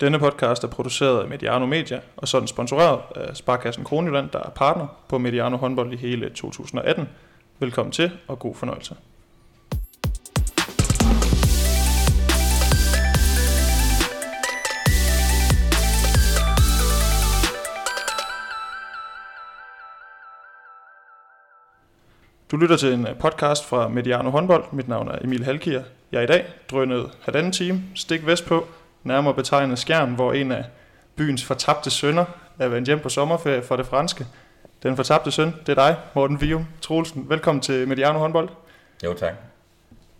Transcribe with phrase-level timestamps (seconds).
[0.00, 4.50] Denne podcast er produceret af Mediano Media og sådan sponsoreret af Sparkassen Kronjylland, der er
[4.50, 7.08] partner på Mediano håndbold i hele 2018.
[7.58, 8.94] Velkommen til og god fornøjelse.
[22.50, 24.64] Du lytter til en øh, podcast fra Mediano håndbold.
[24.72, 25.82] Mit navn er Emil Halkier.
[26.12, 28.66] Jeg er i dag drønet halvanden time, stik vest på,
[29.04, 30.64] nærmere betegnet Skjern, hvor en af
[31.16, 32.24] byens fortabte sønner
[32.58, 34.26] er vendt hjem på sommerferie for det franske.
[34.82, 37.26] Den fortabte søn, det er dig, Morten Vium Troelsen.
[37.28, 38.48] Velkommen til Mediano håndbold.
[39.04, 39.32] Jo, tak.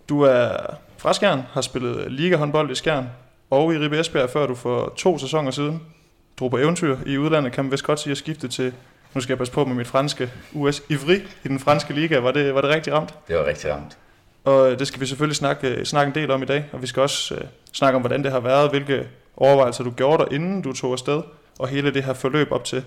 [0.08, 0.50] Du er
[0.96, 3.08] fra Skjern, har spillet Liga håndbold i Skjern
[3.50, 5.82] og i Ribe Esbjerg, før du for to sæsoner siden
[6.40, 8.72] drog på eventyr i udlandet, kan man vist godt sige at skifte til
[9.14, 12.18] nu skal jeg passe på med mit franske, US Ivry i den franske liga.
[12.18, 13.14] Var det, var det rigtig ramt?
[13.28, 13.98] Det var rigtig ramt.
[14.44, 17.02] Og det skal vi selvfølgelig snakke, snakke en del om i dag, og vi skal
[17.02, 17.40] også uh,
[17.72, 21.22] snakke om, hvordan det har været, hvilke overvejelser du gjorde dig, inden du tog afsted,
[21.58, 22.84] og hele det her forløb op til.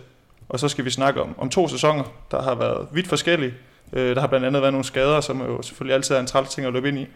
[0.50, 3.54] Og så skal vi snakke om, om to sæsoner, der har været vidt forskellige.
[3.92, 6.50] Uh, der har blandt andet været nogle skader, som jo selvfølgelig altid er en træls
[6.50, 7.08] ting at løbe ind i.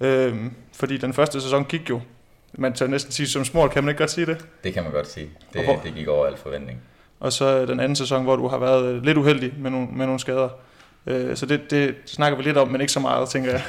[0.00, 0.36] Uh,
[0.72, 2.00] fordi den første sæson gik jo,
[2.52, 4.46] man tager næsten sige som smål, kan man ikke godt sige det?
[4.64, 5.30] Det kan man godt sige.
[5.52, 6.82] Det, det gik over al forventning
[7.22, 10.20] og så den anden sæson, hvor du har været lidt uheldig med nogle, med nogle
[10.20, 10.48] skader.
[11.06, 13.62] Øh, så det, det snakker vi lidt om, men ikke så meget, tænker jeg.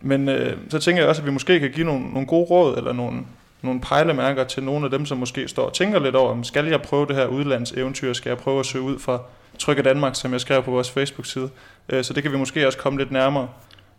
[0.00, 2.76] men øh, så tænker jeg også, at vi måske kan give nogle, nogle gode råd,
[2.76, 3.20] eller nogle,
[3.62, 6.82] nogle pejlemærker til nogle af dem, som måske står og tænker lidt over, skal jeg
[6.82, 9.22] prøve det her udlandseventyr, skal jeg prøve at søge ud fra
[9.58, 11.50] Trykke Danmark, som jeg skrev på vores Facebook-side.
[11.88, 13.48] Øh, så det kan vi måske også komme lidt nærmere.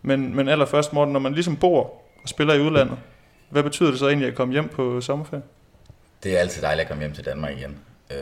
[0.01, 1.83] Men, men allerførst, Morten, når man ligesom bor
[2.23, 2.97] og spiller i udlandet,
[3.49, 5.43] hvad betyder det så egentlig at komme hjem på sommerferie?
[6.23, 7.77] Det er altid dejligt at komme hjem til Danmark igen.
[8.11, 8.17] Øh,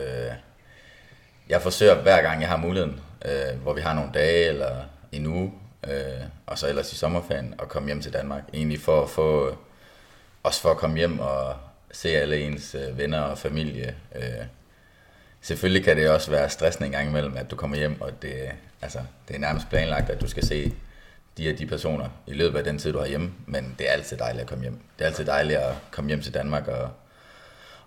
[1.48, 4.82] jeg forsøger hver gang, jeg har muligheden, øh, hvor vi har nogle dage eller
[5.12, 5.52] en uge,
[5.86, 8.42] øh, og så ellers i sommerferien, at komme hjem til Danmark.
[8.54, 9.56] Egentlig for at få,
[10.42, 11.54] også for at komme hjem og
[11.92, 13.94] se alle ens øh, venner og familie.
[14.14, 14.46] Øh,
[15.40, 18.50] selvfølgelig kan det også være stressende en gang imellem, at du kommer hjem, og det,
[18.82, 20.72] altså, det er nærmest planlagt, at du skal se
[21.38, 23.92] de og de personer i løbet af den tid, du har hjemme, men det er
[23.92, 24.78] altid dejligt at komme hjem.
[24.98, 26.90] Det er altid dejligt at komme hjem til Danmark og,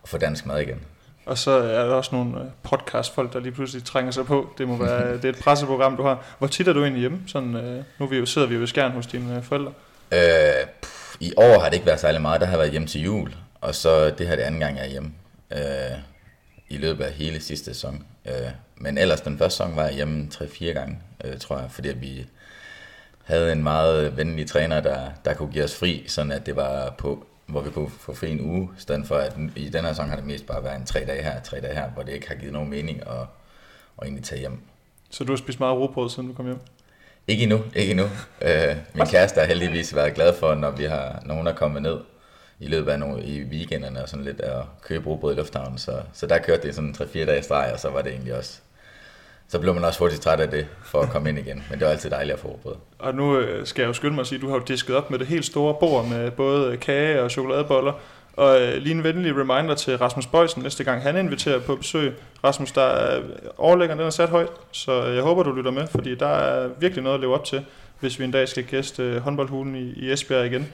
[0.02, 0.82] og få dansk mad igen.
[1.30, 4.50] Og så er der også nogle øh, podcastfolk, der lige pludselig trænger sig på.
[4.58, 6.36] Det må være det er et presseprogram, du har.
[6.38, 7.20] Hvor tit er du egentlig hjemme?
[7.28, 9.72] Sådan, øh, nu vi jo, sidder vi jo i skærn hos dine øh, forældre.
[10.12, 12.42] Øh, pff, I år har det ikke været særlig meget.
[12.42, 13.36] Der har jeg været hjemme til jul.
[13.62, 15.12] Og så det her det anden gang, jeg er hjemme.
[15.52, 16.00] Øh,
[16.70, 18.06] I løbet af hele sidste sæson.
[18.26, 18.34] Øh,
[18.76, 21.72] men ellers den første sæson var jeg hjemme 3-4 gange, øh, tror jeg.
[21.72, 22.26] Fordi at vi
[23.24, 26.94] havde en meget venlig træner, der, der kunne give os fri, sådan at det var
[26.98, 29.94] på hvor vi kunne få fri en uge, i stedet for at i den her
[29.94, 32.12] sæson har det mest bare været en tre dage her, tre dage her, hvor det
[32.12, 33.22] ikke har givet nogen mening at,
[33.98, 34.60] at egentlig tage hjem.
[35.10, 36.60] Så du har spist meget råbrød, siden du kom hjem?
[37.28, 38.06] Ikke endnu, ikke endnu.
[38.42, 41.82] Øh, min kæreste har heldigvis været glad for, når, vi har, når hun er kommet
[41.82, 41.98] ned
[42.60, 45.78] i løbet af nogle, i weekenderne og sådan lidt at købe råbrød i lufthavnen.
[45.78, 48.60] Så, så der kørte det sådan 3-4 dage streg, og så var det egentlig også
[49.50, 51.64] så blev man også hurtigt træt af det, for at komme ind igen.
[51.70, 52.76] Men det var altid dejligt at få brød.
[53.00, 54.96] Og nu øh, skal jeg jo skynde mig at sige, at du har jo disket
[54.96, 57.94] op med det helt store bord med både kage og chokoladeboller.
[58.34, 62.14] Og øh, lige en venlig reminder til Rasmus Bøjsen næste gang han inviterer på besøg.
[62.44, 63.22] Rasmus, der er
[63.58, 67.04] overlæggeren, den er sat højt, så jeg håber, du lytter med, fordi der er virkelig
[67.04, 67.66] noget at leve op til,
[68.00, 70.68] hvis vi en dag skal gæste håndboldhulen i, i Esbjerg igen.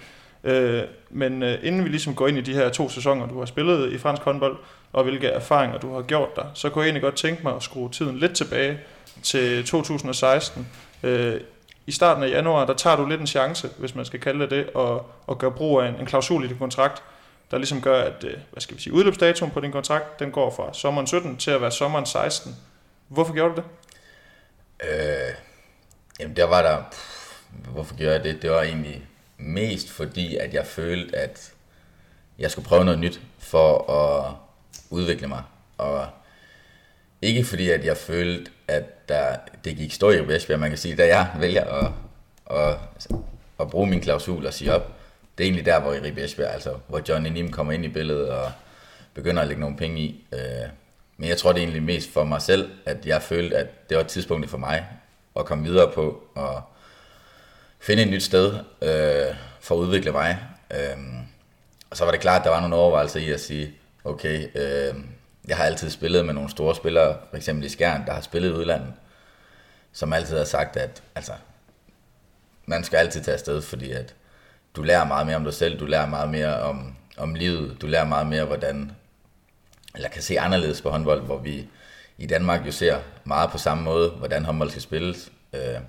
[0.46, 3.46] Øh, men øh, inden vi ligesom går ind i de her to sæsoner, du har
[3.46, 4.58] spillet i fransk håndbold,
[4.94, 7.64] og hvilke erfaringer du har gjort der, så kunne jeg egentlig godt tænke mig at
[7.64, 8.80] skrue tiden lidt tilbage
[9.24, 10.68] til 2016.
[11.04, 11.42] Øh,
[11.86, 14.52] I starten af januar, der tager du lidt en chance, hvis man skal kalde det
[14.52, 17.04] det, og, og gøre brug af en, en klausul i din kontrakt,
[17.52, 20.52] der ligesom gør, at øh, hvad skal vi sige, udløbsdatoen på din kontrakt, den går
[20.52, 22.56] fra sommeren 17 til at være sommeren 16.
[23.08, 23.66] Hvorfor gjorde du det?
[24.90, 25.36] Øh,
[26.20, 27.40] jamen der var der, pff,
[27.74, 28.42] hvorfor gjorde jeg det?
[28.42, 29.08] Det var egentlig
[29.38, 31.54] mest fordi, at jeg følte, at
[32.40, 34.36] jeg skulle prøve noget nyt for at
[34.90, 35.44] udvikle mig.
[35.78, 36.08] Og
[37.22, 40.96] ikke fordi, at jeg følte, at der, det gik stå i Esbjerg, man kan sige,
[40.96, 41.92] da jeg vælger at,
[42.52, 42.78] at,
[43.60, 44.92] at bruge min klausul og sige op,
[45.38, 47.90] det er egentlig der, hvor i Ribe Esbjerg, altså hvor Johnny Nim kommer ind i
[47.90, 48.52] billedet og
[49.14, 50.26] begynder at lægge nogle penge i.
[50.34, 50.70] Øh,
[51.18, 53.98] men jeg tror, det er egentlig mest for mig selv, at jeg følte, at det
[53.98, 54.88] var tidspunktet for mig
[55.36, 56.62] at komme videre på og
[57.86, 60.40] finde et nyt sted øh, for at udvikle mig.
[60.72, 60.98] Øh,
[61.90, 63.74] og så var det klart, at der var nogle overvejelser i at sige,
[64.04, 64.96] okay, øh,
[65.48, 68.50] jeg har altid spillet med nogle store spillere, for eksempel i Skjern, der har spillet
[68.50, 68.94] i udlandet,
[69.94, 71.32] som altid har sagt, at altså,
[72.66, 74.16] man skal altid tage afsted, fordi at
[74.76, 77.88] du lærer meget mere om dig selv, du lærer meget mere om, om livet, du
[77.88, 78.92] lærer meget mere, hvordan,
[79.96, 81.68] eller kan se anderledes på håndbold, hvor vi
[82.18, 85.32] i Danmark jo ser meget på samme måde, hvordan håndbold skal spilles.
[85.54, 85.80] Øh,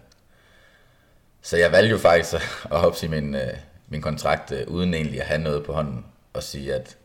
[1.47, 3.53] så jeg valgte jo faktisk at opsige min, øh,
[3.89, 6.05] min kontrakt, øh, uden egentlig at have noget på hånden,
[6.35, 6.97] og sige, at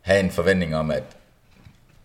[0.00, 1.02] have en forventning om, at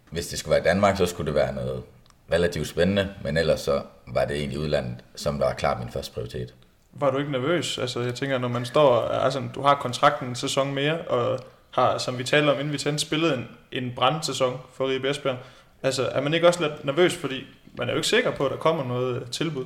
[0.10, 1.84] hvis det skulle være Danmark, så skulle det være noget
[2.32, 6.14] relativt spændende, men ellers så var det egentlig udlandet, som der var klart min første
[6.14, 6.54] prioritet.
[6.94, 7.78] Var du ikke nervøs?
[7.78, 11.40] Altså, jeg tænker, når man står, altså, du har kontrakten en sæson mere, og
[11.72, 15.38] har, som vi taler om, inden vi tændte, spillet en, en brandsæson for Ribe Esbjerg.
[15.84, 18.52] Altså, er man ikke også lidt nervøs, fordi man er jo ikke sikker på, at
[18.52, 19.66] der kommer noget tilbud?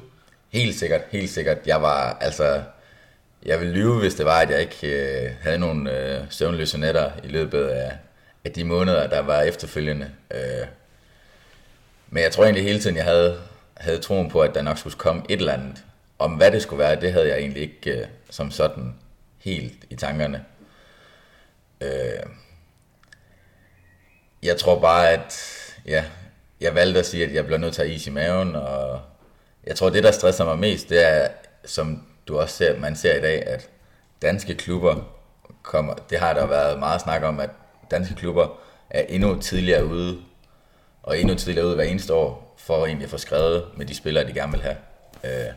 [0.55, 1.57] Helt sikkert, helt sikkert.
[1.65, 2.63] Jeg var, altså,
[3.45, 7.11] jeg ville lyve, hvis det var, at jeg ikke øh, havde nogen øh, søvnløse nætter
[7.23, 7.91] i løbet af,
[8.45, 10.11] af de måneder, der var efterfølgende.
[10.31, 10.67] Øh,
[12.09, 13.41] men jeg tror egentlig hele tiden, jeg havde,
[13.77, 15.83] havde troen på, at der nok skulle komme et eller andet.
[16.19, 18.95] Om hvad det skulle være, det havde jeg egentlig ikke øh, som sådan
[19.39, 20.45] helt i tankerne.
[21.81, 22.23] Øh,
[24.43, 25.35] jeg tror bare, at
[25.85, 26.05] ja,
[26.61, 29.01] jeg valgte at sige, at jeg bliver nødt til at have is i maven, og
[29.67, 31.27] jeg tror, det, der stresser mig mest, det er,
[31.65, 33.69] som du også ser, man ser i dag, at
[34.21, 34.95] danske klubber
[35.63, 37.49] kommer, det har der været meget snak om, at
[37.91, 38.59] danske klubber
[38.89, 40.17] er endnu tidligere ude,
[41.03, 44.27] og endnu tidligere ude hver eneste år, for egentlig at få skrevet med de spillere,
[44.27, 44.77] de gerne vil have.
[45.23, 45.53] Øh,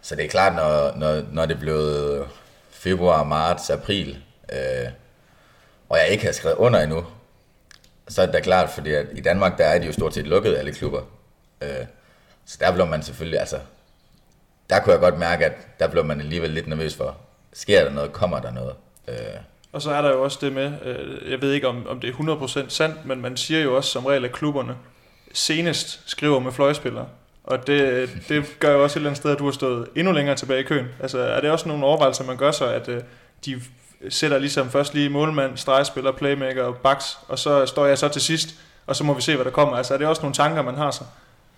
[0.00, 2.26] så det er klart, når, når, når det blev
[2.70, 4.88] februar, marts, april, øh,
[5.88, 7.04] og jeg ikke har skrevet under endnu,
[8.08, 10.26] så er det da klart, fordi at i Danmark, der er de jo stort set
[10.26, 11.02] lukket, alle klubber.
[11.62, 11.86] Øh,
[12.46, 13.58] så der blev man selvfølgelig, altså,
[14.70, 17.16] der kunne jeg godt mærke, at der blev man alligevel lidt nervøs for,
[17.52, 18.74] sker der noget, kommer der noget?
[19.08, 19.14] Øh.
[19.72, 22.10] Og så er der jo også det med, øh, jeg ved ikke om, om det
[22.10, 24.76] er 100% sandt, men man siger jo også som regel, at klubberne
[25.32, 27.06] senest skriver med fløjspillere.
[27.44, 30.12] Og det, det gør jo også et eller andet sted, at du har stået endnu
[30.12, 30.86] længere tilbage i køen.
[31.00, 33.02] Altså er det også nogle overvejelser, man gør sig, at øh,
[33.44, 33.62] de
[34.08, 38.22] sætter ligesom først lige målmand, stregspiller, playmaker og backs, og så står jeg så til
[38.22, 38.48] sidst,
[38.86, 39.76] og så må vi se, hvad der kommer.
[39.76, 41.06] Altså er det også nogle tanker, man har sig?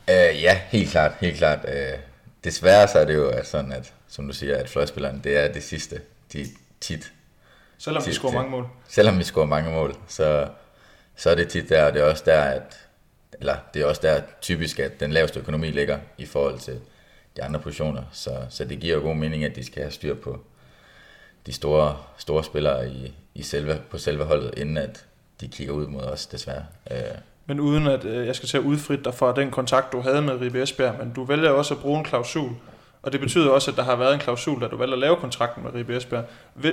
[0.08, 1.58] Uh, ja, helt klart, helt klart.
[1.64, 2.00] Uh,
[2.44, 5.62] desværre så er det jo sådan, at som du siger, at fløjspilleren, det er det
[5.62, 6.00] sidste,
[6.32, 6.46] de
[6.80, 7.12] tit.
[7.78, 8.66] Selvom tit, vi scorer mange mål.
[8.88, 10.48] Selvom vi scorer mange mål, så,
[11.16, 12.88] så er det tit der, og det er også der, at
[13.40, 16.80] eller det er også der typisk, at den laveste økonomi ligger i forhold til
[17.36, 18.02] de andre positioner.
[18.12, 20.40] Så, så det giver jo god mening, at de skal have styr på
[21.46, 25.04] de store, store spillere i, i selve, på selve holdet, inden at
[25.40, 26.66] de kigger ud mod os, desværre.
[26.90, 27.18] Øh.
[27.48, 30.22] Men uden at øh, jeg skal til at udfritte dig fra den kontakt, du havde
[30.22, 32.50] med Ribe Esbjerg, men du vælger også at bruge en klausul,
[33.02, 35.16] og det betyder også, at der har været en klausul, da du valgte at lave
[35.16, 36.24] kontrakten med Ribe Esbjerg.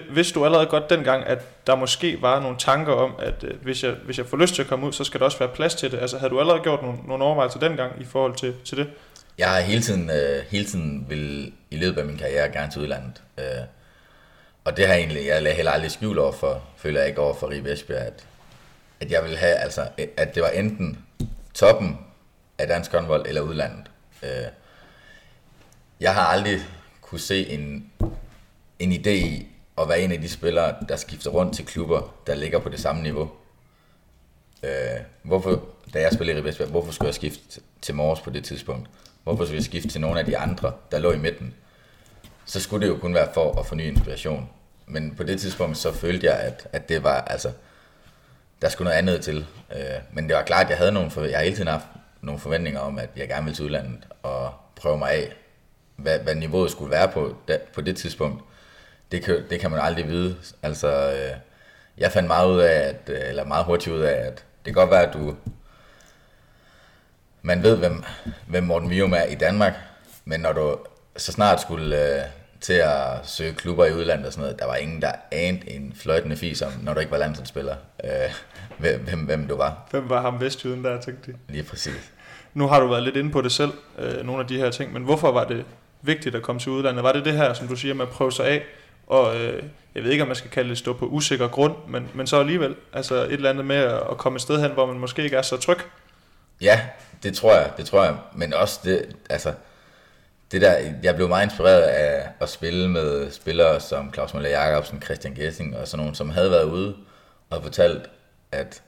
[0.09, 3.83] Vidste du allerede godt dengang, at der måske var nogle tanker om, at øh, hvis,
[3.83, 5.75] jeg, hvis jeg får lyst til at komme ud, så skal der også være plads
[5.75, 5.99] til det?
[5.99, 8.87] Altså havde du allerede gjort nogle, nogle overvejelser dengang i forhold til, til det?
[9.37, 12.81] Jeg har hele tiden, øh, hele tiden vil i løbet af min karriere gerne til
[12.81, 13.21] udlandet.
[13.39, 13.45] Øh,
[14.65, 17.21] og det har jeg egentlig, jeg lagde heller aldrig skjul over for, føler jeg ikke
[17.21, 18.25] over for Ribe Esbjerg, at,
[18.99, 19.87] at jeg vil have, altså,
[20.17, 21.05] at det var enten
[21.53, 21.97] toppen
[22.57, 23.91] af dansk håndbold eller udlandet.
[24.23, 24.29] Øh,
[25.99, 26.59] jeg har aldrig
[27.01, 27.91] kunne se en,
[28.79, 29.47] en idé i
[29.77, 32.79] at være en af de spillere, der skifter rundt til klubber, der ligger på det
[32.79, 33.31] samme niveau.
[34.63, 34.69] Øh,
[35.23, 35.63] hvorfor,
[35.93, 38.89] da jeg spillede i Ribesberg, hvorfor skulle jeg skifte til Mors på det tidspunkt?
[39.23, 41.53] Hvorfor skulle jeg skifte til nogle af de andre, der lå i midten?
[42.45, 44.49] Så skulle det jo kun være for at få ny inspiration.
[44.85, 47.51] Men på det tidspunkt, så følte jeg, at, at det var, altså,
[48.61, 49.45] der skulle noget andet til.
[49.75, 49.79] Øh,
[50.11, 51.85] men det var klart, at jeg havde nogle, for, jeg har hele tiden haft
[52.21, 55.33] nogle forventninger om, at jeg gerne ville til udlandet og prøve mig af
[55.95, 58.43] hvad, hvad niveauet skulle være på, da, på det tidspunkt,
[59.11, 60.35] det kan, det kan man aldrig vide.
[60.63, 61.37] Altså, øh,
[61.97, 64.73] jeg fandt meget ud af, at, øh, eller meget hurtigt ud af, at det kan
[64.73, 65.35] godt være, at du,
[67.41, 68.03] man ved, hvem,
[68.47, 69.73] hvem Morten Vium er i Danmark,
[70.25, 70.77] men når du
[71.17, 72.25] så snart skulle øh,
[72.65, 75.93] til at søge klubber i udlandet og sådan noget, der var ingen, der anede en
[75.95, 78.09] fløjtende fis om, når du ikke var landsholdsspiller, øh,
[78.77, 79.87] hvem, hvem du var.
[79.91, 81.37] Hvem var ham vestjyden der, tænkte de?
[81.49, 82.11] Lige præcis.
[82.53, 84.93] Nu har du været lidt inde på det selv, øh, nogle af de her ting,
[84.93, 85.65] men hvorfor var det
[86.01, 87.03] vigtigt at komme til udlandet?
[87.03, 88.63] Var det det her, som du siger, med at prøve sig af,
[89.07, 89.63] og øh,
[89.95, 92.39] jeg ved ikke, om man skal kalde det stå på usikker grund, men, men så
[92.39, 93.75] alligevel, altså et eller andet med
[94.11, 95.77] at komme et sted hen, hvor man måske ikke er så tryg?
[96.61, 96.81] Ja,
[97.23, 99.53] det tror jeg, det tror jeg, men også det, altså,
[100.51, 105.01] det der, jeg blev meget inspireret af at spille med spillere som Claus Møller Jacobsen,
[105.01, 106.95] Christian Gessing og sådan nogen, som havde været ude
[107.49, 108.09] og fortalt,
[108.51, 108.81] at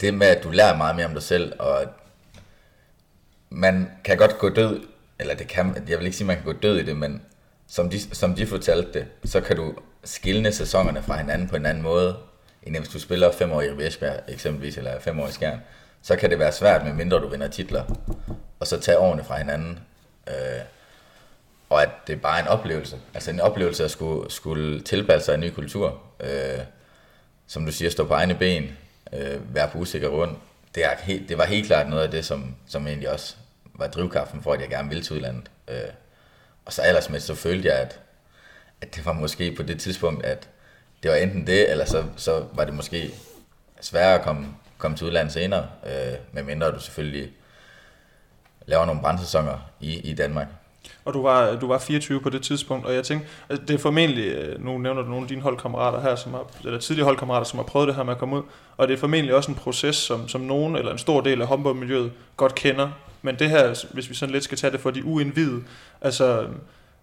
[0.00, 1.88] det med, at du lærer meget mere om dig selv, og at
[3.50, 4.80] man kan godt gå død
[5.18, 7.22] eller det kan, jeg vil ikke sige, at man kan gå død i det, men
[7.66, 11.66] som de, som de fortalte det, så kan du skille sæsonerne fra hinanden på en
[11.66, 12.16] anden måde,
[12.62, 15.60] end hvis du spiller fem år i Ribersberg eksempelvis, eller fem år i Skjern,
[16.02, 17.84] så kan det være svært, med mindre du vinder titler,
[18.60, 19.78] og så tage årene fra hinanden.
[20.28, 20.60] Øh,
[21.70, 23.00] og at det er bare en oplevelse.
[23.14, 26.02] Altså en oplevelse at skulle, skulle tilpasse sig en ny kultur.
[26.20, 26.60] Øh,
[27.46, 28.76] som du siger, stå på egne ben,
[29.12, 30.36] øh, være på usikker grund.
[30.74, 33.36] Det, er helt, det var helt klart noget af det, som, som egentlig også
[33.74, 35.50] var drivkraften for, at jeg gerne ville til udlandet.
[35.68, 35.76] Øh,
[36.64, 38.00] og så ellers med, så følte jeg, at,
[38.80, 40.48] at det var måske på det tidspunkt, at
[41.02, 43.14] det var enten det, eller så, så var det måske
[43.80, 44.46] sværere at komme,
[44.78, 47.32] komme til udlandet senere, øh, medmindre du selvfølgelig
[48.66, 50.46] laver nogle brandsæsoner i, i Danmark.
[51.04, 53.78] Og du var, du var 24 på det tidspunkt, og jeg tænkte, at det er
[53.78, 57.44] formentlig, øh, nu nævner du nogle af dine holdkammerater her, som har, eller tidligere holdkammerater,
[57.44, 58.42] som har prøvet det her med at komme ud,
[58.76, 61.46] og det er formentlig også en proces, som, som nogen, eller en stor del af
[61.46, 62.90] håndboldmiljøet godt kender,
[63.22, 65.62] men det her, hvis vi sådan lidt skal tage det for de uindvidede,
[66.00, 66.46] altså,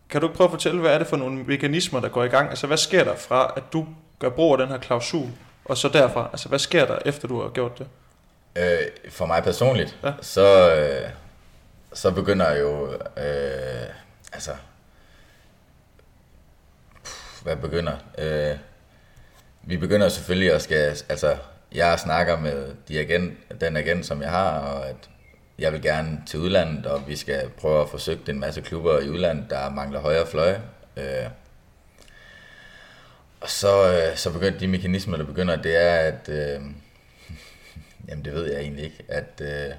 [0.09, 2.49] kan du prøve at fortælle, hvad er det for nogle mekanismer, der går i gang?
[2.49, 3.87] Altså, hvad sker der fra, at du
[4.19, 5.29] gør brug af den her klausul,
[5.65, 7.87] og så derfra, altså, hvad sker der, efter du har gjort det?
[8.55, 10.13] Øh, for mig personligt, ja.
[10.21, 11.09] så, øh,
[11.93, 13.89] så begynder jeg jo, øh,
[14.33, 14.51] altså,
[17.43, 17.93] hvad begynder?
[18.17, 18.57] Øh,
[19.63, 21.37] vi begynder selvfølgelig at skal, altså,
[21.71, 25.09] jeg snakker med de agent, den agent, som jeg har, og at
[25.59, 29.09] jeg vil gerne til udlandet, og vi skal prøve at forsøge en masse klubber i
[29.09, 30.61] udlandet, der mangler højre fløje.
[30.97, 31.29] Øh,
[33.41, 36.61] og så, øh, så begynder de mekanismer, der begynder, det er, at, øh,
[38.07, 39.75] jamen det ved jeg egentlig ikke, at, øh,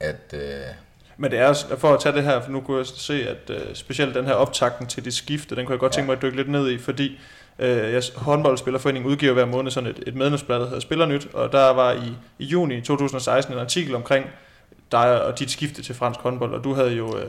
[0.00, 0.74] at øh,
[1.16, 3.74] men det er for at tage det her, for nu kunne jeg se, at uh,
[3.74, 6.36] specielt den her optakten til det skifte, den kunne jeg godt tænke mig at dykke
[6.36, 7.18] lidt ned i, fordi
[7.58, 11.70] uh, jeres håndboldspillerforening udgiver hver måned sådan et, et medlemsblad, der hedder Spillernyt, og der
[11.70, 14.26] var i, i juni 2016 en artikel omkring
[14.92, 17.22] dig og dit skifte til fransk håndbold, og du havde jo uh,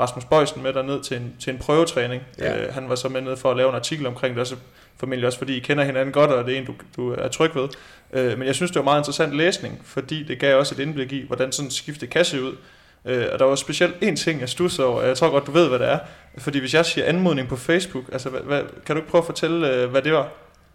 [0.00, 2.22] Rasmus Bøjsen med dig ned til en, til en prøvetræning.
[2.38, 2.68] Ja.
[2.68, 4.56] Uh, han var så med ned for at lave en artikel omkring det, også
[4.96, 7.54] formentlig også fordi I kender hinanden godt, og det er en, du, du er tryg
[7.54, 7.68] ved.
[8.10, 11.12] Uh, men jeg synes, det var meget interessant læsning, fordi det gav også et indblik
[11.12, 12.56] i, hvordan sådan skifte kan se ud.
[13.04, 15.50] Øh, og der var specielt en ting, jeg stusser over, og jeg tror godt, du
[15.50, 15.98] ved, hvad det er.
[16.38, 19.26] Fordi hvis jeg siger anmodning på Facebook, altså, hvad, hvad, kan du ikke prøve at
[19.26, 20.28] fortælle, øh, hvad det var?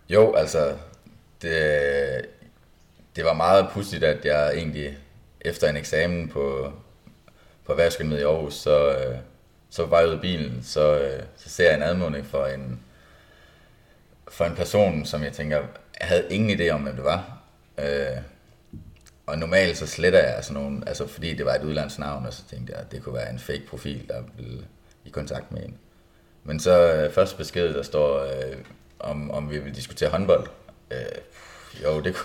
[0.09, 0.73] Jo, altså,
[1.41, 1.51] det,
[3.15, 4.97] det var meget pudsigt, at jeg egentlig
[5.41, 6.73] efter en eksamen på,
[7.69, 9.17] på erhvervsskønnet i Aarhus, så, øh,
[9.69, 12.79] så var jeg ude i bilen, så, øh, så ser jeg en anmodning for en,
[14.27, 15.57] for en person, som jeg tænker,
[15.99, 17.41] jeg havde ingen idé om, hvem det var.
[17.77, 18.17] Øh,
[19.25, 22.41] og normalt så sletter jeg sådan nogle, altså fordi det var et udlandsnavn, og så
[22.49, 24.65] tænkte jeg, at det kunne være en fake profil, der ville
[25.05, 25.77] i kontakt med en.
[26.43, 28.57] Men så øh, første besked, der står, øh,
[28.99, 30.47] om, om vi vil diskutere håndbold.
[30.91, 30.97] Øh,
[31.83, 32.15] jo, det,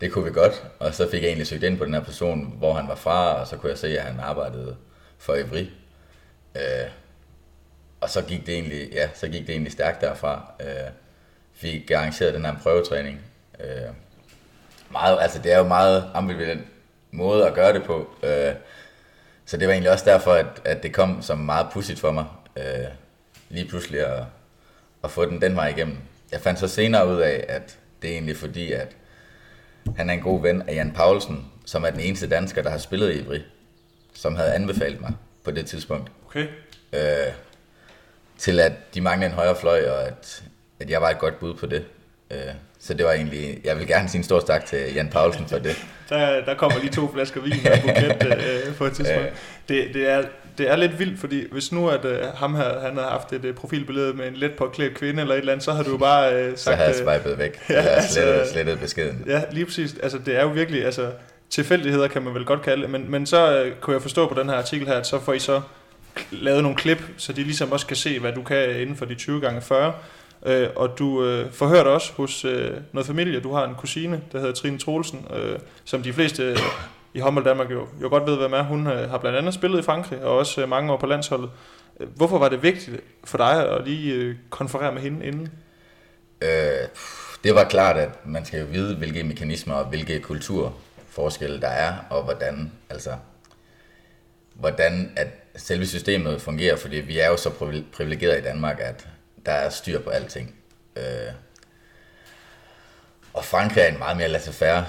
[0.00, 0.64] det kunne vi godt.
[0.78, 3.40] Og så fik jeg egentlig søgt ind på den her person, hvor han var fra,
[3.40, 4.76] og så kunne jeg se, at han arbejdede
[5.18, 5.66] for Evry.
[6.54, 6.90] Øh,
[8.00, 10.52] og så gik det egentlig, ja, så gik det egentlig stærkt derfra.
[10.60, 10.90] Øh,
[11.52, 13.20] fik arrangeret den her prøvetræning.
[13.60, 13.92] Øh,
[14.90, 16.62] meget, altså det er jo meget ambivalent
[17.10, 18.10] måde at gøre det på.
[18.22, 18.54] Øh,
[19.44, 22.24] så det var egentlig også derfor, at, at det kom som meget pudsigt for mig,
[22.56, 22.86] øh,
[23.48, 24.22] lige pludselig at,
[25.04, 25.96] at få den den vej igennem.
[26.32, 28.96] Jeg fandt så senere ud af, at det er egentlig fordi, at
[29.96, 32.78] han er en god ven af Jan Paulsen, som er den eneste dansker, der har
[32.78, 33.38] spillet i Ivry,
[34.14, 35.12] som havde anbefalet mig
[35.44, 36.10] på det tidspunkt.
[36.26, 36.46] Okay.
[36.92, 37.32] Øh,
[38.38, 40.42] til at de manglede en højre fløj, og at,
[40.80, 41.84] at jeg var et godt bud på det.
[42.30, 42.38] Øh,
[42.78, 45.58] så det var egentlig, jeg vil gerne sige en stor tak til Jan Paulsen for
[45.58, 45.86] det.
[46.08, 49.32] der, der kommer lige to flasker vin og buket øh, på et tidspunkt.
[49.68, 50.22] Det, det, er,
[50.58, 53.44] det er lidt vildt, fordi hvis nu at uh, ham her, han havde haft et
[53.44, 56.46] uh, profilbillede med en let påklædt kvinde eller et eller andet, så havde du bare
[56.46, 56.58] uh, sagt...
[56.58, 57.60] Så havde jeg swipet væk.
[57.68, 59.24] Ja, jeg altså, slettet, slettet beskeden.
[59.26, 59.96] Ja, lige præcis.
[60.02, 61.10] Altså, det er jo virkelig, altså,
[61.50, 64.48] tilfældigheder kan man vel godt kalde men, men så uh, kunne jeg forstå på den
[64.48, 65.60] her artikel her, at så får I så
[66.30, 69.14] lavet nogle klip, så de ligesom også kan se, hvad du kan inden for de
[69.14, 69.92] 20 gange 40
[70.46, 73.40] Øh, og du øh, forhørte også hos øh, noget familie.
[73.40, 76.58] Du har en kusine, der hedder Trine Troelsen, øh, som de fleste øh,
[77.14, 78.62] i håndbold Danmark jo, jo godt ved, hvem er.
[78.62, 81.50] Hun øh, har blandt andet spillet i Frankrig, og også øh, mange år på landsholdet.
[82.00, 85.52] Øh, hvorfor var det vigtigt for dig at lige øh, konferere med hende inden?
[86.40, 86.88] Øh,
[87.44, 91.94] det var klart, at man skal jo vide, hvilke mekanismer og hvilke kulturforskelle der er,
[92.10, 93.10] og hvordan, altså,
[94.54, 97.50] hvordan at selve systemet fungerer, fordi vi er jo så
[97.92, 99.08] privilegeret i Danmark, at
[99.46, 100.54] der er styr på alting.
[100.96, 101.32] Øh,
[103.34, 104.82] og Frankrig er en meget mere laissez-faire,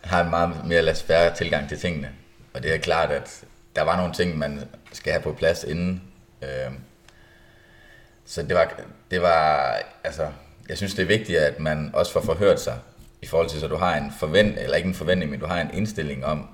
[0.00, 2.10] har en meget mere lasfærre tilgang til tingene.
[2.54, 3.44] Og det er klart, at
[3.76, 4.60] der var nogle ting, man
[4.92, 6.02] skal have på plads inden.
[6.42, 6.72] Øh,
[8.26, 8.72] så det var,
[9.10, 10.28] det var, altså,
[10.68, 12.78] jeg synes det er vigtigt, at man også får forhørt sig
[13.22, 15.60] i forhold til, så du har en forvent, eller ikke en forventning, men du har
[15.60, 16.48] en indstilling om,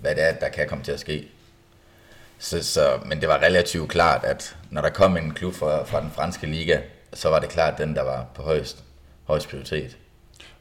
[0.00, 1.28] hvad det er, der kan komme til at ske.
[2.38, 6.00] Så, så, men det var relativt klart, at når der kom en klub fra, fra
[6.00, 6.80] den franske liga,
[7.12, 8.84] så var det klart den, der var på højst,
[9.24, 9.96] højst prioritet.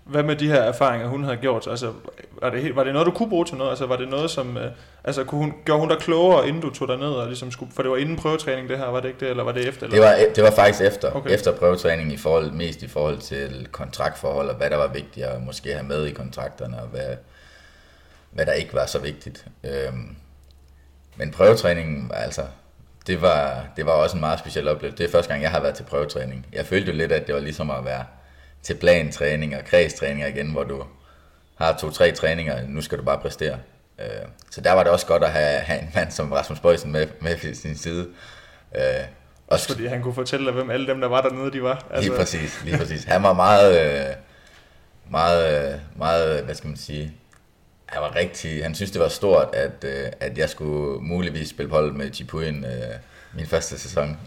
[0.09, 1.67] Hvad med de her erfaringer, hun havde gjort?
[1.67, 1.93] Altså,
[2.41, 3.69] var, det, var det noget, du kunne bruge til noget?
[3.69, 4.57] Altså, var det noget, som...
[4.57, 4.71] Øh,
[5.03, 7.07] altså, kunne hun, gjorde hun dig klogere, inden du tog dig ned?
[7.07, 9.29] Og ligesom skulle, for det var inden prøvetræning, det her, var det ikke det?
[9.29, 9.83] Eller var det efter?
[9.87, 9.95] Eller?
[9.95, 11.11] Det, var, det var faktisk efter.
[11.11, 11.29] Okay.
[11.29, 15.41] Efter prøvetræning, i forhold, mest i forhold til kontraktforhold, og hvad der var vigtigt at
[15.43, 17.15] måske have med i kontrakterne, og hvad,
[18.31, 19.45] hvad der ikke var så vigtigt.
[19.63, 20.15] Øhm,
[21.15, 22.41] men prøvetræningen, altså,
[23.07, 24.97] det var, det var også en meget speciel oplevelse.
[24.97, 26.45] Det er første gang, jeg har været til prøvetræning.
[26.53, 28.03] Jeg følte jo lidt, at det var ligesom at være
[28.63, 30.83] til plantræning og kredstræninger igen, hvor du
[31.55, 33.57] har to-tre træninger, nu skal du bare præstere.
[33.99, 34.05] Øh,
[34.51, 37.07] så der var det også godt at have, have en mand som Rasmus Bøjsen med,
[37.21, 38.07] med på sin side.
[38.75, 38.81] Øh,
[39.47, 41.85] også fordi han kunne fortælle dig, hvem alle dem, der var dernede, de var.
[41.91, 42.09] Altså...
[42.09, 43.03] Lige præcis, lige præcis.
[43.03, 44.15] Han var meget, øh,
[45.09, 47.13] meget, meget, hvad skal man sige,
[47.85, 51.71] han var rigtig, han synes det var stort, at, øh, at jeg skulle muligvis spille
[51.71, 52.95] hold med Chipuyen øh,
[53.33, 54.17] min første sæson.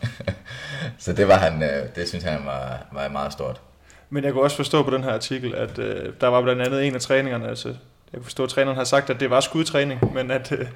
[0.98, 3.60] så det var han, øh, det synes han var, var meget stort.
[4.12, 6.86] Men jeg kunne også forstå på den her artikel, at øh, der var blandt andet
[6.86, 10.14] en af træningerne, altså jeg kunne forstå, at træneren har sagt, at det var skudtræning,
[10.14, 10.66] men at øh,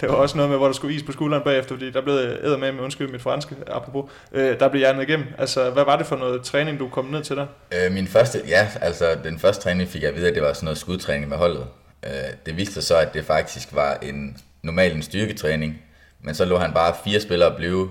[0.00, 2.14] det var også noget med, hvor der skulle is på skulderen bagefter, fordi der blev
[2.14, 5.26] æder med, med undskyld mit franske, apropos, øh, der blev hjernet igennem.
[5.38, 7.46] Altså, hvad var det for noget træning, du kom ned til der?
[7.74, 10.52] Øh, min første, ja, altså den første træning fik jeg at vide, at det var
[10.52, 11.66] sådan noget skudtræning med holdet.
[12.06, 12.10] Øh,
[12.46, 15.82] det viste sig så, at det faktisk var en normal en styrketræning,
[16.20, 17.90] men så lå han bare fire spillere blive,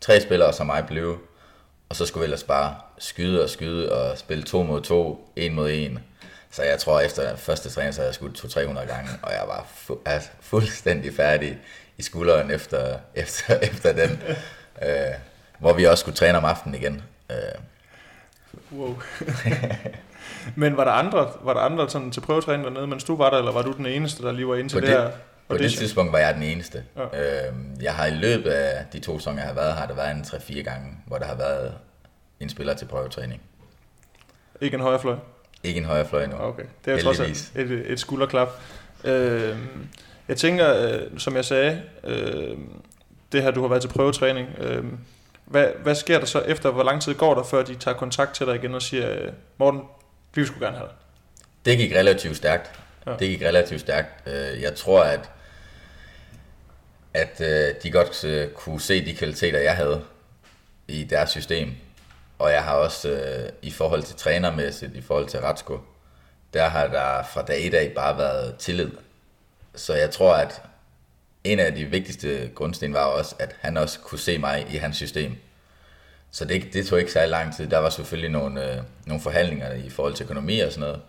[0.00, 1.16] tre spillere som mig blive,
[1.88, 5.54] og så skulle vi ellers bare skyde og skyde og spille to mod to, en
[5.54, 5.98] mod en.
[6.50, 9.66] Så jeg tror, efter første træning, så havde jeg skudt 200-300 gange, og jeg var
[9.88, 11.58] fu- altså, fuldstændig færdig
[11.98, 14.22] i skulderen efter, efter, efter den.
[14.82, 15.14] øh,
[15.58, 17.02] hvor vi også skulle træne om aftenen igen.
[17.30, 17.36] Øh.
[18.72, 18.96] Wow.
[20.56, 23.38] Men var der andre, var der andre sådan, til prøvetræning dernede, mens du var der,
[23.38, 25.10] eller var du den eneste, der lige var inde til det, her?
[25.48, 26.84] På det tidspunkt var jeg den eneste.
[26.96, 27.46] Ja.
[27.48, 27.52] Øh,
[27.82, 30.22] jeg har i løbet af de to sæsoner, jeg har været her, der været en
[30.22, 31.72] 3-4 gange, hvor der har været
[32.40, 33.42] en spiller til prøvetræning.
[34.60, 35.16] Ikke en højrefløj?
[35.62, 36.36] Ikke en højrefløj nu.
[36.36, 38.48] Okay, det er trods alt et, et skulderklap.
[39.04, 39.56] Øh,
[40.28, 42.58] jeg tænker, øh, som jeg sagde, øh,
[43.32, 44.84] det her, du har været til prøvetræning, øh,
[45.44, 48.34] hvad, hvad sker der så efter, hvor lang tid går der, før de tager kontakt
[48.34, 49.80] til dig igen og siger, øh, Morten,
[50.34, 50.96] vi skulle gerne have dig?
[51.64, 52.70] Det gik relativt stærkt.
[53.06, 53.12] Ja.
[53.12, 54.28] Det gik relativt stærkt.
[54.28, 55.30] Øh, jeg tror, at,
[57.14, 60.04] at øh, de godt øh, kunne se de kvaliteter, jeg havde
[60.88, 61.72] i deres system.
[62.38, 65.80] Og jeg har også øh, i forhold til trænermæssigt, i forhold til Ratsko,
[66.54, 68.90] der har der fra dag i dag bare været tillid.
[69.74, 70.62] Så jeg tror, at
[71.44, 74.96] en af de vigtigste grundsten var også, at han også kunne se mig i hans
[74.96, 75.36] system.
[76.30, 77.66] Så det, det tog ikke særlig lang tid.
[77.66, 81.00] Der var selvfølgelig nogle, øh, nogle forhandlinger i forhold til økonomi og sådan noget.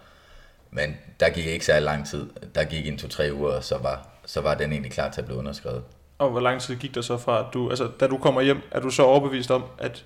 [0.72, 2.30] Men der gik ikke særlig lang tid.
[2.56, 5.26] Der gik en to-tre uger, og så var, så var den egentlig klar til at
[5.26, 5.84] blive underskrevet.
[6.18, 8.62] Og hvor lang tid gik der så fra, at du, altså, da du kommer hjem,
[8.72, 10.06] er du så overbevist om, at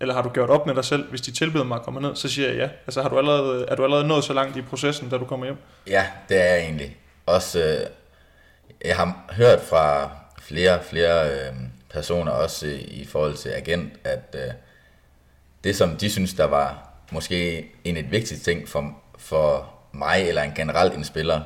[0.00, 2.16] eller har du gjort op med dig selv, hvis de tilbyder mig at komme ned,
[2.16, 2.68] så siger jeg ja.
[2.86, 5.46] Altså har du allerede, er du allerede nået så langt i processen, da du kommer
[5.46, 5.56] hjem?
[5.86, 6.96] Ja, det er jeg egentlig.
[7.26, 7.86] Også, øh,
[8.84, 10.10] jeg har hørt fra
[10.40, 11.54] flere, flere øh,
[11.90, 14.52] personer, også i, i forhold til agent, at øh,
[15.64, 20.42] det som de synes, der var måske en et vigtigt ting for, for mig, eller
[20.42, 21.40] en generelt en spiller,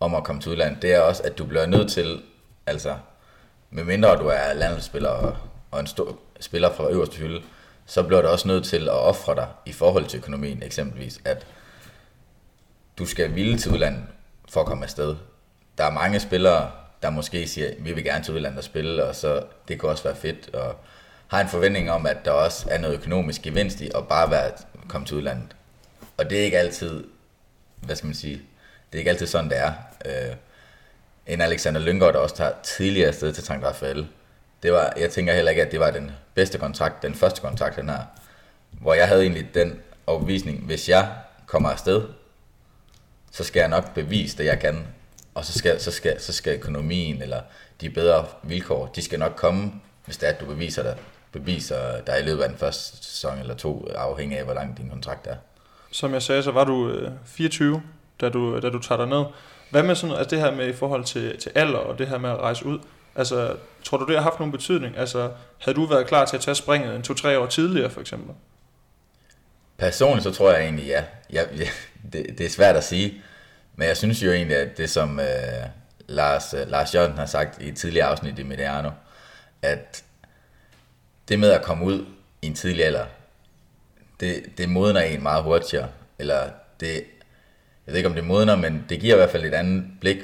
[0.00, 2.22] om at komme til udlandet, det er også, at du bliver nødt til,
[2.66, 2.96] altså,
[3.70, 5.36] medmindre du er landsspiller og,
[5.70, 7.42] og en stor spiller fra øverste hylde,
[7.90, 11.46] så bliver du også nødt til at ofre dig i forhold til økonomien, eksempelvis, at
[12.98, 14.04] du skal ville til udlandet
[14.48, 15.16] for at komme afsted.
[15.78, 16.70] Der er mange spillere,
[17.02, 20.04] der måske siger, vi vil gerne til udlandet og spille, og så det kan også
[20.04, 20.74] være fedt, og
[21.28, 24.50] har en forventning om, at der også er noget økonomisk gevinst i at bare være,
[24.88, 25.56] komme til udlandet.
[26.16, 27.04] Og det er ikke altid,
[27.76, 28.42] hvad skal man sige,
[28.92, 29.72] det er ikke altid sådan, det er.
[30.04, 30.36] Øh,
[31.26, 34.08] en Alexander Lyngård, der også tager tidligere afsted til Tank Rafael,
[34.62, 37.76] det var, jeg tænker heller ikke, at det var den bedste kontrakt, den første kontrakt,
[37.76, 38.06] han har.
[38.70, 41.08] Hvor jeg havde egentlig den overbevisning, hvis jeg
[41.46, 42.02] kommer afsted,
[43.30, 44.86] så skal jeg nok bevise det, jeg kan.
[45.34, 47.40] Og så skal, så skal, så skal økonomien eller
[47.80, 49.72] de bedre vilkår, de skal nok komme,
[50.04, 50.96] hvis det er, at du beviser dig,
[51.32, 54.90] beviser dig i løbet af den første sæson eller to, afhængig af, hvor lang din
[54.90, 55.36] kontrakt er.
[55.92, 57.82] Som jeg sagde, så var du øh, 24,
[58.20, 59.24] da du, da du tager dig ned.
[59.70, 62.18] Hvad med sådan altså det her med i forhold til, til alder og det her
[62.18, 62.78] med at rejse ud?
[63.14, 64.96] Altså, tror du, det har haft nogen betydning?
[64.96, 68.34] Altså, havde du været klar til at tage springet en to-tre år tidligere, for eksempel?
[69.78, 71.04] Personligt så tror jeg egentlig, ja.
[71.30, 71.68] Jeg, ja
[72.12, 73.22] det, det er svært at sige.
[73.76, 75.26] Men jeg synes jo egentlig, at det som øh,
[76.06, 78.90] Lars, øh, Lars Jørgensen har sagt i et tidligere afsnit i Mediano,
[79.62, 80.04] at
[81.28, 82.04] det med at komme ud
[82.42, 83.06] i en tidlig alder,
[84.20, 85.88] det, det modner en meget hurtigere.
[86.18, 86.94] Eller det,
[87.86, 90.18] jeg ved ikke om det modner, men det giver i hvert fald et andet blik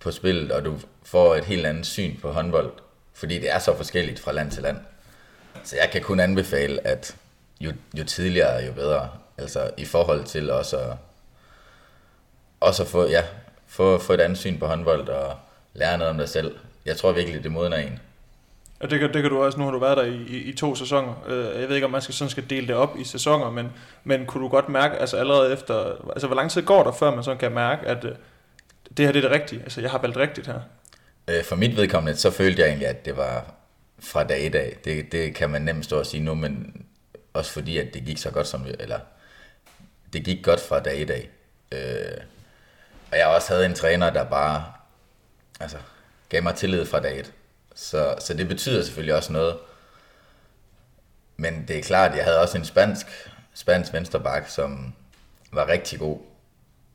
[0.00, 0.78] på spillet, og du
[1.10, 2.72] får et helt andet syn på håndbold,
[3.14, 4.76] fordi det er så forskelligt fra land til land.
[5.64, 7.16] Så jeg kan kun anbefale, at
[7.60, 9.10] jo, jo tidligere, jo bedre.
[9.38, 10.96] Altså i forhold til også at,
[12.60, 13.22] også at få, ja,
[13.66, 15.36] få, få et andet syn på håndbold og
[15.74, 16.56] lære noget om dig selv.
[16.86, 17.98] Jeg tror virkelig, det modner en.
[18.80, 20.56] Og det kan, det kan du også, nu har du været der i, i, i
[20.56, 21.24] to sæsoner.
[21.26, 23.72] Øh, jeg ved ikke, om man skal, sådan skal dele det op i sæsoner, men,
[24.04, 27.14] men kunne du godt mærke, altså allerede efter, altså hvor lang tid går der, før
[27.14, 28.12] man sådan kan mærke, at øh,
[28.96, 30.60] det her det er det rigtige, altså jeg har valgt rigtigt her?
[31.30, 33.54] Øh, for mit vedkommende, så følte jeg egentlig, at det var
[33.98, 34.78] fra dag i dag.
[34.84, 36.86] Det, det kan man nemt stå og sige nu, men
[37.32, 39.00] også fordi, at det gik så godt som, eller
[40.12, 41.30] det gik godt fra dag i dag.
[41.72, 42.20] Øh,
[43.10, 44.72] og jeg også havde en træner, der bare
[45.60, 45.78] altså,
[46.28, 47.32] gav mig tillid fra dag et.
[47.74, 49.58] Så, så det betyder selvfølgelig også noget.
[51.36, 53.06] Men det er klart, jeg havde også en spansk,
[53.54, 54.94] spansk vensterbak, som
[55.52, 56.18] var rigtig god.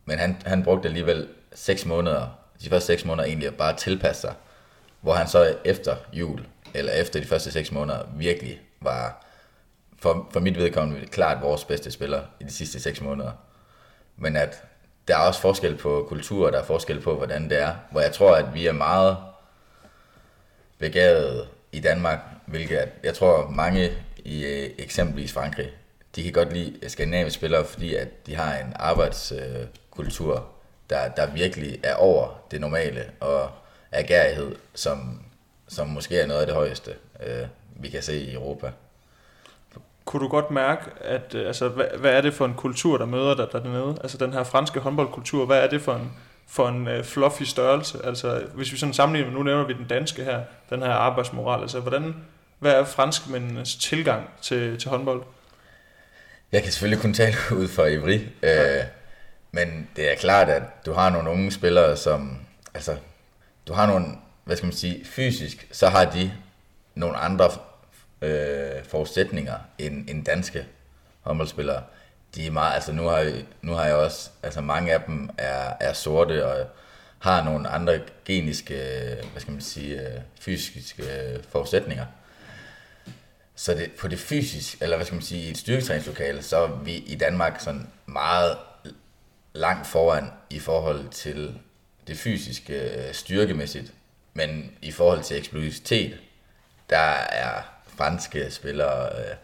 [0.05, 4.21] Men han, han brugte alligevel 6 måneder, de første 6 måneder egentlig at bare tilpasse
[4.21, 4.33] sig.
[5.01, 9.25] Hvor han så efter jul, eller efter de første 6 måneder, virkelig var
[9.99, 13.31] for, for mit vedkommende klart vores bedste spiller i de sidste 6 måneder.
[14.17, 14.63] Men at
[15.07, 17.75] der er også forskel på kultur, og der er forskel på, hvordan det er.
[17.91, 19.17] Hvor jeg tror, at vi er meget
[20.77, 25.71] begavet i Danmark, hvilket jeg tror mange i øh, eksempelvis Frankrig,
[26.15, 30.54] de kan godt lide skandinaviske spillere, fordi at de har en arbejdskultur,
[30.89, 33.51] der, der virkelig er over det normale, og
[33.91, 35.21] agerighed, som,
[35.67, 36.91] som måske er noget af det højeste,
[37.25, 38.71] øh, vi kan se i Europa.
[40.05, 43.05] Kunne du godt mærke, at øh, altså, hvad, hvad er det for en kultur, der
[43.05, 43.97] møder dig dernede?
[44.03, 46.11] Altså den her franske håndboldkultur, hvad er det for en,
[46.47, 47.97] for en uh, fluffy størrelse?
[48.03, 51.79] Altså hvis vi sådan sammenligner, nu nævner vi den danske her, den her arbejdsmoral, altså
[51.79, 52.15] hvordan,
[52.59, 55.23] hvad er franskmændenes tilgang til, til håndbold?
[56.51, 58.85] Jeg kan selvfølgelig kun tale ud fra Ivry, ja
[59.55, 62.37] men det er klart, at du har nogle unge spillere, som,
[62.73, 62.97] altså,
[63.67, 64.05] du har nogle,
[64.43, 66.31] hvad skal man sige, fysisk, så har de
[66.95, 67.51] nogle andre
[68.21, 70.65] øh, forudsætninger end, end danske
[71.21, 71.83] håndboldspillere.
[72.35, 75.29] De er meget, altså nu har, jeg, nu har jeg også, altså mange af dem
[75.37, 76.67] er, er sorte og
[77.19, 78.75] har nogle andre geniske,
[79.31, 82.05] hvad skal man sige, øh, fysiske øh, forudsætninger.
[83.55, 86.67] Så det, på det fysiske, eller hvad skal man sige, i et styrketræningslokale, så er
[86.67, 88.57] vi i Danmark sådan meget
[89.55, 91.59] langt foran i forhold til
[92.07, 93.93] det fysiske øh, styrkemæssigt.
[94.33, 96.17] Men i forhold til eksplosivitet,
[96.89, 96.97] der
[97.29, 99.35] er franske spillere øh,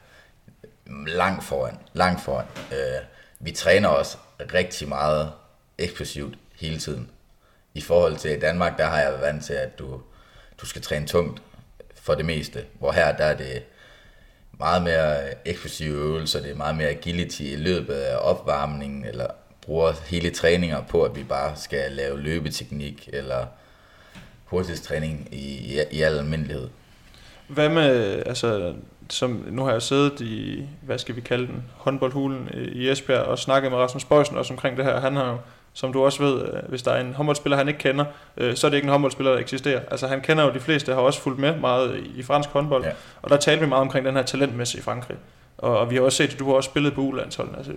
[1.07, 1.77] langt foran.
[1.93, 2.45] Langt foran.
[2.71, 3.05] Øh,
[3.39, 4.17] vi træner også
[4.53, 5.31] rigtig meget
[5.77, 7.09] eksplosivt hele tiden.
[7.73, 10.01] I forhold til Danmark, der har jeg været vant til, at du,
[10.61, 11.41] du skal træne tungt
[11.95, 12.65] for det meste.
[12.79, 13.63] Hvor her, der er det
[14.51, 19.27] meget mere eksplosive øvelser, det er meget mere agility i løbet af opvarmningen, eller
[19.65, 23.45] bruger hele træninger på, at vi bare skal lave løbeteknik, eller
[24.45, 26.67] hurtighedstræning i, i, i al almindelighed.
[27.47, 28.73] Hvad med, altså,
[29.09, 33.39] som nu har jeg siddet i, hvad skal vi kalde den, håndboldhulen i Esbjerg, og
[33.39, 34.99] snakket med Rasmus Bøjsen også omkring det her.
[34.99, 35.37] Han har jo,
[35.73, 38.05] som du også ved, øh, hvis der er en håndboldspiller, han ikke kender,
[38.37, 39.81] øh, så er det ikke en håndboldspiller, der eksisterer.
[39.91, 42.91] Altså han kender jo de fleste, har også fulgt med meget i fransk håndbold, ja.
[43.21, 45.17] og der talte vi meget omkring den her talentmesse i Frankrig.
[45.57, 47.55] Og, og vi har også set, at du har også spillet på U-landsholden.
[47.55, 47.71] Altså,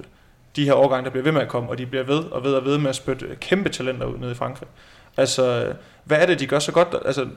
[0.56, 2.54] de her årgange, der bliver ved med at komme, og de bliver ved og ved
[2.54, 4.68] og ved med at spytte kæmpe talenter ud nede i Frankrig.
[5.16, 5.72] Altså,
[6.04, 7.28] hvad er det, de gør så godt, altså,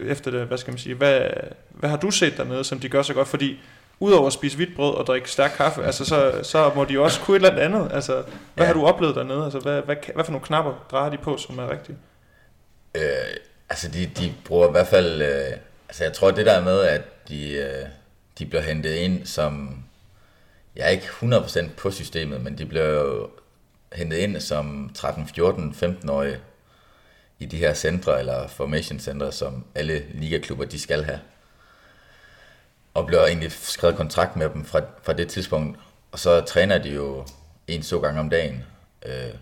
[0.00, 1.20] efter det, hvad skal man sige, hvad,
[1.70, 3.58] hvad har du set dernede, som de gør så godt, fordi
[4.00, 7.20] udover at spise hvidt brød og drikke stærk kaffe, altså, så, så må de også
[7.20, 8.24] kunne et eller andet Altså, hvad
[8.58, 8.64] ja.
[8.64, 9.44] har du oplevet dernede?
[9.44, 11.96] Altså, hvad, hvad, hvad for nogle knapper drejer de på, som er rigtige?
[12.94, 13.02] Øh,
[13.70, 15.22] altså, de, de bruger i hvert fald...
[15.22, 15.58] Øh,
[15.88, 17.86] altså, jeg tror, det der med, at de, øh,
[18.38, 19.84] de bliver hentet ind som...
[20.76, 23.30] Jeg er ikke 100% på systemet, men de bliver jo
[23.92, 26.38] hentet ind som 13, 14, 15-årige
[27.38, 31.20] i de her centre eller formation centre, som alle ligaklubber de skal have.
[32.94, 35.78] Og bliver egentlig skrevet kontrakt med dem fra, fra det tidspunkt.
[36.12, 37.26] Og så træner de jo
[37.66, 38.64] en så gang om dagen,
[39.06, 39.34] øh,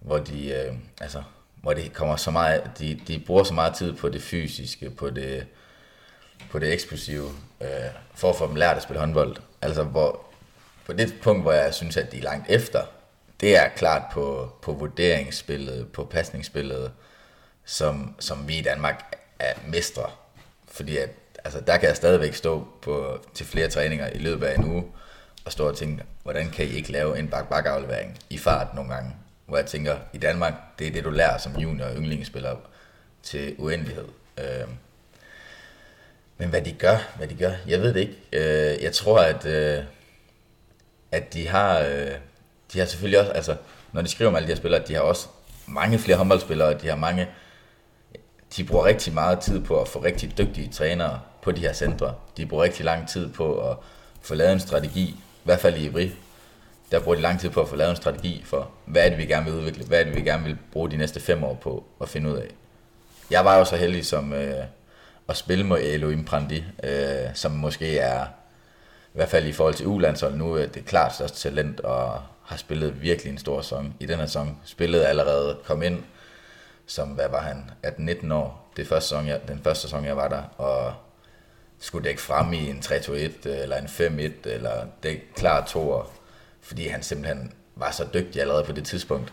[0.00, 1.22] hvor de øh, altså
[1.62, 5.10] hvor det kommer så meget, de, de bruger så meget tid på det fysiske, på
[5.10, 5.46] det,
[6.50, 7.28] på det eksplosive,
[7.60, 7.68] øh,
[8.14, 9.36] for at få dem lært at spille håndbold.
[9.62, 10.20] Altså hvor,
[10.86, 12.82] på det punkt, hvor jeg synes, at de er langt efter,
[13.40, 16.92] det er klart på, på vurderingsspillet, på pasningsspillet,
[17.64, 20.10] som, som vi i Danmark er mestre.
[20.68, 21.10] Fordi at,
[21.44, 24.84] altså, der kan jeg stadigvæk stå på, til flere træninger i løbet af en uge,
[25.44, 28.94] og stå og tænke, hvordan kan I ikke lave en bak aflevering i fart nogle
[28.94, 29.14] gange?
[29.46, 32.56] Hvor jeg tænker, i Danmark, det er det, du lærer som junior og yndlingsspiller
[33.22, 34.04] til uendelighed.
[34.38, 34.68] Øh,
[36.40, 38.16] men hvad de gør, hvad de gør, jeg ved det ikke.
[38.32, 39.84] Øh, jeg tror, at, øh,
[41.12, 42.10] at de har, øh,
[42.72, 43.56] de har selvfølgelig også, altså,
[43.92, 45.28] når de skriver om alle de her spillere, de har også
[45.66, 47.28] mange flere håndboldspillere, de har mange,
[48.56, 52.14] de bruger rigtig meget tid på at få rigtig dygtige trænere på de her centre.
[52.36, 53.76] De bruger rigtig lang tid på at
[54.22, 56.10] få lavet en strategi, i hvert fald i Ivry,
[56.90, 59.18] der bruger de lang tid på at få lavet en strategi for, hvad er det,
[59.18, 61.54] vi gerne vil udvikle, hvad er det, vi gerne vil bruge de næste fem år
[61.54, 62.48] på at finde ud af.
[63.30, 64.64] Jeg var jo så heldig som øh,
[65.30, 68.26] at spille mod Elohim Prandi, øh, som måske er,
[69.14, 72.56] i hvert fald i forhold til U-landsholdet nu, er det klart største talent, og har
[72.56, 73.94] spillet virkelig en stor sæson.
[74.00, 76.02] I den her sæson spillede allerede, kom ind
[76.86, 80.28] som, hvad var han, 18-19 år, det første sæson, jeg, den første sæson, jeg var
[80.28, 80.94] der, og
[81.78, 86.02] skulle dække frem i en 3-2-1, øh, eller en 5-1, eller dække klar to
[86.60, 89.32] fordi han simpelthen var så dygtig allerede på det tidspunkt.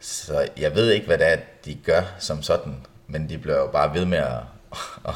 [0.00, 3.66] Så jeg ved ikke, hvad det er, de gør som sådan, men de bliver jo
[3.66, 4.38] bare ved med at,
[5.08, 5.14] at,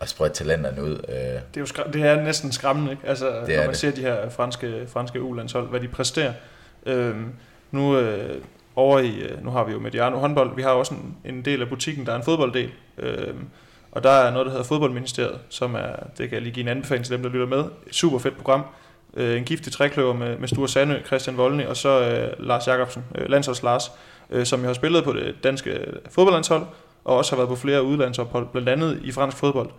[0.00, 0.90] at sprøjte talenterne ud.
[1.08, 1.14] Øh.
[1.14, 3.02] Det er jo skra- det er næsten skræmmende, ikke?
[3.06, 3.76] Altså, det når man det.
[3.76, 6.32] ser de her franske, franske ulandshold, hvad de præsterer.
[6.86, 7.32] Øhm,
[7.70, 8.40] nu øh,
[8.76, 11.62] over i, øh, nu har vi jo Mediano håndbold, vi har også en, en del
[11.62, 12.70] af butikken, der er en fodbolddel.
[12.98, 13.48] Øhm,
[13.92, 16.68] og der er noget, der hedder Fodboldministeriet, som er, det kan jeg lige give en
[16.68, 17.64] anbefaling til dem, der lytter med.
[17.86, 18.62] Et super fedt program.
[19.16, 23.04] Øh, en giftig trækløver med, med Sture Sandø, Christian Voldny og så øh, Lars Jakobsen,
[23.14, 23.92] øh, landsholds Lars,
[24.30, 26.62] øh, som jo har spillet på det danske fodboldlandshold,
[27.04, 29.70] og også har været på flere udlandsophold, blandt andet i fransk fodbold.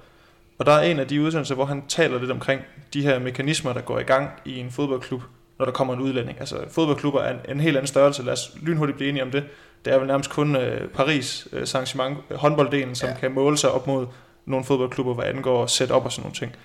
[0.59, 2.61] Og der er en af de udsendelser, hvor han taler lidt omkring
[2.93, 5.21] de her mekanismer, der går i gang i en fodboldklub,
[5.59, 6.39] når der kommer en udlænding.
[6.39, 9.43] Altså fodboldklubber er en, en helt anden størrelse, lad os lynhurtigt blive enige om det.
[9.85, 13.15] Det er vel nærmest kun øh, Paris øh, Saint-Germain øh, håndbolddelen, som ja.
[13.15, 14.07] kan måle sig op mod
[14.45, 16.55] nogle fodboldklubber, hvad angår setup og sådan nogle ting.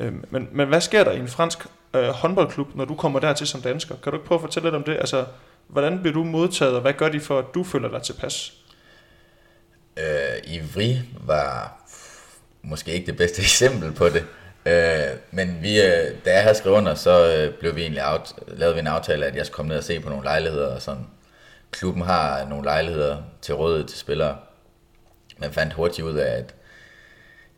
[0.00, 3.46] Øh, men, men hvad sker der i en fransk øh, håndboldklub, når du kommer dertil
[3.46, 3.94] som dansker?
[4.02, 4.92] Kan du ikke prøve at fortælle lidt om det?
[4.92, 5.24] Altså,
[5.68, 8.59] hvordan bliver du modtaget, og hvad gør de for, at du føler dig tilpas?
[9.96, 11.80] Øh, Ivri var
[12.62, 14.24] måske ikke det bedste eksempel på det.
[14.66, 18.32] Øh, men vi, øh, da jeg havde skrevet under, så øh, blev vi egentlig out,
[18.46, 20.82] lavede vi en aftale, at jeg skulle komme ned og se på nogle lejligheder og
[20.82, 21.06] sådan.
[21.70, 24.38] Klubben har nogle lejligheder til rådighed til spillere.
[25.38, 26.54] Man fandt hurtigt ud af, at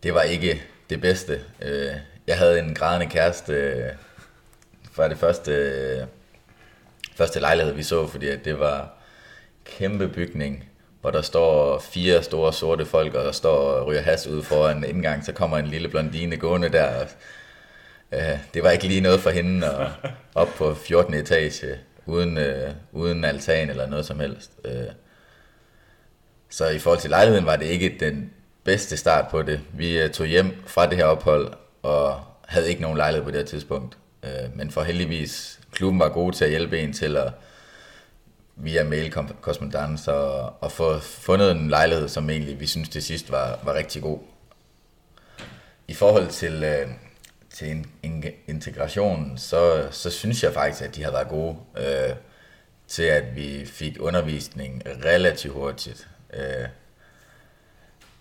[0.02, 1.40] det var ikke det bedste.
[1.62, 1.92] Øh,
[2.26, 3.92] jeg havde en grædende kæreste øh,
[4.92, 6.06] fra det første, øh,
[7.16, 8.94] første lejlighed, vi så, fordi det var
[9.64, 10.68] kæmpe bygning,
[11.02, 14.84] hvor der står fire store sorte folk, og der står og ryger has ud foran
[14.84, 17.04] indgang, så kommer en lille blondine gående der.
[18.12, 19.88] Øh, det var ikke lige noget for hende at
[20.34, 21.14] op på 14.
[21.14, 24.50] etage, uden, øh, uden altan eller noget som helst.
[24.64, 24.86] Øh,
[26.50, 28.32] så i forhold til lejligheden var det ikke den
[28.64, 29.60] bedste start på det.
[29.72, 33.38] Vi øh, tog hjem fra det her ophold, og havde ikke nogen lejlighed på det
[33.38, 33.98] her tidspunkt.
[34.24, 37.32] Øh, men for heldigvis, klubben var god til at hjælpe en til at
[38.62, 43.58] via mailkorrespondence og, og få fundet en lejlighed, som egentlig vi synes til sidst var,
[43.62, 44.18] var rigtig god.
[45.88, 46.88] I forhold til, øh,
[47.50, 52.14] til en, en integration, så, så synes jeg faktisk, at de har været gode øh,
[52.88, 56.08] til, at vi fik undervisning relativt hurtigt.
[56.34, 56.68] Øh,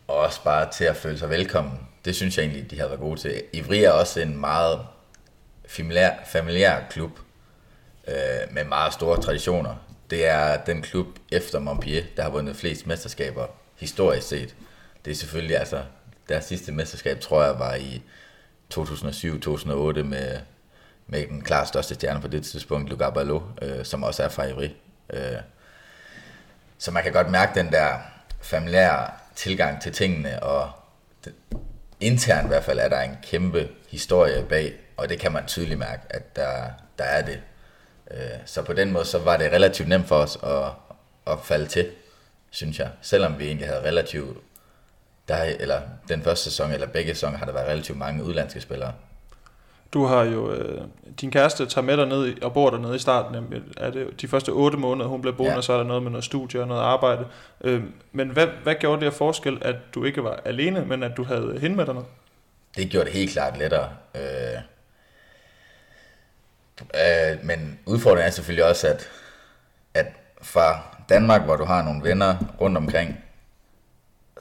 [0.08, 1.80] og også bare til at føle sig velkommen.
[2.06, 3.44] Det synes jeg egentlig, de har været gode til.
[3.54, 4.80] Ivri er også en meget
[5.68, 7.20] familiær, familiær klub
[8.08, 9.76] øh, med meget store traditioner.
[10.12, 14.56] Det er den klub efter Montpellier, der har vundet flest mesterskaber historisk set.
[15.06, 15.84] Det er selvfølgelig, altså,
[16.30, 18.04] deres sidste mesterskab, tror jeg, var i
[18.74, 20.40] 2007-2008 med,
[21.08, 24.46] med den klart største stjerne på det tidspunkt, Luca Ballot, øh, som også er fra
[24.46, 24.70] Ivry.
[25.14, 25.22] Øh,
[26.78, 27.98] så man kan godt mærke den der
[28.42, 30.72] familiære tilgang til tingene, og
[31.26, 31.34] det,
[32.00, 35.80] internt i hvert fald er der en kæmpe historie bag, og det kan man tydeligt
[35.80, 37.42] mærke, at der, der er det.
[38.14, 40.72] Øh, så på den måde, så var det relativt nemt for os at,
[41.34, 41.88] at falde til,
[42.50, 42.90] synes jeg.
[43.02, 44.38] Selvom vi egentlig havde relativt,
[45.28, 48.94] der, eller den første sæson, eller begge sæsoner, har der været relativt mange udlandske spillere.
[49.94, 50.82] Du har jo, øh,
[51.22, 54.50] din kæreste tager med dig ned og bor dernede i starten, er det de første
[54.50, 55.58] otte måneder, hun blev boende, ja.
[55.58, 57.26] og så er der noget med noget studie og noget arbejde.
[57.62, 61.18] Øh, men hvad, hvad gjorde det af forskel, at du ikke var alene, men at
[61.18, 62.06] du havde hende med dernede?
[62.76, 63.90] Det gjorde det helt klart lettere.
[64.16, 64.22] Øh,
[66.82, 69.10] øh, men udfordringen er selvfølgelig også, at,
[69.94, 70.06] at
[70.42, 73.18] fra Danmark, hvor du har nogle venner rundt omkring,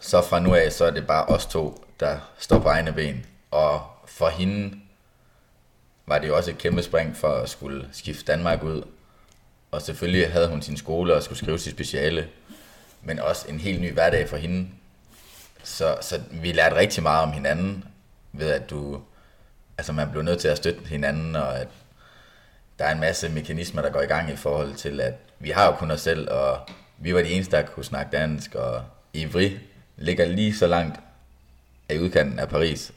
[0.00, 3.26] så fra nu af, så er det bare os to, der står på egne ben.
[3.50, 4.81] Og for hende
[6.07, 8.83] var det jo også et kæmpe spring for at skulle skifte Danmark ud.
[9.70, 12.29] Og selvfølgelig havde hun sin skole og skulle skrive sit speciale,
[13.03, 14.68] men også en helt ny hverdag for hende.
[15.62, 17.85] Så, så vi lærte rigtig meget om hinanden,
[18.33, 19.03] ved at du,
[19.79, 21.68] altså man blev nødt til at støtte hinanden, og at
[22.81, 25.66] der er en masse mekanismer, der går i gang i forhold til, at vi har
[25.66, 26.59] jo kun os selv, og
[26.99, 29.51] vi var de eneste, der kunne snakke dansk, og Ivry
[29.97, 31.01] ligger lige så langt
[31.88, 32.93] af udkanten af Paris,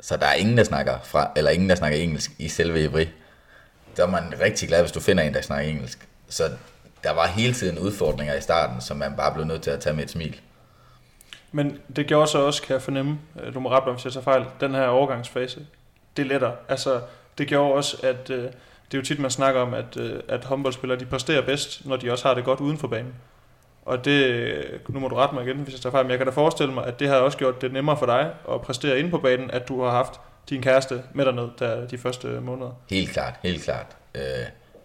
[0.00, 3.06] så der er ingen, der snakker, fra, eller ingen, der snakker engelsk i selve Ivry.
[3.96, 6.08] Der er man rigtig glad, hvis du finder en, der snakker engelsk.
[6.28, 6.50] Så
[7.04, 9.96] der var hele tiden udfordringer i starten, som man bare blev nødt til at tage
[9.96, 10.40] med et smil.
[11.52, 14.12] Men det gjorde så også, kan jeg fornemme, øh, du må rette mig, hvis jeg
[14.12, 15.66] tager fejl, den her overgangsfase,
[16.16, 16.52] det letter.
[16.68, 17.00] Altså,
[17.38, 18.50] det gjorde også, at øh,
[18.90, 21.96] det er jo tit, man snakker om, at, øh, at håndboldspillere, de præsterer bedst, når
[21.96, 23.14] de også har det godt uden for banen.
[23.84, 26.26] Og det, nu må du rette mig igen, hvis jeg tager fejl, men jeg kan
[26.26, 29.10] da forestille mig, at det har også gjort det nemmere for dig at præstere inde
[29.10, 30.20] på banen, at du har haft
[30.50, 32.70] din kæreste med derned der de første måneder.
[32.90, 33.86] Helt klart, helt klart.
[34.14, 34.22] Øh,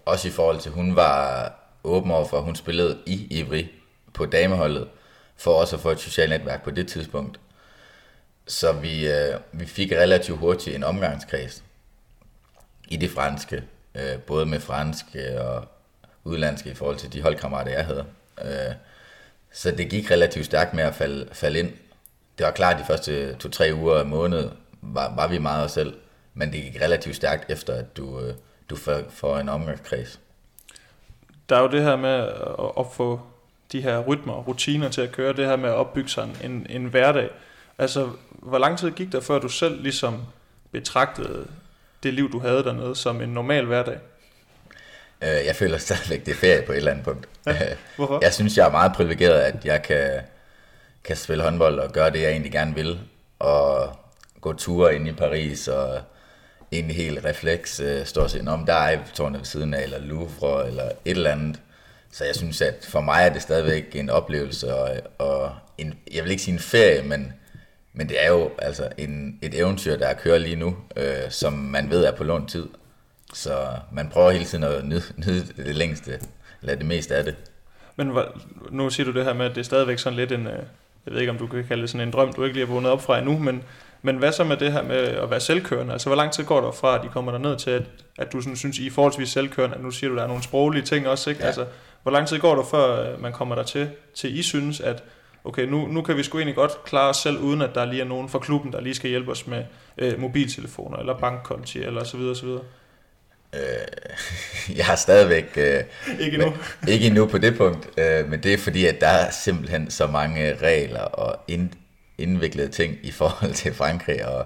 [0.05, 1.51] også i forhold til, hun var
[1.83, 3.71] åben over for, at hun spillede i Ivri
[4.13, 4.87] på dameholdet,
[5.37, 7.39] for også at få et socialt netværk på det tidspunkt.
[8.47, 11.63] Så vi, øh, vi fik relativt hurtigt en omgangskreds
[12.87, 13.63] i det franske,
[13.95, 15.65] øh, både med franske øh, og
[16.23, 18.05] udlandske i forhold til de holdkammerater, jeg havde.
[18.41, 18.75] Øh,
[19.51, 21.71] så det gik relativt stærkt med at falde, falde ind.
[22.37, 24.49] Det var klart, at de første to-tre uger af måned
[24.81, 25.93] var, var vi meget os selv,
[26.33, 28.33] men det gik relativt stærkt efter, at du, øh,
[28.69, 28.75] du
[29.09, 30.19] får en omgangskreds.
[31.49, 33.21] Der er jo det her med at opfå
[33.71, 36.67] de her rytmer og rutiner til at køre, det her med at opbygge sig en,
[36.69, 37.29] en hverdag.
[37.77, 40.23] Altså, hvor lang tid gik der, før du selv ligesom
[40.71, 41.47] betragtede
[42.03, 43.97] det liv, du havde dernede, som en normal hverdag?
[45.21, 47.29] Øh, jeg føler stadigvæk, det er ferie på et eller andet punkt.
[47.45, 47.53] Ja,
[47.95, 48.19] hvorfor?
[48.21, 50.21] Jeg synes, jeg er meget privilegeret, at jeg kan,
[51.03, 52.99] kan spille håndbold og gøre det, jeg egentlig gerne vil.
[53.39, 53.95] Og
[54.41, 56.01] gå ture ind i Paris og
[56.71, 59.99] egentlig helt refleks øh, står og siger, om der er Eiffeltårnet ved siden af, eller
[59.99, 61.59] Louvre, eller et eller andet.
[62.11, 66.23] Så jeg synes, at for mig er det stadigvæk en oplevelse, og, og en, jeg
[66.23, 67.33] vil ikke sige en ferie, men,
[67.99, 71.89] men det er jo altså en, et eventyr, der kører lige nu, øh, som man
[71.89, 72.67] ved er på lånt tid.
[73.33, 73.51] Så
[73.91, 76.19] man prøver hele tiden at nyde, nyde det længste,
[76.61, 77.35] eller det meste af det.
[77.95, 78.11] Men
[78.71, 80.53] nu siger du det her med, at det er stadigvæk sådan lidt en, øh,
[81.05, 82.73] jeg ved ikke om du kan kalde det sådan en drøm, du ikke lige har
[82.73, 83.63] vundet op fra endnu, men,
[84.01, 85.93] men hvad så med det her med at være selvkørende?
[85.93, 87.83] Altså hvor lang tid går der fra, at de kommer ned til, at,
[88.17, 90.43] at du sådan synes, I er forholdsvis selvkørende, at nu siger du, der er nogle
[90.43, 91.41] sproglige ting også, ikke?
[91.41, 91.47] Ja.
[91.47, 91.65] Altså,
[92.03, 95.03] hvor lang tid går der før øh, man kommer der til, til I synes, at
[95.43, 98.01] okay, nu, nu kan vi sgu egentlig godt klare os selv, uden at der lige
[98.01, 99.63] er nogen fra klubben, der lige skal hjælpe os med
[99.97, 102.61] øh, mobiltelefoner, eller bankkonti, eller så videre, så videre?
[103.55, 105.57] Øh, jeg har stadigvæk...
[105.57, 105.83] Øh,
[106.25, 106.53] ikke endnu.
[106.81, 109.91] Men, ikke endnu på det punkt, øh, men det er fordi, at der er simpelthen
[109.91, 111.69] så mange regler og ind,
[112.17, 114.45] indviklede ting i forhold til Frankrig og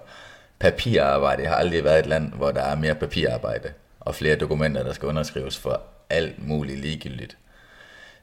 [0.59, 1.41] papirarbejde.
[1.41, 4.93] Jeg har aldrig været et land, hvor der er mere papirarbejde og flere dokumenter, der
[4.93, 7.37] skal underskrives for alt muligt ligegyldigt.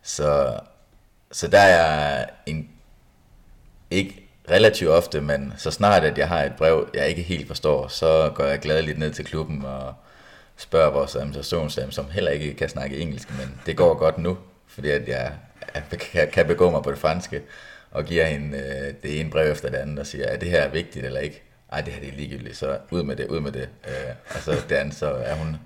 [0.02, 0.59] Så,
[1.33, 2.71] så der er en,
[3.90, 7.88] ikke relativt ofte, men så snart at jeg har et brev, jeg ikke helt forstår,
[7.88, 9.95] så går jeg gladeligt ned til klubben og
[10.57, 14.90] spørger vores administrationsdame, som heller ikke kan snakke engelsk, men det går godt nu, fordi
[14.90, 15.33] at jeg,
[16.33, 17.43] kan begå mig på det franske,
[17.90, 20.69] og giver hende øh, det ene brev efter det andet, og siger, er det her
[20.69, 21.43] vigtigt eller ikke?
[21.73, 23.69] Ej, det her det er ligegyldigt, så ud med det, ud med det.
[23.88, 25.57] Øh, og så andet, så er hun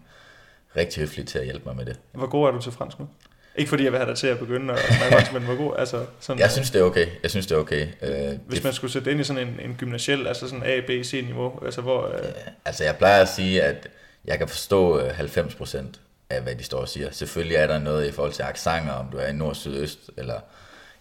[0.76, 2.00] rigtig høflig til at hjælpe mig med det.
[2.12, 3.08] Hvor god er du til fransk nu?
[3.56, 5.74] Ikke fordi jeg vil have dig til at begynde at snakke fransk, men hvor god?
[5.78, 7.06] Altså, sådan, jeg synes, det er okay.
[7.22, 7.86] Jeg synes, det er okay.
[8.02, 10.80] Øh, hvis man skulle sætte det ind i sådan en, en gymnasiel, altså sådan A,
[10.80, 12.06] B, C niveau, altså hvor...
[12.06, 12.28] Øh...
[12.64, 13.88] Altså jeg plejer at sige, at
[14.24, 15.84] jeg kan forstå 90% øh,
[16.30, 17.10] af, hvad de står og siger.
[17.10, 20.10] Selvfølgelig er der noget i forhold til accenter, om du er i nord, syd, øst
[20.16, 20.40] eller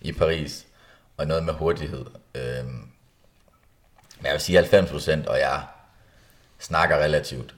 [0.01, 0.65] i Paris,
[1.17, 2.05] og noget med hurtighed.
[2.35, 2.65] Øhm,
[4.17, 5.61] men jeg vil sige 90%, og jeg
[6.59, 7.55] snakker relativt.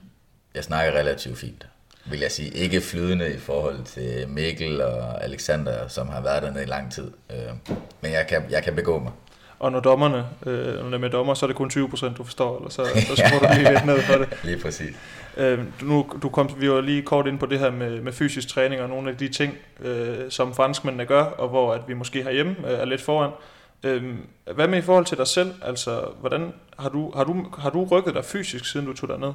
[0.54, 1.66] Jeg snakker relativt fint,
[2.10, 2.50] vil jeg sige.
[2.50, 7.10] Ikke flydende i forhold til Mikkel og Alexander, som har været dernede i lang tid.
[7.30, 9.12] Øhm, men jeg kan, jeg kan begå mig.
[9.58, 12.24] Og når dommerne, øh, når det er med dommer, så er det kun 20%, du
[12.24, 14.28] forstår, eller så, så skruer du lige lidt ned for det.
[14.44, 14.96] Lige præcis.
[15.36, 18.48] Øh, nu, du kom, vi var lige kort ind på det her med, med fysisk
[18.48, 22.22] træning og nogle af de ting, øh, som franskmændene gør, og hvor at vi måske
[22.22, 23.30] herhjemme øh, er lidt foran.
[23.82, 24.02] Øh,
[24.54, 25.54] hvad med i forhold til dig selv?
[25.62, 29.18] Altså, hvordan har du, har, du, har du rykket dig fysisk, siden du tog dig
[29.18, 29.32] ned?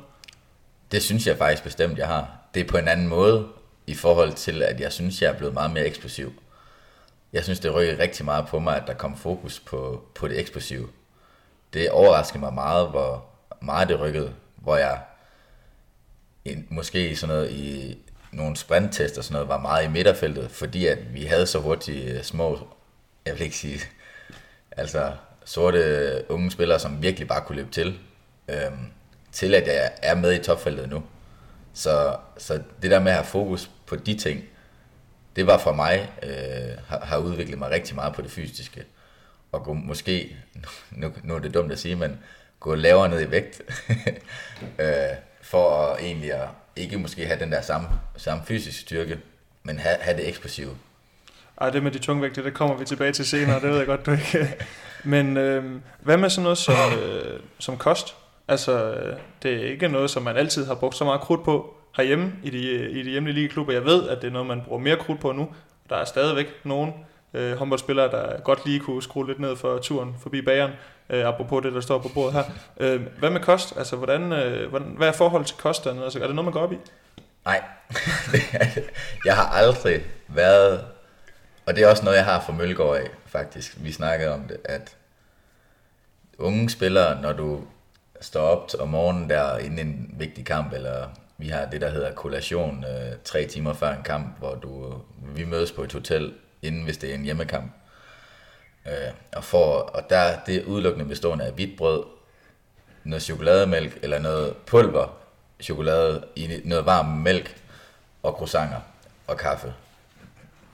[0.91, 2.40] Det synes jeg faktisk bestemt, jeg har.
[2.53, 3.47] Det på en anden måde,
[3.87, 6.33] i forhold til, at jeg synes, jeg er blevet meget mere eksplosiv.
[7.33, 10.39] Jeg synes, det rykker rigtig meget på mig, at der kom fokus på, på det
[10.39, 10.87] eksplosive.
[11.73, 13.25] Det overraskede mig meget, hvor
[13.61, 14.99] meget det rykkede, hvor jeg
[16.69, 17.97] måske sådan noget i
[18.31, 22.13] nogle sprinttest og sådan noget, var meget i midterfeltet, fordi at vi havde så hurtigt
[22.13, 22.67] øh, små,
[23.25, 23.79] jeg vil ikke sige,
[24.77, 25.11] altså
[25.45, 27.99] sorte unge spillere, som virkelig bare kunne løbe til,
[28.47, 28.87] øhm,
[29.31, 31.03] til at jeg er med i topfeltet nu.
[31.73, 34.43] Så, så det der med at have fokus på de ting,
[35.35, 38.83] det var for mig, øh, har, har udviklet mig rigtig meget på det fysiske.
[39.51, 40.35] Og gå måske,
[40.91, 42.19] nu, nu er det dumt at sige, men
[42.59, 43.61] gå lavere ned i vægt.
[44.79, 44.87] øh,
[45.41, 49.19] for at egentlig at ikke måske have den der samme, samme fysiske styrke,
[49.63, 50.77] men have, have det eksplosive.
[51.61, 54.05] Ej, det med de tungvægte, det kommer vi tilbage til senere, det ved jeg godt,
[54.05, 54.55] du ikke.
[55.03, 58.15] Men øh, hvad med sådan noget som, øh, som kost?
[58.47, 58.93] Altså,
[59.43, 62.49] det er ikke noget, som man altid har brugt så meget krudt på herhjemme i
[62.49, 63.73] de, i de hjemlige ligeklubber.
[63.73, 65.49] Jeg ved, at det er noget, man bruger mere krudt på nu.
[65.89, 66.93] Der er stadigvæk nogen
[67.33, 70.71] øh, håndboldspillere, der godt lige kunne skrue lidt ned for turen forbi bageren
[71.11, 72.43] øh, apropos det, der står på bordet her.
[72.77, 73.77] Øh, hvad med kost?
[73.77, 76.03] Altså, hvordan, øh, hvordan, hvad er forhold til kost dernede?
[76.03, 76.77] Altså, er det noget, man går op i?
[77.45, 77.63] Nej,
[79.25, 80.85] jeg har aldrig været,
[81.65, 83.77] og det er også noget, jeg har fra Mølgaard af, faktisk.
[83.77, 84.95] Vi snakkede om det, at
[86.37, 87.61] unge spillere, når du
[88.21, 91.07] står op om morgenen der inden en vigtig kamp, eller
[91.37, 95.01] vi har det, der hedder kollation øh, tre timer før en kamp, hvor du,
[95.35, 97.71] vi mødes på et hotel, inden hvis det er en hjemmekamp.
[98.85, 102.03] Øh, og, får, og der det er udelukkende bestående af hvidt brød,
[103.03, 105.17] noget chokolademælk eller noget pulver,
[105.61, 107.55] chokolade i noget varm mælk
[108.23, 108.79] og croissanter
[109.27, 109.73] og kaffe.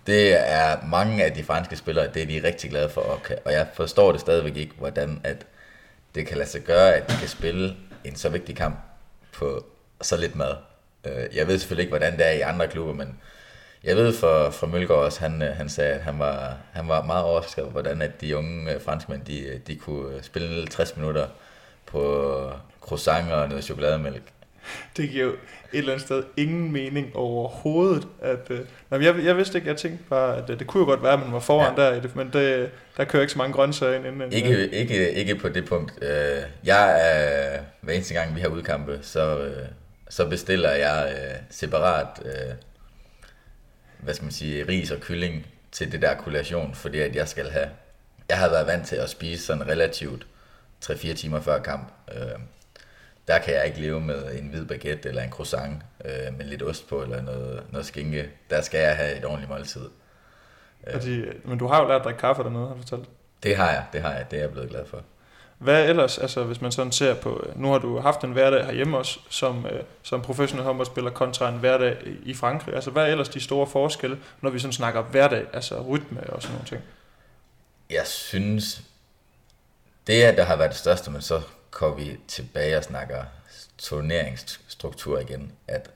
[0.07, 3.67] Det er mange af de franske spillere, det er de rigtig glade for, og jeg
[3.73, 5.45] forstår det stadigvæk ikke, hvordan at
[6.17, 8.79] det kan lade sig gøre, at de kan spille en så vigtig kamp
[9.31, 9.65] på
[10.01, 10.55] så lidt mad.
[11.05, 13.19] Øh, jeg ved selvfølgelig ikke, hvordan det er i andre klubber, men
[13.83, 17.03] jeg ved for, for Mølgaard også, han, øh, han sagde, at han var, han var
[17.03, 21.27] meget overrasket over, hvordan at de unge øh, franskmænd, de, de kunne spille 60 minutter
[21.85, 22.51] på
[22.81, 24.23] croissant og noget chokolademælk.
[24.97, 25.37] Det giver jo et
[25.73, 28.07] eller andet sted ingen mening overhovedet.
[28.21, 28.59] At, øh,
[28.91, 31.13] nej, jeg, jeg vidste ikke, jeg tænkte bare, at det, det kunne jo godt være,
[31.13, 31.83] at man var foran ja.
[31.83, 34.05] der i det, men det, der kører ikke så mange grøntsager ind.
[34.05, 35.93] Inden, ikke, ikke, ikke på det punkt.
[36.63, 39.51] Jeg er, hver eneste gang vi har udkampe, så,
[40.09, 41.15] så bestiller jeg
[41.49, 42.07] separat
[43.99, 47.49] hvad skal man sige, ris og kylling til det der kollation, fordi at jeg skal
[47.49, 47.69] have,
[48.29, 50.27] jeg har været vant til at spise sådan relativt
[50.85, 51.91] 3-4 timer før kamp.
[52.11, 52.39] Øh,
[53.27, 56.63] der kan jeg ikke leve med en hvid baguette eller en croissant øh, med lidt
[56.63, 58.29] ost på eller noget, noget skinke.
[58.49, 59.89] Der skal jeg have et ordentligt måltid.
[60.87, 61.03] Øh.
[61.03, 63.09] De, men du har jo lært at drikke kaffe dernede, har du fortalt?
[63.43, 65.01] Det har jeg, det har jeg, det er jeg blevet glad for.
[65.57, 68.65] Hvad ellers, altså hvis man sådan ser på, øh, nu har du haft en hverdag
[68.65, 72.75] herhjemme også, som, øh, som professionel håndboldspiller kontra en hverdag i Frankrig.
[72.75, 76.41] Altså hvad er ellers de store forskelle, når vi sådan snakker hverdag, altså rytme og
[76.41, 76.81] sådan nogle ting?
[77.89, 78.81] Jeg synes,
[80.07, 81.41] det er, der har været det største, men så
[81.77, 83.23] kommer vi tilbage og snakker
[83.77, 85.89] turneringsstruktur igen, at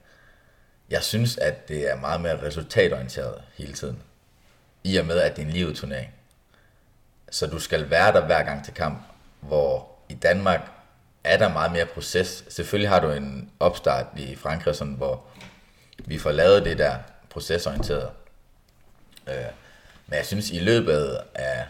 [0.90, 4.04] jeg synes, at det er meget mere resultatorienteret hele tiden.
[4.84, 6.14] I og med, at det er en livet turnering.
[7.32, 9.02] Så du skal være der hver gang til kamp,
[9.40, 10.72] hvor i Danmark
[11.24, 12.44] er der meget mere proces.
[12.50, 15.24] Selvfølgelig har du en opstart i Frankrig, sådan, hvor
[15.98, 16.96] vi får lavet det der
[17.30, 18.10] procesorienteret.
[19.28, 19.36] Øh,
[20.08, 21.66] men jeg synes, i løbet af,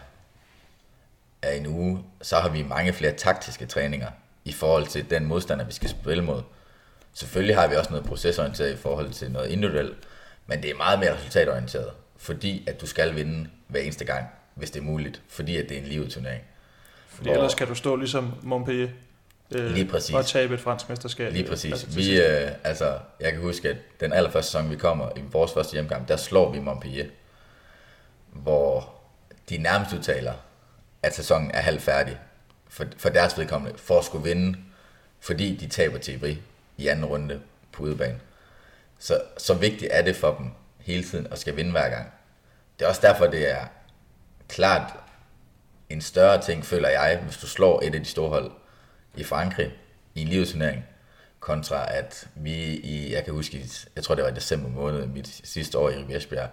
[1.42, 4.08] af en uge, så har vi mange flere taktiske træninger
[4.44, 6.42] i forhold til den modstander, vi skal spille mod.
[7.12, 9.96] Selvfølgelig har vi også noget procesorienteret i forhold til noget individuelt,
[10.46, 14.70] men det er meget mere resultatorienteret, fordi at du skal vinde hver eneste gang, hvis
[14.70, 16.42] det er muligt, fordi at det er en livet turnering.
[17.08, 18.88] Fordi hvor, ellers kan du stå ligesom Montpellier
[19.54, 20.14] øh, lige præcis.
[20.14, 21.32] og tabe et fransk mesterskab.
[21.32, 21.72] Lige præcis.
[21.72, 25.52] Altså, vi, øh, altså, jeg kan huske, at den allerførste sæson, vi kommer i vores
[25.52, 27.06] første hjemgang, der slår vi Montpellier,
[28.32, 28.94] hvor
[29.48, 30.32] de nærmest udtaler,
[31.02, 32.18] at sæsonen er halvfærdig
[32.68, 34.58] for, for deres vedkommende, for at skulle vinde,
[35.20, 36.42] fordi de taber til Ibri
[36.76, 37.40] i anden runde
[37.72, 38.20] på udebane.
[38.98, 42.12] Så, så vigtigt er det for dem hele tiden at skal vinde hver gang.
[42.78, 43.66] Det er også derfor, det er
[44.48, 44.92] klart
[45.90, 48.50] en større ting, føler jeg, hvis du slår et af de store hold
[49.16, 49.72] i Frankrig
[50.14, 50.84] i en livsturnering,
[51.40, 55.40] kontra at vi i, jeg kan huske, jeg tror det var i december måned, mit
[55.44, 56.48] sidste år i Ribersbjerg,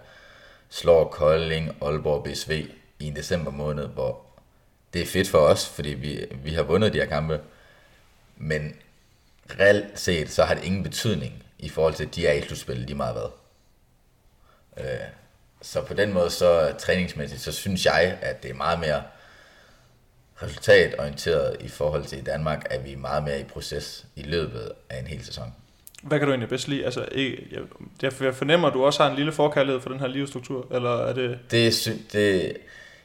[0.68, 4.29] slår Kolding, Aalborg, BSV i en december måned, hvor
[4.92, 7.40] det er fedt for os, fordi vi, vi har vundet de her kampe,
[8.36, 8.76] men
[9.60, 12.86] reelt set, så har det ingen betydning i forhold til, at de er i slutspillet
[12.86, 13.30] lige meget hvad.
[14.84, 15.00] Øh,
[15.62, 19.02] så på den måde, så træningsmæssigt, så synes jeg, at det er meget mere
[20.42, 24.98] resultatorienteret i forhold til i Danmark, er vi meget mere i proces i løbet af
[25.00, 25.54] en hel sæson.
[26.02, 26.84] Hvad kan du egentlig bedst lide?
[26.84, 27.08] Altså,
[28.02, 31.06] jeg, jeg fornemmer, at du også har en lille forkærlighed for den her livsstruktur, eller
[31.06, 31.38] er det...
[31.50, 32.56] Det, det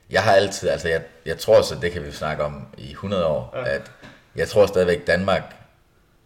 [0.10, 3.26] jeg har altid, altså jeg, jeg tror så, det kan vi snakke om i 100
[3.26, 3.70] år, ja.
[3.70, 3.91] at
[4.36, 5.56] jeg tror stadigvæk, Danmark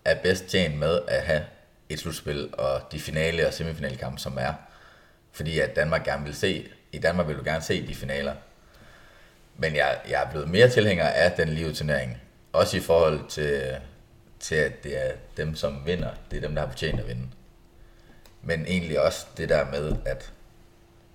[0.06, 1.44] er bedst tjent med at have
[1.90, 4.54] et slutspil og de finale og semifinale kampe, som er.
[5.32, 8.34] Fordi at Danmark gerne vil se, i Danmark vil du gerne se de finaler.
[9.58, 12.22] Men jeg, jeg er blevet mere tilhænger af den liveturnering.
[12.54, 13.76] Også i forhold til,
[14.40, 16.10] til, at det er dem, som vinder.
[16.32, 17.28] Det er dem, der har fortjent at vinde.
[18.42, 20.32] Men egentlig også det der med, at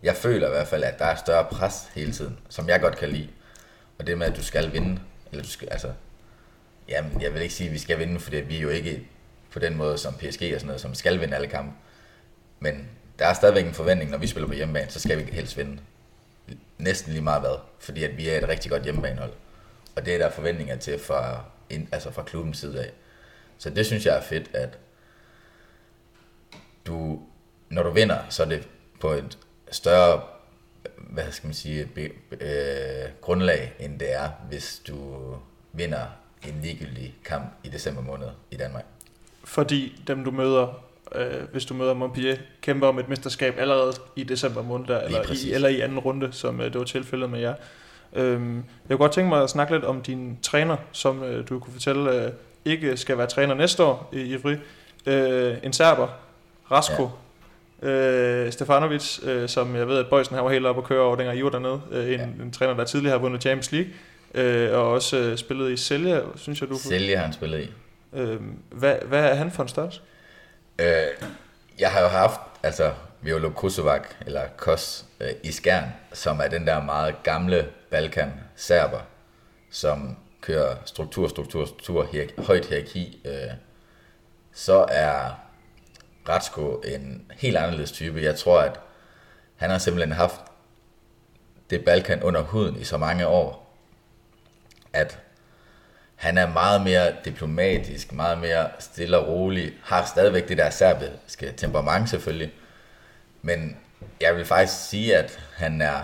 [0.05, 2.97] jeg føler i hvert fald, at der er større pres hele tiden, som jeg godt
[2.97, 3.29] kan lide.
[3.99, 5.01] Og det med, at du skal vinde.
[5.31, 5.93] Eller du skal, altså,
[6.89, 9.09] jamen, jeg vil ikke sige, at vi skal vinde, fordi vi er jo ikke
[9.51, 11.73] på den måde som PSG og sådan noget, som skal vinde alle kampe.
[12.61, 12.89] Men
[13.19, 15.79] der er stadigvæk en forventning, når vi spiller på hjemmebane, så skal vi helst vinde
[16.79, 19.33] næsten lige meget hvad, fordi at vi er et rigtig godt hjemmebanehold.
[19.97, 21.45] Og det er der forventninger til fra,
[21.93, 22.91] altså fra klubbens side af.
[23.59, 24.79] Så det synes jeg er fedt, at
[26.87, 27.21] du,
[27.69, 28.69] når du vinder, så er det
[29.01, 29.39] på et
[29.71, 30.21] større
[30.97, 32.01] hvad skal man sige, be,
[32.31, 34.97] øh, grundlag, end det er, hvis du
[35.73, 36.07] vinder
[36.49, 38.85] en ligegyldig kamp i december måned i Danmark.
[39.45, 40.85] Fordi dem du møder
[41.15, 45.47] øh, hvis du møder Montpellier, kæmper om et mesterskab allerede i december måned, der, eller,
[45.47, 47.55] i, eller i anden runde, som øh, det var tilfældet med jer.
[48.13, 51.59] Øhm, jeg kunne godt tænke mig at snakke lidt om din træner, som øh, du
[51.59, 52.33] kunne fortælle øh,
[52.65, 54.57] ikke skal være træner næste år i Ivry.
[55.07, 56.09] Øh, en serber,
[56.71, 57.09] Rasko, ja.
[57.83, 61.39] Øh, Stefanovic, øh, som jeg ved, at Bøjsen var helt op og køre over, dengang
[61.39, 61.81] I var dernede.
[61.91, 62.25] Øh, en, ja.
[62.25, 63.91] en træner, der tidligere har vundet Champions League,
[64.35, 66.79] øh, og også øh, spillet i Sælge, synes jeg, du...
[66.79, 67.71] Sælge har han spillet i.
[68.13, 70.01] Øh, hvad, hvad er han for en størrelse?
[70.79, 70.87] Øh,
[71.79, 76.67] jeg har jo haft, altså, Violo Kosovac, eller Kos, øh, i Skjern, som er den
[76.67, 79.01] der meget gamle Balkan-serber,
[79.71, 83.33] som kører struktur, struktur, struktur, hierarki, højt hierarki, øh,
[84.53, 85.31] så er
[86.29, 88.23] Ratsko en helt anderledes type.
[88.23, 88.81] Jeg tror, at
[89.57, 90.41] han har simpelthen haft
[91.71, 93.77] det Balkan under huden i så mange år,
[94.93, 95.19] at
[96.15, 101.53] han er meget mere diplomatisk, meget mere stille og rolig, har stadigvæk det der serbiske
[101.57, 102.53] temperament selvfølgelig,
[103.43, 103.77] men
[104.21, 106.03] jeg vil faktisk sige, at han er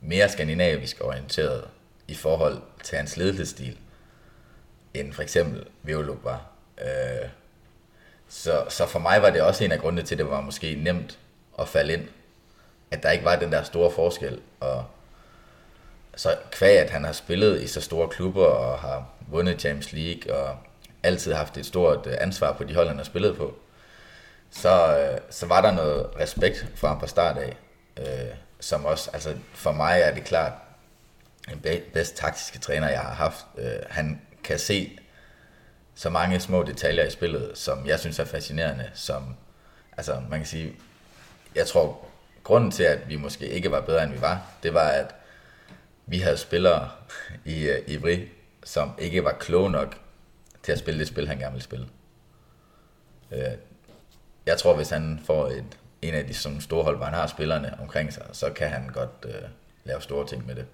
[0.00, 1.68] mere skandinavisk orienteret
[2.08, 3.78] i forhold til hans ledelsesstil,
[4.94, 6.46] end for eksempel Violuk var.
[6.80, 7.28] Øh,
[8.32, 10.74] så, så for mig var det også en af grundene til, at det var måske
[10.74, 11.18] nemt
[11.58, 12.08] at falde ind.
[12.90, 14.40] At der ikke var den der store forskel.
[14.60, 14.84] Og
[16.16, 20.34] så kvæg, at han har spillet i så store klubber og har vundet Champions League
[20.34, 20.56] og
[21.02, 23.54] altid haft et stort øh, ansvar på de hold, han har spillet på,
[24.50, 27.56] så, øh, så var der noget respekt for ham fra start af.
[27.96, 30.52] Øh, som også, altså for mig er det klart,
[31.48, 33.46] den bedste taktiske træner, jeg har haft.
[33.58, 34.98] Øh, han kan se
[35.94, 39.36] så mange små detaljer i spillet, som jeg synes er fascinerende, som,
[39.96, 40.72] altså man kan sige,
[41.54, 42.08] jeg tror,
[42.42, 45.14] grunden til, at vi måske ikke var bedre, end vi var, det var, at
[46.06, 46.90] vi havde spillere
[47.44, 48.28] i øh, uh, Ivry,
[48.64, 49.98] som ikke var kloge nok
[50.62, 51.86] til at spille det spil, han gerne ville spille.
[53.30, 53.38] Uh,
[54.46, 57.26] jeg tror, hvis han får et, en af de sådan store hold, hvor han har
[57.26, 59.48] spillerne omkring sig, så kan han godt uh,
[59.84, 60.66] lave store ting med det.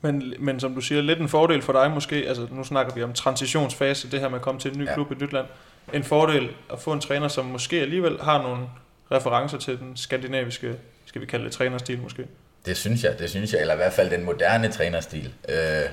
[0.00, 3.02] Men, men som du siger, lidt en fordel for dig måske, altså nu snakker vi
[3.02, 4.94] om transitionsfase, det her med at komme til en ny ja.
[4.94, 5.46] klub i et nyt land.
[5.92, 8.66] En fordel at få en træner, som måske alligevel har nogle
[9.12, 12.26] referencer til den skandinaviske, skal vi kalde det trænerstil måske.
[12.66, 15.34] Det synes jeg, det synes jeg, eller i hvert fald den moderne trænerstil.
[15.48, 15.90] Øh,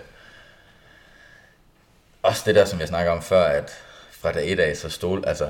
[2.23, 3.71] også det der, som jeg snakker om før, at
[4.11, 5.49] fra dag et af, så stol, altså,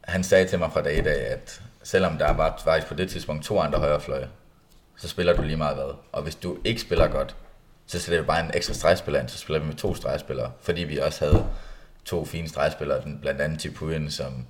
[0.00, 3.10] han sagde til mig fra dag et af, at selvom der var faktisk på det
[3.10, 4.28] tidspunkt to andre højrefløje,
[4.96, 5.94] så spiller du lige meget hvad.
[6.12, 7.36] Og hvis du ikke spiller godt,
[7.88, 10.80] så sætter vi bare en ekstra stregspiller ind, så spiller vi med to stregspillere, fordi
[10.80, 11.46] vi også havde
[12.04, 14.46] to fine stregspillere, blandt andet Tipuyen, som,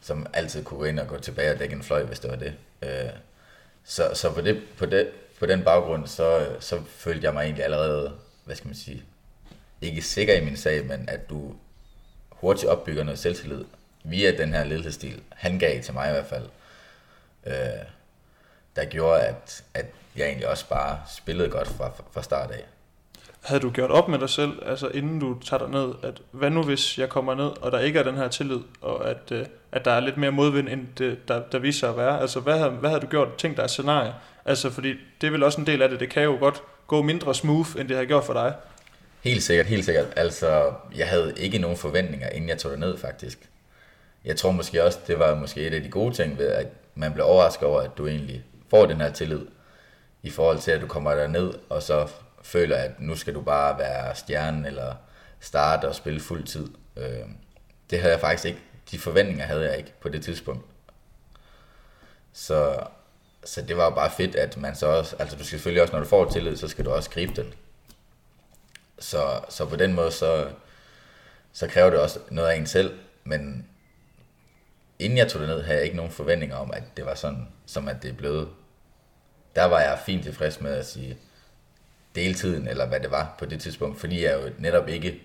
[0.00, 2.36] som altid kunne gå ind og gå tilbage og dække en fløj, hvis det var
[2.36, 2.54] det.
[2.82, 3.10] Øh,
[3.84, 7.64] så, så på, det, på, det, på den baggrund, så, så følte jeg mig egentlig
[7.64, 8.12] allerede,
[8.44, 9.04] hvad skal man sige,
[9.80, 11.54] ikke sikker i min sag, men at du
[12.30, 13.64] hurtigt opbygger noget selvtillid
[14.04, 16.48] via den her ledelsesstil, han gav til mig i hvert fald,
[17.46, 17.86] øh,
[18.76, 19.86] der gjorde, at, at
[20.16, 22.64] jeg egentlig også bare spillede godt fra, fra start af.
[23.40, 26.50] Havde du gjort op med dig selv, altså inden du tager dig ned, at hvad
[26.50, 29.46] nu hvis jeg kommer ned, og der ikke er den her tillid, og at, øh,
[29.72, 32.20] at der er lidt mere modvind, end det, der, der viser sig at være?
[32.20, 34.14] Altså hvad havde, hvad havde du gjort, tænkt dig et scenarie?
[34.44, 37.02] Altså fordi det er vel også en del af det, det kan jo godt gå
[37.02, 38.54] mindre smooth, end det har gjort for dig.
[39.24, 40.06] Helt sikkert, helt sikkert.
[40.16, 43.38] Altså, jeg havde ikke nogen forventninger, inden jeg tog det ned, faktisk.
[44.24, 47.12] Jeg tror måske også, det var måske et af de gode ting ved, at man
[47.12, 49.40] blev overrasket over, at du egentlig får den her tillid
[50.24, 52.08] i forhold til, at du kommer der ned og så
[52.42, 54.94] føler, at nu skal du bare være stjernen, eller
[55.40, 56.68] starte og spille fuld tid.
[56.96, 57.28] Øh,
[57.90, 58.60] det havde jeg faktisk ikke.
[58.90, 60.64] De forventninger havde jeg ikke på det tidspunkt.
[62.32, 62.86] Så,
[63.44, 65.92] så det var jo bare fedt, at man så også, altså du skal selvfølgelig også,
[65.92, 67.52] når du får tillid, så skal du også gribe den.
[68.98, 70.48] Så, så på den måde, så,
[71.52, 73.66] så kræver det også noget af en selv, men
[74.98, 77.48] inden jeg tog det ned, havde jeg ikke nogen forventninger om, at det var sådan,
[77.66, 78.48] som at det er blevet
[79.56, 81.18] der var jeg fint tilfreds med at sige
[82.14, 85.22] deltiden, eller hvad det var på det tidspunkt, fordi jeg jo netop ikke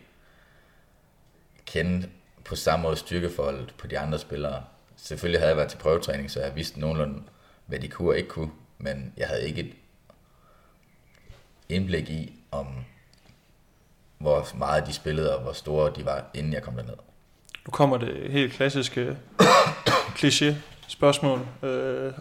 [1.66, 2.10] kendte
[2.46, 4.64] på samme måde styrkeforholdet på de andre spillere.
[4.96, 7.24] Selvfølgelig havde jeg været til prøvetræning, så jeg vidste nogenlunde,
[7.66, 9.74] hvad de kunne og ikke kunne, men jeg havde ikke et
[11.70, 12.68] indblik i, om
[14.18, 16.94] hvor meget de spillede, og hvor store de var, inden jeg kom derned.
[17.66, 19.18] Nu kommer det helt klassiske
[20.20, 20.54] kliché
[20.88, 21.48] spørgsmål.
[21.64, 22.14] Øh,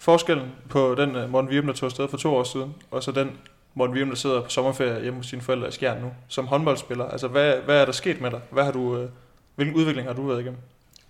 [0.00, 3.12] Forskellen på den uh, Morten Virm, der tog afsted for to år siden, og så
[3.12, 3.38] den
[3.74, 7.04] Morten Virm, der sidder på sommerferie hjemme hos sine forældre i Skjern nu, som håndboldspiller.
[7.04, 8.40] Altså, hvad, hvad er der sket med dig?
[8.50, 9.10] Hvad har du, uh,
[9.54, 10.60] hvilken udvikling har du været igennem?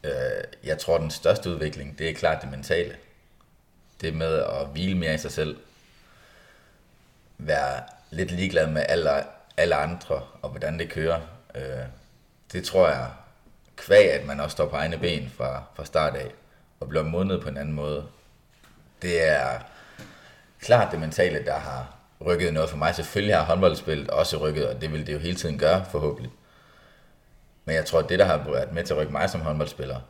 [0.05, 0.11] Øh,
[0.65, 2.97] jeg tror, den største udvikling, det er klart det mentale.
[4.01, 5.57] Det med at hvile mere i sig selv.
[7.39, 9.11] Være lidt ligeglad med alle,
[9.57, 11.21] alle andre, og hvordan det kører.
[11.55, 11.63] Øh,
[12.53, 13.07] det tror jeg,
[13.77, 16.31] kvæg at man også står på egne ben fra, fra start af,
[16.81, 18.07] og bliver modnet på en anden måde,
[19.03, 19.61] det er
[20.61, 21.97] klart det mentale, der har
[22.27, 22.95] rykket noget for mig.
[22.95, 26.33] Selvfølgelig har håndboldspillet også rykket, og det vil det jo hele tiden gøre, forhåbentlig.
[27.65, 30.01] Men jeg tror, at det, der har været med til at rykke mig som håndboldspiller,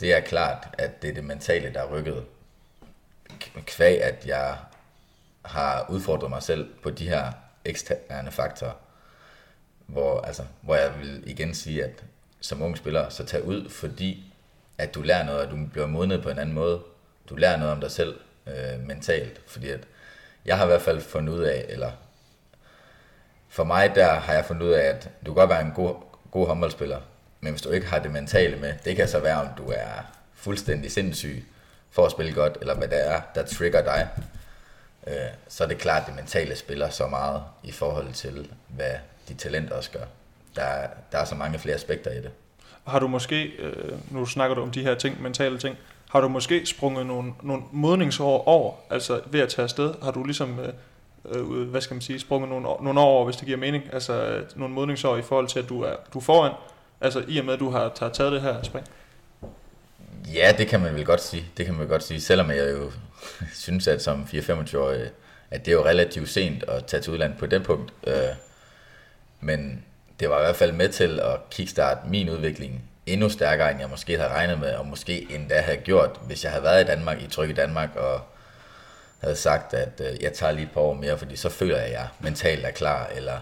[0.00, 2.24] det er klart, at det er det mentale, der har rykket.
[3.66, 4.56] Kvæg, at jeg
[5.44, 7.32] har udfordret mig selv på de her
[7.64, 8.72] eksterne faktorer,
[9.86, 12.04] hvor, altså, hvor jeg vil igen sige, at
[12.40, 14.32] som ung spiller, så tag ud, fordi
[14.78, 16.82] at du lærer noget, og du bliver modnet på en anden måde.
[17.28, 19.80] Du lærer noget om dig selv øh, mentalt, fordi at
[20.44, 21.90] jeg har i hvert fald fundet ud af, eller
[23.48, 25.94] for mig der har jeg fundet ud af, at du kan godt være en god,
[26.30, 27.00] god håndboldspiller,
[27.40, 30.10] men hvis du ikke har det mentale med, det kan så være, om du er
[30.34, 31.44] fuldstændig sindssyg
[31.90, 34.08] for at spille godt, eller hvad det er, der trigger dig,
[35.06, 35.14] øh,
[35.48, 38.92] så er det klart, at det mentale spiller så meget i forhold til, hvad
[39.28, 40.04] dit talent også gør.
[40.56, 42.30] Der, er- der er så mange flere aspekter i det.
[42.86, 45.76] Har du måske, øh, nu snakker du om de her ting, mentale ting,
[46.10, 50.24] har du måske sprunget nogle, nogle modningsår over, altså ved at tage afsted, har du
[50.24, 50.72] ligesom, øh,
[51.24, 54.24] øh, hvad skal man sige, sprunget nogle, nogle år over, hvis det giver mening, altså
[54.24, 56.52] øh, nogle modningsår i forhold til, at du er, du er foran,
[57.00, 58.86] altså i og med, at du har, har taget det her spring?
[60.34, 61.44] Ja, det kan man vel godt sige.
[61.56, 62.90] Det kan man godt sige, selvom jeg jo
[63.64, 65.10] synes, at som 4-25-årig,
[65.50, 67.92] at det er jo relativt sent at tage til udlandet på det punkt.
[68.06, 68.14] Øh,
[69.40, 69.84] Men
[70.20, 73.90] det var i hvert fald med til at kickstarte min udvikling endnu stærkere, end jeg
[73.90, 77.22] måske havde regnet med, og måske endda havde gjort, hvis jeg havde været i Danmark,
[77.22, 78.20] i Tryk i Danmark, og
[79.20, 81.86] havde sagt, at øh, jeg tager lige et par år mere, fordi så føler jeg,
[81.86, 83.38] at jeg mentalt er klar, eller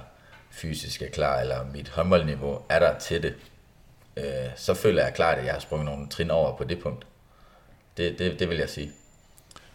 [0.51, 3.35] fysisk er klar, eller mit håndboldniveau er der til det.
[4.17, 4.25] Øh,
[4.57, 7.07] så føler jeg klart, at jeg har sprunget nogle trin over på det punkt.
[7.97, 8.93] Det, det, det vil jeg sige.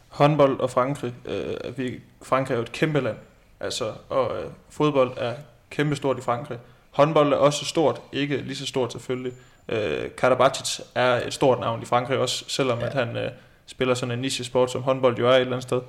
[0.07, 3.17] Håndbold og Frankrig, øh, vi, Frankrig er jo et kæmpe land,
[3.59, 5.33] altså, og øh, fodbold er
[5.69, 6.59] kæmpestort i Frankrig.
[6.91, 9.33] Håndbold er også stort, ikke lige så stort selvfølgelig.
[9.69, 12.85] Øh, Karabatic er et stort navn i Frankrig også, selvom ja.
[12.85, 13.31] At han øh,
[13.67, 15.81] spiller sådan en niche-sport, som håndbold jo er et eller andet sted.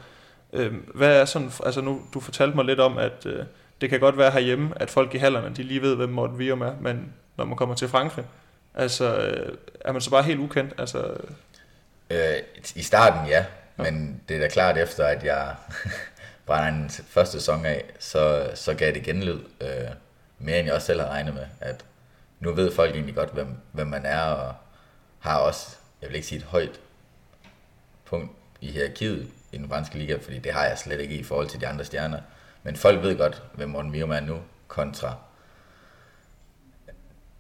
[0.53, 3.45] Øh, hvad er sådan, altså nu, du fortalte mig lidt om, at øh,
[3.81, 6.63] det kan godt være herhjemme, at folk i hallerne, de lige ved, hvem Morten Vium
[6.63, 8.25] er, men når man kommer til Frankrig,
[8.75, 10.73] altså, øh, er man så bare helt ukendt?
[10.79, 11.17] Altså,
[12.11, 12.37] Øh,
[12.75, 13.45] I starten ja,
[13.77, 15.55] men det er da klart efter, at jeg
[16.47, 19.39] brænder en første sæson af, så, så gav det genlyd.
[19.61, 19.69] Øh,
[20.39, 21.85] mere end jeg også selv havde regnet med, at
[22.45, 24.55] nu ved folk egentlig godt, hvem, hvem man er, og
[25.19, 26.81] har også, jeg vil ikke sige et højt
[28.05, 31.49] punkt i hierarkiet i den franske liga, fordi det har jeg slet ikke i forhold
[31.49, 32.21] til de andre stjerner.
[32.63, 34.39] Men folk ved godt, hvem Morten Vium er nu,
[34.69, 35.15] kontra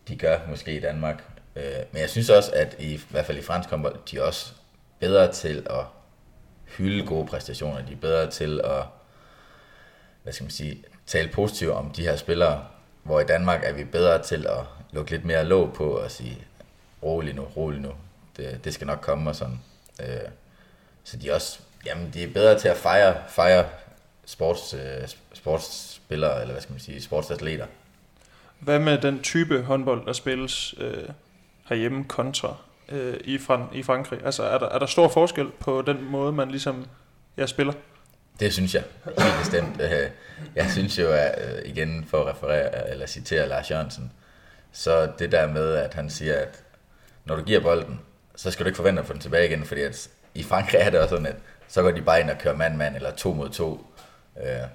[0.08, 1.22] de gør måske i Danmark.
[1.56, 4.22] Øh, men jeg synes også, at i, i hvert fald i fransk håndbold, de er
[4.22, 4.52] også
[4.98, 5.84] bedre til at
[6.78, 7.86] hylde gode præstationer.
[7.86, 8.82] De er bedre til at
[10.22, 12.66] hvad skal man sige, tale positivt om de her spillere,
[13.02, 16.38] hvor i Danmark er vi bedre til at lukke lidt mere låg på og sige,
[17.02, 17.92] rolig nu, rolig nu,
[18.36, 19.60] det, det skal nok komme og sådan.
[20.00, 20.06] Øh,
[21.04, 23.66] så de er også, jamen de er bedre til at fejre, fejre
[24.26, 27.66] sports, øh, sportsspillere, eller hvad skal man sige, sportsatleter.
[28.58, 31.08] Hvad med den type håndbold, der spilles øh,
[31.68, 32.56] herhjemme kontra
[32.88, 34.20] øh, i, Fran- i Frankrig?
[34.24, 36.86] Altså er der, er der stor forskel på den måde, man ligesom
[37.36, 37.72] ja, spiller?
[38.40, 38.82] Det synes jeg
[39.18, 39.80] helt bestemt.
[39.80, 40.10] Øh,
[40.54, 44.12] Jeg synes jo, at øh, igen for at referere eller citere Lars Jørgensen,
[44.74, 46.62] så det der med, at han siger, at
[47.24, 48.00] når du giver bolden,
[48.36, 50.90] så skal du ikke forvente at få den tilbage igen, fordi at i Frankrig er
[50.90, 51.36] det også sådan, at
[51.68, 53.86] så går de bare ind og kører mand-mand eller to mod to,
[54.42, 54.66] øh,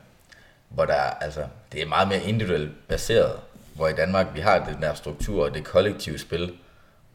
[0.70, 3.40] hvor der altså, det er meget mere individuelt baseret,
[3.76, 6.54] hvor i Danmark vi har den der struktur og det kollektive spil,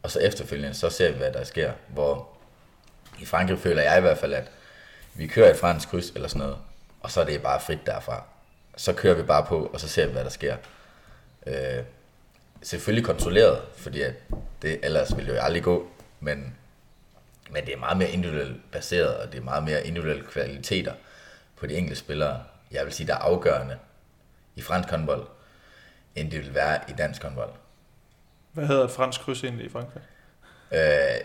[0.02, 2.28] og så efterfølgende så ser vi, hvad der sker, hvor
[3.20, 4.50] i Frankrig føler jeg i hvert fald, at
[5.14, 6.56] vi kører et fransk kryds eller sådan noget,
[7.00, 8.24] og så er det bare frit derfra.
[8.76, 10.56] Så kører vi bare på, og så ser vi, hvad der sker.
[11.46, 11.82] Øh,
[12.64, 14.14] selvfølgelig kontrolleret, fordi at
[14.62, 15.88] det ellers ville jo aldrig gå,
[16.20, 16.56] men,
[17.50, 20.92] men det er meget mere individuelt baseret, og det er meget mere individuelle kvaliteter
[21.56, 23.76] på de enkelte spillere, jeg vil sige, der er afgørende
[24.56, 25.26] i fransk håndbold,
[26.16, 27.50] end det vil være i dansk håndbold.
[28.52, 30.02] Hvad hedder et fransk kryds egentlig i Frankrig?
[30.72, 30.80] Øh,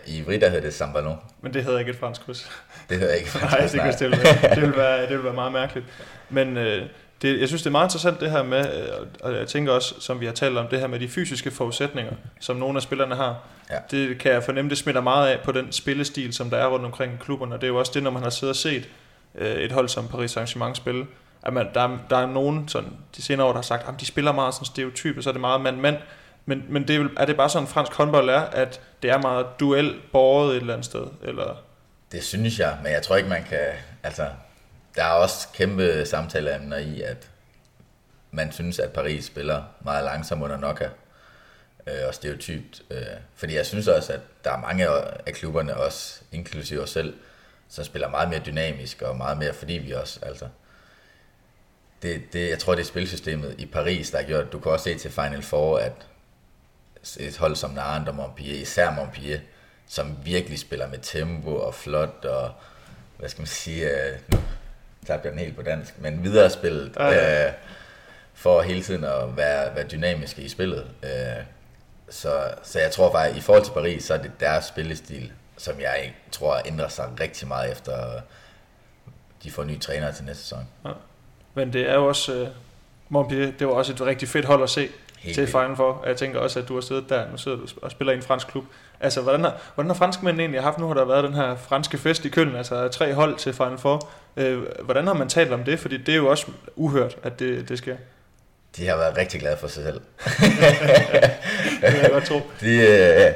[0.06, 1.18] I Ivrig, der hedder det Samballon.
[1.42, 2.52] Men det hedder ikke et fransk kryds.
[2.90, 3.76] Det hedder ikke fransk.
[3.76, 5.86] Nej, det, kan, det, vil være, det, vil være, det vil være meget mærkeligt.
[6.30, 6.90] Men øh,
[7.22, 9.96] det, jeg synes, det er meget interessant det her med, øh, og jeg tænker også,
[10.00, 13.16] som vi har talt om, det her med de fysiske forudsætninger, som nogle af spillerne
[13.16, 13.38] har.
[13.70, 13.76] Ja.
[13.92, 16.86] Det kan jeg fornemme, det smitter meget af på den spillestil, som der er rundt
[16.86, 17.56] omkring i klubberne.
[17.56, 18.90] Og det er jo også det, når man har siddet og set
[19.36, 21.06] øh, et hold som Paris Saint-Germain spille,
[21.44, 23.94] at man, der, er- der er nogen sådan, de senere år, der har sagt, at
[24.00, 25.98] de spiller meget sådan stereotype, så er det meget mand-mand.
[26.46, 29.46] Men, men det er, er det bare sådan, fransk håndbold er, at det er meget
[29.60, 31.04] duel borget et eller andet sted?
[31.24, 31.56] Eller?
[32.12, 33.60] Det synes jeg, men jeg tror ikke, man kan...
[34.04, 34.26] Altså,
[34.96, 37.30] der er også kæmpe samtaleemner i, at
[38.32, 40.90] man synes, at Paris spiller meget langsomt under Nokia
[41.88, 42.82] øh, og stereotypt.
[42.90, 44.88] Øh, fordi jeg synes også, at der er mange
[45.28, 47.18] af klubberne, også inklusive os selv,
[47.70, 50.48] som spiller meget mere dynamisk og meget mere, fordi vi også, altså...
[52.02, 54.84] Det, det, jeg tror, det er spilsystemet i Paris, der har gjort, du kan også
[54.84, 55.94] se til Final Four, at
[57.20, 59.40] et hold som Nantes og Montpellier, især Montpellier,
[59.88, 62.52] som virkelig spiller med tempo og flot og,
[63.18, 64.20] hvad skal man sige, øh,
[65.06, 67.54] tabte jeg den helt på dansk, men videre spillet, Ja, øh,
[68.34, 70.86] for hele tiden at være, være dynamiske i spillet.
[71.04, 71.10] Øh,
[72.10, 75.80] så, så jeg tror faktisk, i forhold til Paris, så er det deres spillestil, som
[75.80, 78.22] jeg tror ændrer sig rigtig meget efter
[79.44, 80.68] de får nye trænere til næste sæson.
[80.86, 80.92] Ja.
[81.54, 82.48] Men det er jo også, uh,
[83.10, 84.90] Montpellier, det var også et rigtig fedt hold at se
[85.20, 86.04] Helt til Final Four.
[86.08, 88.22] Jeg tænker også, at du har siddet der, nu sidder du og spiller i en
[88.22, 88.64] fransk klub.
[89.00, 91.98] Altså, hvordan har, hvordan har franskmændene egentlig haft, nu har der været den her franske
[91.98, 94.10] fest i Køln, altså tre hold til Final Four.
[94.38, 95.80] Øh, hvordan har man talt om det?
[95.80, 97.96] Fordi det er jo også uhørt, at det, det sker.
[98.78, 100.02] De har været rigtig glade for sig selv.
[101.82, 102.36] det jeg godt tro.
[102.62, 103.34] De, øh,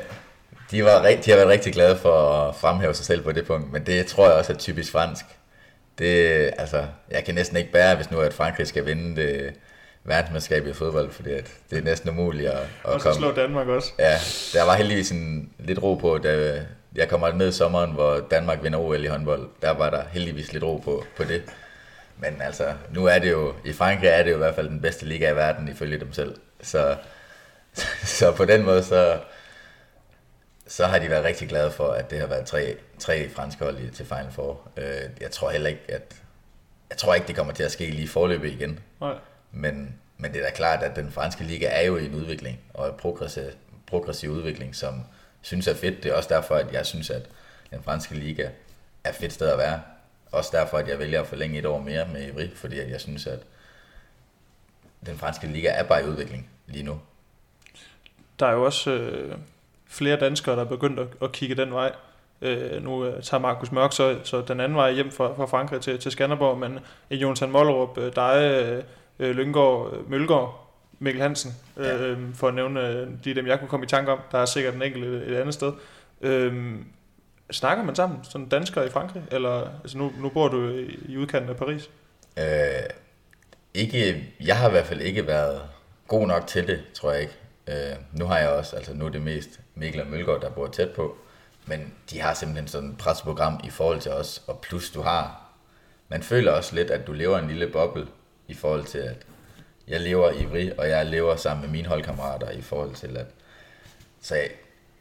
[0.71, 3.71] de, var, de har været rigtig glade for at fremhæve sig selv på det punkt,
[3.71, 5.25] men det tror jeg også er typisk fransk.
[5.97, 9.53] Det, altså, jeg kan næsten ikke bære, hvis nu at Frankrig skal vinde det
[10.03, 13.67] verdensmesterskab i fodbold, fordi at det er næsten umuligt at, at og så slå Danmark
[13.67, 13.91] også.
[13.99, 14.17] Ja,
[14.53, 18.63] der var heldigvis en, lidt ro på, da jeg kommer ned i sommeren, hvor Danmark
[18.63, 19.49] vinder OL i håndbold.
[19.61, 21.43] Der var der heldigvis lidt ro på, på det.
[22.17, 24.81] Men altså, nu er det jo, i Frankrig er det jo i hvert fald den
[24.81, 26.35] bedste liga i verden, ifølge dem selv.
[26.61, 26.95] Så,
[28.19, 29.19] så på den måde, så,
[30.67, 33.91] så har de været rigtig glade for, at det har været tre, tre franske hold
[33.91, 34.67] til Final Four.
[34.77, 36.15] Øh, jeg tror heller ikke, at
[36.89, 38.79] jeg tror ikke, det kommer til at ske lige forløbet igen.
[39.01, 39.13] Nej.
[39.53, 42.59] Men, men det er da klart, at den franske liga er jo i en udvikling,
[42.73, 43.43] og en progressiv,
[43.87, 45.03] progressiv udvikling, som
[45.41, 46.03] synes er fedt.
[46.03, 47.29] Det er også derfor, at jeg synes, at
[47.71, 48.49] den franske liga
[49.03, 49.81] er et fedt sted at være.
[50.31, 53.01] Også derfor, at jeg vælger at forlænge et år mere med Ivry, fordi at jeg
[53.01, 53.39] synes, at
[55.05, 56.99] den franske liga er bare i udvikling lige nu.
[58.39, 59.37] Der er jo også øh,
[59.87, 61.91] flere danskere, der er begyndt at, at kigge den vej.
[62.41, 65.81] Øh, nu øh, tager Markus Mørk så, så den anden vej hjem fra, fra Frankrig
[65.81, 66.79] til, til Skanderborg, men
[67.11, 68.83] øh, Jonathan Mollerup, øh, dig,
[69.20, 70.59] øh, Lyngård, øh, Mølgaard,
[70.99, 71.97] Mikkel Hansen, ja.
[71.97, 74.20] øh, for at nævne øh, de dem, jeg kunne komme i tanke om.
[74.32, 75.74] Der er sikkert en enkelt et andet sted.
[76.22, 76.76] Øh,
[77.51, 79.24] snakker man sammen, sådan danskere i Frankrig?
[79.32, 81.89] Eller, altså nu, nu bor du i, i udkanten af Paris.
[82.38, 82.43] Øh,
[83.74, 85.61] ikke, jeg har i hvert fald ikke været
[86.07, 87.34] god nok til det, tror jeg ikke.
[87.68, 90.68] Øh, nu har jeg også, altså nu er det mest Mikkel og Mølgaard, der bor
[90.68, 91.18] tæt på,
[91.66, 95.41] men de har simpelthen sådan et presprogram i forhold til os, og plus du har,
[96.09, 98.07] man føler også lidt, at du lever en lille boble
[98.53, 99.17] i forhold til, at
[99.87, 103.25] jeg lever i Vri, og jeg lever sammen med mine holdkammerater i forhold til, at
[104.21, 104.49] så jeg,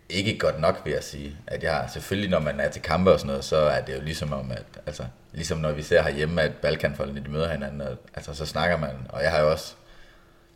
[0.08, 1.36] ikke godt nok, vil jeg sige.
[1.46, 4.00] At jeg, selvfølgelig, når man er til kampe og sådan noget, så er det jo
[4.00, 7.96] ligesom om, at, altså, ligesom når vi ser herhjemme, at Balkanfolkene, de møder hinanden, og,
[8.14, 8.96] altså, så snakker man.
[9.08, 9.74] Og jeg har jo også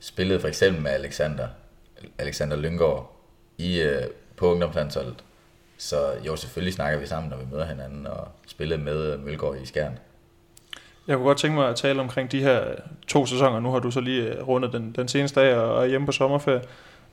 [0.00, 1.48] spillet for eksempel med Alexander,
[2.18, 3.16] Alexander Lyngård
[3.58, 4.02] i, øh,
[4.36, 5.24] på ungdomslandsholdet.
[5.78, 9.66] Så jo, selvfølgelig snakker vi sammen, når vi møder hinanden, og spillede med Mølgaard i
[9.66, 9.98] Skjern.
[11.08, 12.64] Jeg kunne godt tænke mig at tale omkring de her
[13.08, 13.60] to sæsoner.
[13.60, 16.12] Nu har du så lige øh, rundet den, den seneste dag og er hjemme på
[16.12, 16.62] sommerferie.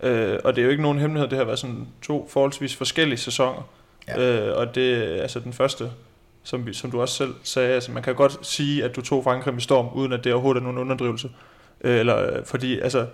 [0.04, 3.18] Øh, og det er jo ikke nogen hemmelighed, det har været sådan to forholdsvis forskellige
[3.18, 3.68] sæsoner.
[4.08, 4.50] Ja.
[4.50, 5.92] Øh, og det altså den første,
[6.44, 9.54] som, som du også selv sagde, altså man kan godt sige, at du tog Frankrig
[9.54, 11.30] med storm, uden at det overhovedet er nogen underdrivelse.
[11.82, 13.06] Øh, eller, øh, fordi altså,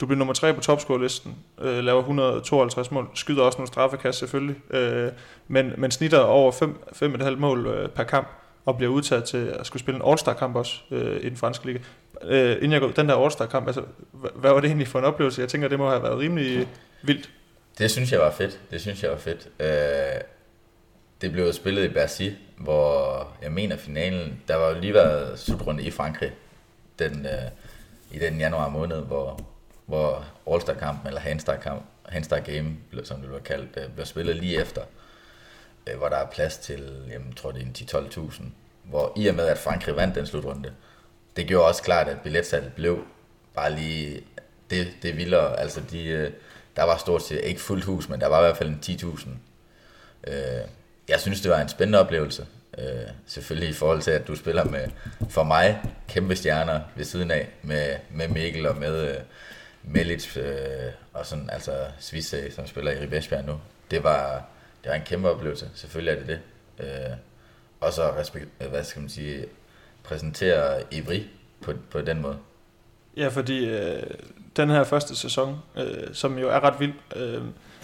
[0.00, 4.56] du bliver nummer tre på topscore-listen, øh, laver 152 mål, skyder også nogle straffekast selvfølgelig,
[4.70, 5.08] øh,
[5.48, 8.28] men, men snitter over 5,5 mål øh, per kamp,
[8.64, 11.78] og bliver udtaget til at skulle spille en All-Star-kamp også øh, i den franske liga.
[12.22, 13.82] Øh, inden jeg går den der All-Star-kamp, altså,
[14.12, 15.40] hvad var det egentlig for en oplevelse?
[15.40, 16.68] Jeg tænker, det må have været rimelig
[17.02, 17.30] vildt.
[17.78, 18.60] Det synes jeg var fedt.
[18.70, 19.48] Det synes jeg var fedt.
[19.60, 20.20] Øh,
[21.20, 25.82] det blev spillet i Bercy, hvor jeg mener finalen, der var jo lige været slutrunde
[25.82, 26.32] i Frankrig
[26.98, 27.50] den, øh,
[28.12, 29.40] i den januar måned, hvor,
[29.86, 34.82] hvor All-Star-kampen, eller Handstar-kamp, Handstar Game, som det blev kaldt, øh, blev spillet lige efter,
[34.82, 35.01] øh,
[35.86, 37.62] Øh, hvor der er plads til, jamen, jeg tror det
[37.92, 38.42] er 10-12.000,
[38.84, 40.72] hvor i og med, at Frankrig vandt den slutrunde,
[41.36, 43.04] det gjorde også klart, at billetsalget blev
[43.54, 44.24] bare lige
[44.70, 45.60] det, det vildere.
[45.60, 46.32] Altså, de, øh,
[46.76, 49.28] der var stort set ikke fuldt hus, men der var i hvert fald en 10.000.
[50.26, 50.68] Øh,
[51.08, 52.46] jeg synes, det var en spændende oplevelse.
[52.78, 52.84] Øh,
[53.26, 54.88] selvfølgelig i forhold til, at du spiller med,
[55.28, 59.16] for mig, kæmpe stjerner ved siden af, med, med Mikkel og med øh,
[59.82, 63.60] Melic øh, og sådan, altså Svisse, som spiller i Ribesbjerg nu.
[63.90, 64.44] Det var,
[64.82, 66.40] det var en kæmpe oplevelse, selvfølgelig er det det.
[66.86, 67.16] Øh,
[67.80, 69.46] og så respekt, hvad skal man sige,
[70.02, 71.20] præsentere Ivry
[71.62, 72.38] på, på den måde.
[73.16, 74.02] Ja, fordi øh,
[74.56, 77.42] den her første sæson, øh, som jo er ret vild, øh,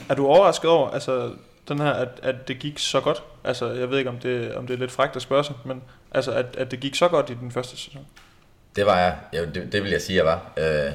[0.08, 1.32] er du overrasket over, altså
[1.68, 3.22] den her, at, at det gik så godt?
[3.44, 5.82] Altså, jeg ved ikke, om det, om det er lidt frækt at spørge sig, men
[6.10, 8.06] altså, at, at det gik så godt i den første sæson?
[8.76, 9.18] Det var jeg.
[9.32, 10.52] Ja, det, det vil jeg sige, jeg var.
[10.56, 10.92] Øh,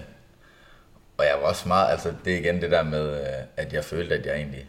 [1.18, 3.84] og jeg var også meget, altså det er igen det der med, øh, at jeg
[3.84, 4.66] følte, at jeg egentlig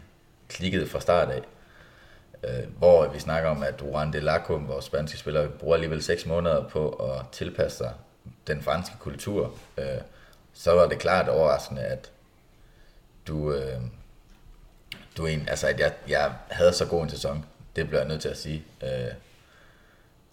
[0.49, 1.41] klikkede fra start af.
[2.43, 6.25] Øh, hvor vi snakker om, at Juan de Lacum, vores spanske spiller, bruger alligevel 6
[6.25, 7.93] måneder på at tilpasse sig
[8.47, 9.53] den franske kultur.
[9.77, 9.85] Øh,
[10.53, 12.11] så var det klart overraskende, at
[13.27, 13.81] du, øh,
[15.17, 17.45] du en, altså at jeg, jeg havde så god en sæson.
[17.75, 18.63] Det bliver jeg nødt til at sige.
[18.83, 19.13] Øh,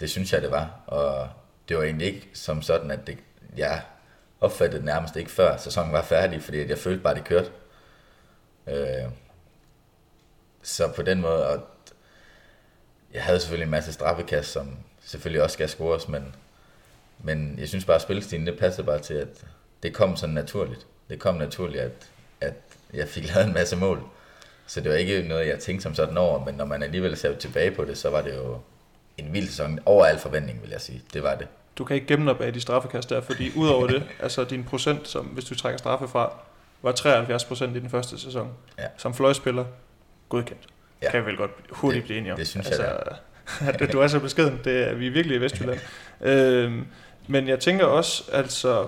[0.00, 0.80] det synes jeg, det var.
[0.86, 1.28] Og
[1.68, 3.18] det var egentlig ikke som sådan, at det,
[3.56, 3.82] jeg
[4.40, 7.50] opfattede det nærmest ikke før sæsonen var færdig, fordi jeg følte bare, det kørte.
[8.66, 9.10] Øh,
[10.62, 11.60] så på den måde, og
[13.14, 16.34] jeg havde selvfølgelig en masse straffekast, som selvfølgelig også skal scores, men,
[17.22, 19.44] men jeg synes bare, at spilstilen, det passede bare til, at
[19.82, 20.86] det kom sådan naturligt.
[21.10, 21.92] Det kom naturligt, at,
[22.40, 22.54] at
[22.94, 24.02] jeg fik lavet en masse mål.
[24.66, 27.34] Så det var ikke noget, jeg tænkte som sådan over, men når man alligevel ser
[27.34, 28.58] tilbage på det, så var det jo
[29.18, 31.02] en vild sæson over al forventning, vil jeg sige.
[31.12, 31.48] Det var det.
[31.78, 35.08] Du kan ikke gemme dig bag de straffekast der, fordi udover det, altså din procent,
[35.08, 36.32] som hvis du trækker straffe fra,
[36.82, 38.50] var 73 procent i den første sæson.
[38.78, 38.86] Ja.
[38.96, 39.64] Som fløjspiller,
[40.36, 40.62] godkendt.
[41.02, 41.10] Ja.
[41.10, 42.38] Kan vi vel godt hurtigt Det- blive enige om.
[42.38, 45.40] det synes altså, jeg, at du er så beskeden, det er vi er virkelig i
[45.40, 45.80] Vestjylland.
[46.30, 46.86] øhm,
[47.28, 48.86] men jeg tænker også, altså,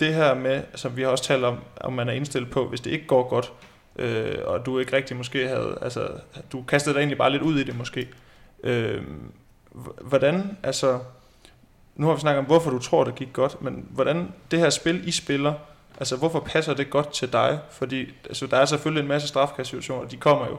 [0.00, 2.80] det her med, som vi har også talt om, om man er indstillet på, hvis
[2.80, 3.52] det ikke går godt,
[3.96, 6.08] øh, og du ikke rigtig måske havde, altså,
[6.52, 8.08] du kastede dig egentlig bare lidt ud i det måske.
[8.64, 9.02] Øh,
[10.00, 10.98] hvordan, altså,
[11.96, 14.70] nu har vi snakket om, hvorfor du tror, det gik godt, men hvordan det her
[14.70, 15.54] spil, I spiller,
[15.98, 17.58] altså hvorfor passer det godt til dig?
[17.70, 20.58] Fordi altså, der er selvfølgelig en masse strafkastsituationer, de kommer jo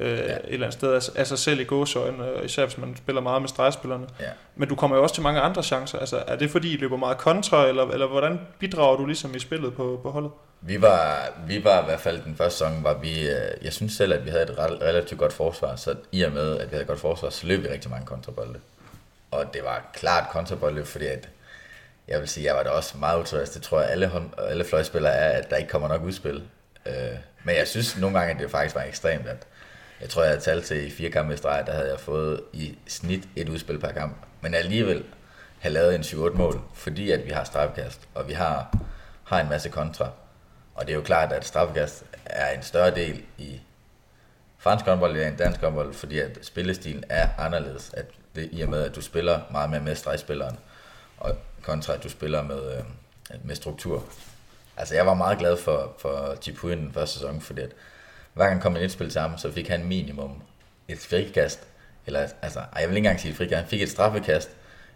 [0.00, 0.24] øh, ja.
[0.24, 3.42] et eller andet sted af, af sig selv i gåsøjne, især hvis man spiller meget
[3.42, 4.06] med stregspillerne.
[4.20, 4.30] Ja.
[4.56, 5.98] Men du kommer jo også til mange andre chancer.
[5.98, 9.38] Altså, er det fordi, I løber meget kontra, eller, eller hvordan bidrager du ligesom i
[9.38, 10.30] spillet på, på holdet?
[10.60, 13.92] Vi var, vi var i hvert fald den første sæson, var vi, øh, jeg synes
[13.92, 16.70] selv, at vi havde et rel- relativt godt forsvar, så i og med, at vi
[16.70, 18.58] havde et godt forsvar, så løb vi rigtig mange kontrabolde.
[19.30, 21.28] Og det var klart kontrabolde, fordi at,
[22.08, 23.50] jeg vil sige, jeg var da også meget utilfreds.
[23.50, 26.42] Det tror jeg, alle, hånd- alle fløjspillere er, at der ikke kommer nok udspil.
[26.86, 26.94] Øh,
[27.44, 29.46] men jeg synes nogle gange, at det faktisk var ekstremt, at
[30.00, 32.40] jeg tror, jeg havde talt til i fire kampe i streg, der havde jeg fået
[32.52, 34.16] i snit et udspil per kamp.
[34.40, 35.04] Men alligevel
[35.58, 38.78] have lavet en 7-8 mål, fordi at vi har straffekast, og vi har,
[39.24, 40.10] har en masse kontra.
[40.74, 43.60] Og det er jo klart, at straffekast er en større del i
[44.58, 47.90] fransk håndbold end dansk håndbold, fordi at spillestilen er anderledes.
[47.94, 50.58] At det, I og med, at du spiller meget mere med stregspilleren,
[51.18, 51.36] og
[51.68, 52.84] kontra at du spiller med, øh,
[53.44, 54.04] med struktur.
[54.76, 57.70] Altså jeg var meget glad for, for Chipuin den første sæson, fordi at
[58.34, 60.42] hver gang kom et spil til ham, så fik han minimum
[60.88, 61.60] et frikast,
[62.06, 64.50] eller altså, ej, jeg vil ikke engang sige et frikast, han fik et straffekast,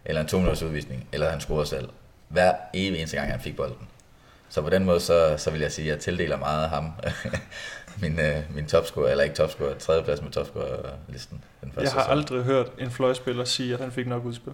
[0.05, 1.89] eller en 2 udvisning, eller han scorede selv.
[2.27, 3.87] Hver evig eneste gang, han fik bolden.
[4.49, 6.91] Så på den måde, så, så vil jeg sige, at jeg tildeler meget af ham
[8.01, 11.43] min, øh, min topscorer, eller ikke topscorer, tredjeplads med topscorer-listen.
[11.61, 12.17] Den første Jeg har sæson.
[12.17, 14.53] aldrig hørt en fløjspiller sige, at han fik nok udspil.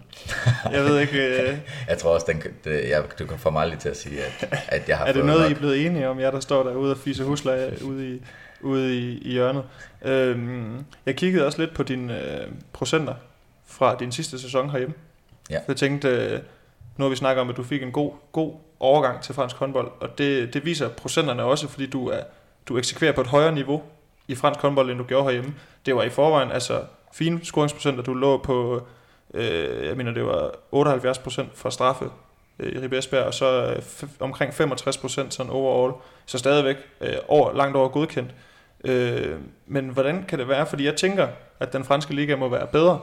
[0.72, 1.18] Jeg ved ikke,
[1.52, 4.20] øh, Jeg tror også, den, det, jeg, du kan få mig aldrig til at sige,
[4.24, 5.52] at, at jeg har er det noget, I nok.
[5.52, 8.22] er blevet enige om, jer der står derude og fiser husleje ude i,
[8.62, 9.64] ude i, i hjørnet?
[10.02, 13.14] Øhm, jeg kiggede også lidt på dine øh, procenter
[13.68, 14.96] fra din sidste sæson herhjemme.
[15.50, 15.60] Ja.
[15.68, 16.40] Jeg tænkte, øh,
[16.98, 19.92] nu har vi snakket om, at du fik en god, god overgang til fransk håndbold,
[20.00, 22.20] og det, det viser procenterne også, fordi du er
[22.70, 23.84] du eksekverer på et højere niveau
[24.28, 25.53] i fransk håndbold, end du gjorde herhjemme.
[25.86, 28.03] Det var i forvejen altså fine scoringsprocenter.
[28.03, 28.82] Du lå på,
[29.34, 32.05] øh, jeg mener det var 78% fra straffe
[32.59, 35.93] øh, i Ribesberg, og så øh, f- omkring 65% sådan overall.
[36.26, 38.32] Så stadigvæk øh, over, langt over godkendt.
[38.86, 40.65] Øh, men hvordan kan det være?
[40.65, 41.28] Fordi jeg tænker,
[41.59, 42.99] at den franske liga må være bedre.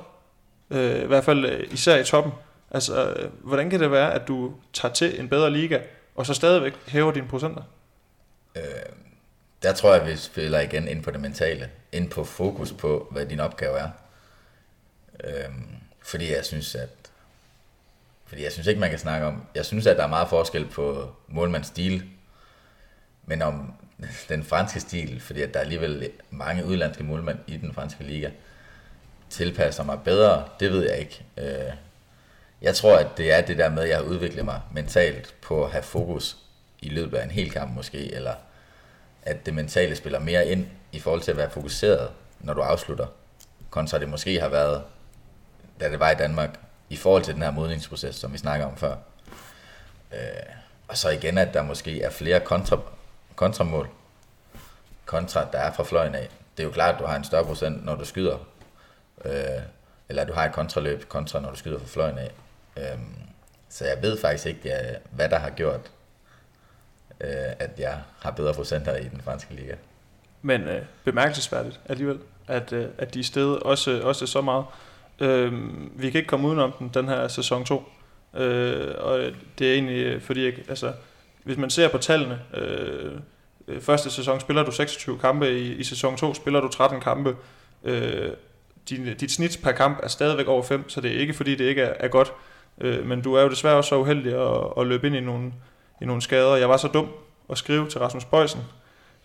[0.70, 2.32] Øh, I hvert fald øh, især i toppen.
[2.70, 5.78] Altså, øh, hvordan kan det være, at du tager til en bedre liga,
[6.14, 7.62] og så stadigvæk hæver dine procenter?
[8.56, 8.62] Øh,
[9.62, 11.70] der tror jeg, vi spiller igen ind på det mentale.
[11.92, 13.90] Ind på fokus på, hvad din opgave er.
[15.24, 15.66] Øhm,
[16.02, 16.88] fordi jeg synes, at
[18.26, 19.46] fordi jeg synes ikke, man kan snakke om...
[19.54, 22.02] Jeg synes, at der er meget forskel på målmands stil,
[23.26, 23.74] men om
[24.28, 28.30] den franske stil, fordi at der er alligevel mange udlandske målmænd i den franske liga,
[29.30, 31.24] tilpasser mig bedre, det ved jeg ikke.
[31.36, 31.72] Øh,
[32.62, 35.64] jeg tror, at det er det der med, at jeg har udviklet mig mentalt på
[35.64, 36.36] at have fokus
[36.80, 38.34] i løbet af en hel kamp måske, eller
[39.26, 42.10] at det mentale spiller mere ind i forhold til at være fokuseret,
[42.40, 43.06] når du afslutter,
[43.70, 44.82] kontra det måske har været,
[45.80, 46.60] da det var i Danmark,
[46.90, 48.96] i forhold til den her modningsproces, som vi snakker om før.
[50.12, 50.18] Øh,
[50.88, 52.78] og så igen, at der måske er flere kontra,
[53.36, 53.88] kontramål,
[55.04, 56.28] kontra der er fra fløjen af.
[56.56, 58.38] Det er jo klart, at du har en større procent, når du skyder,
[59.24, 59.62] øh,
[60.08, 62.30] eller at du har et kontraløb, kontra når du skyder fra fløjen af.
[62.76, 62.98] Øh,
[63.68, 65.90] så jeg ved faktisk ikke, øh, hvad der har gjort,
[67.20, 69.74] øh, at jeg har bedre procenter i den franske liga.
[70.42, 74.64] Men øh, bemærkelsesværdigt alligevel, at, øh, at de er steget også, også så meget.
[75.20, 75.52] Øh,
[76.00, 77.82] vi kan ikke komme udenom den, den her sæson 2.
[78.36, 79.18] Øh, og
[79.58, 80.92] det er egentlig øh, fordi, jeg, altså,
[81.44, 83.12] hvis man ser på tallene, øh,
[83.68, 87.36] øh, første sæson spiller du 26 kampe, i, i sæson 2 spiller du 13 kampe.
[87.84, 88.30] Øh,
[88.90, 91.64] din, dit snit per kamp er stadigvæk over 5, så det er ikke fordi, det
[91.64, 92.32] ikke er, er godt.
[92.80, 95.52] Øh, men du er jo desværre også så uheldig at, at løbe ind i nogle,
[96.00, 96.56] i nogle skader.
[96.56, 97.08] Jeg var så dum
[97.50, 98.60] at skrive til Rasmus Bøjsen,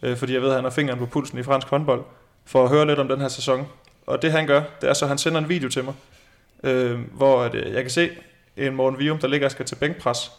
[0.02, 2.04] øh, fordi jeg ved, at han har fingeren på pulsen i fransk håndbold,
[2.46, 3.68] for at høre lidt om den her sæson.
[4.06, 5.94] Og det han gør, det er så, at han sender en video til mig,
[6.64, 8.10] øh, hvor at, øh, jeg kan se
[8.58, 10.32] en Morten Vium, der ligger og skal til bænkpres.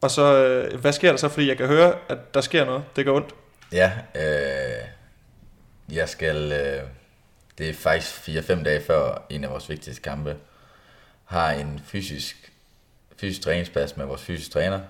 [0.00, 1.28] Og så, øh, hvad sker der så?
[1.28, 2.84] Fordi jeg kan høre, at der sker noget.
[2.96, 3.34] Det går ondt.
[3.72, 4.88] Ja, øh,
[5.96, 6.82] jeg skal, øh,
[7.58, 10.36] det er faktisk 4-5 dage før en af vores vigtigste kampe,
[11.24, 12.51] har en fysisk,
[13.22, 14.80] fysisk træningspas med vores fysisk træner.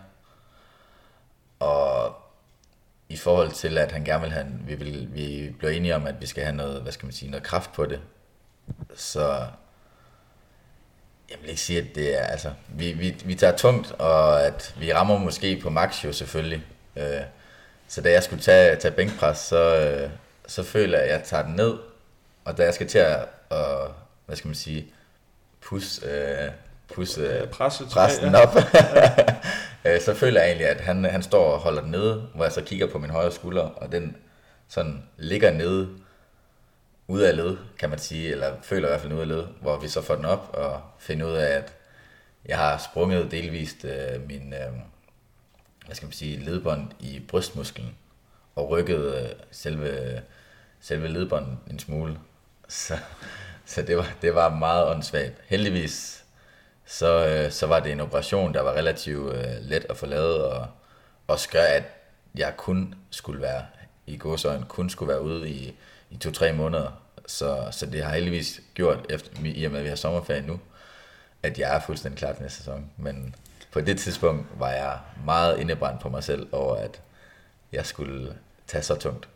[1.59, 2.17] Og
[3.09, 6.21] i forhold til, at han gerne vil have, vi, vil, vi blev enige om, at
[6.21, 8.01] vi skal have noget, hvad skal man sige, noget kraft på det.
[8.95, 9.47] Så
[11.31, 14.75] jeg vil ikke sige, at det er, altså, vi, vi, vi tager tungt, og at
[14.79, 16.65] vi rammer måske på max jo selvfølgelig.
[16.97, 17.21] Øh,
[17.89, 20.11] så da jeg skulle tage, tage bænkpres, så, øh,
[20.47, 21.79] så føler jeg, at jeg tager den ned,
[22.45, 23.95] og da jeg skal til at, og,
[24.27, 24.93] hvad skal man sige,
[25.61, 26.51] pusse, øh,
[26.95, 28.43] pusse Øh, presset pressen ja.
[28.43, 28.57] op,
[29.85, 32.53] øh, så føler jeg egentlig, at han, han står og holder den nede, hvor jeg
[32.53, 34.17] så kigger på min højre skulder, og den
[34.69, 35.89] sådan ligger nede,
[37.07, 39.81] ude af led, kan man sige, eller føler i hvert fald ude af led, hvor
[39.81, 41.73] vi så får den op og finder ud af, at
[42.47, 44.73] jeg har sprunget delvist øh, min, øh,
[45.87, 47.97] hvad skal man sige, ledbånd i brystmusklen,
[48.55, 50.23] og rykket øh, selve,
[50.81, 52.19] selve ledbåndet en smule.
[52.69, 52.99] Så,
[53.67, 55.35] så det, var, det var meget åndssvagt.
[55.47, 56.22] Heldigvis
[56.93, 60.45] så, øh, så var det en operation, der var relativt øh, let at få lavet,
[60.45, 60.67] og
[61.29, 61.83] også gør, at
[62.35, 63.67] jeg kun skulle være,
[64.07, 65.75] i gåsøjne, kun skulle være ude i,
[66.11, 67.03] i to-tre måneder.
[67.27, 70.61] Så, så det har heldigvis gjort, efter, i og med at vi har sommerferie nu,
[71.43, 72.91] at jeg er fuldstændig klar til næste sæson.
[72.97, 73.35] Men
[73.73, 77.01] på det tidspunkt var jeg meget indebrændt på mig selv over, at
[77.73, 78.37] jeg skulle
[78.67, 79.29] tage så tungt.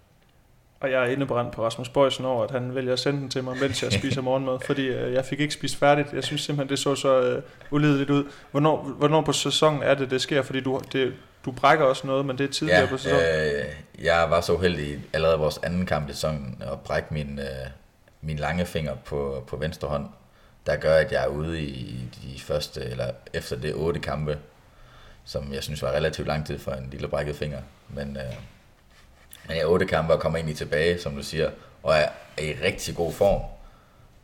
[0.80, 3.44] Og jeg er indebrændt på Rasmus Bøjsen over, at han vælger at sende den til
[3.44, 6.12] mig, mens jeg spiser morgenmad, fordi øh, jeg fik ikke spist færdigt.
[6.12, 8.24] Jeg synes simpelthen, det så så øh, ulideligt ud.
[8.50, 10.42] Hvornår, hvornår på sæsonen er det, det sker?
[10.42, 11.12] Fordi du, det,
[11.44, 13.24] du brækker også noget, men det er tidligere Ja, på sæsonen.
[13.24, 17.38] øh, jeg var så uheldig allerede i vores anden kamp i sæsonen at brække min,
[17.38, 17.46] øh,
[18.20, 20.06] min lange finger på, på venstre hånd,
[20.66, 24.38] der gør, at jeg er ude i de første, eller efter det otte kampe,
[25.24, 27.58] som jeg synes var relativt lang tid for en lille brækket finger.
[27.88, 28.22] Men, øh,
[29.48, 31.50] men jeg er otte kampe og kommer egentlig tilbage, som du siger,
[31.82, 33.42] og er, er i rigtig god form.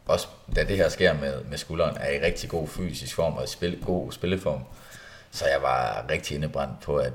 [0.07, 3.45] Også da det her sker med, med skulderen, er i rigtig god fysisk form og
[3.45, 4.65] i spil, god spilleform.
[5.31, 7.13] Så jeg var rigtig indebrændt på, at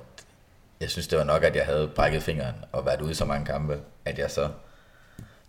[0.80, 3.26] jeg synes, det var nok, at jeg havde brækket fingeren og været ude i så
[3.26, 4.50] mange kampe, at jeg så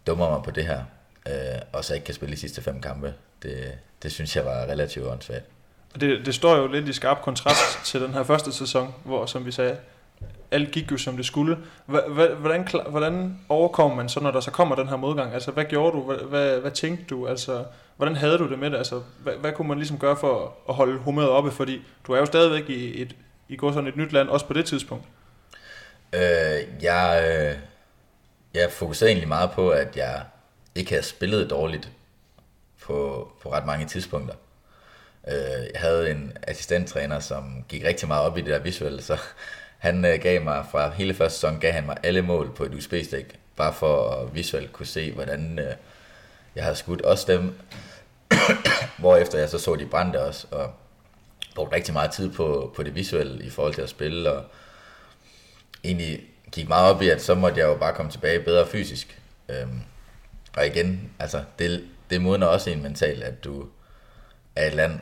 [0.06, 0.82] dummer mig på det her,
[1.28, 3.14] øh, og så ikke kan spille de sidste fem kampe.
[3.42, 5.44] Det, det synes jeg var relativt åndssvagt.
[5.94, 9.26] Og det, det står jo lidt i skarp kontrast til den her første sæson, hvor,
[9.26, 9.76] som vi sagde,
[10.50, 11.58] alt gik jo som det skulle.
[11.88, 15.34] Hva- Hvordan, hvordan overkommer man så, når der så kommer den her modgang?
[15.34, 16.02] Altså, hvad gjorde du?
[16.02, 17.26] Hvad, hvad, hvad tænkte du?
[17.26, 17.64] Altså,
[17.96, 18.76] hvordan havde du det med det?
[18.76, 21.50] Altså, hvad, hvad kunne man ligesom gøre for at holde humøret oppe?
[21.50, 23.16] Fordi du er jo stadigvæk i et,
[23.48, 25.04] i går sådan et nyt land, også på det tidspunkt.
[26.12, 27.58] Øh, jeg, øh,
[28.54, 30.22] jeg fokuserede egentlig meget på, at jeg
[30.74, 31.90] ikke havde spillet dårligt
[32.82, 34.34] på, på ret mange tidspunkter.
[35.28, 35.34] Øh,
[35.74, 39.18] jeg havde en assistenttræner, som gik rigtig meget op i det der visuelle, så
[39.78, 42.74] han øh, gav mig fra hele første sæson, gav han mig alle mål på et
[42.74, 45.74] USB-stik, bare for at visuelt kunne se, hvordan øh,
[46.54, 47.58] jeg havde skudt også dem,
[48.98, 50.72] hvorefter jeg så så de brændte også, og
[51.54, 54.44] brugte rigtig meget tid på, på det visuelle i forhold til at spille, og
[55.84, 56.20] egentlig
[56.52, 59.20] gik meget op i, at så måtte jeg jo bare komme tilbage bedre fysisk.
[59.48, 59.80] Øhm,
[60.56, 63.66] og igen, altså, det, det modner også en mentalt, at du
[64.56, 65.00] er et land,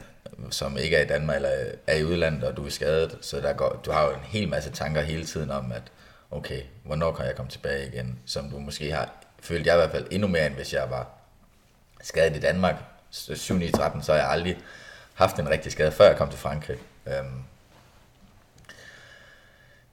[0.50, 1.50] som ikke er i Danmark, eller
[1.86, 4.48] er i udlandet, og du er skadet, så der går, du har jo en hel
[4.48, 5.82] masse tanker hele tiden om, at
[6.30, 9.90] okay, hvornår kan jeg komme tilbage igen, som du måske har, følt jeg i hvert
[9.90, 11.08] fald endnu mere, end hvis jeg var
[12.02, 12.74] skadet i Danmark,
[13.10, 14.58] 7 i 13, så har jeg aldrig
[15.14, 16.78] haft en rigtig skade, før jeg kom til Frankrig.
[17.06, 17.42] Øhm,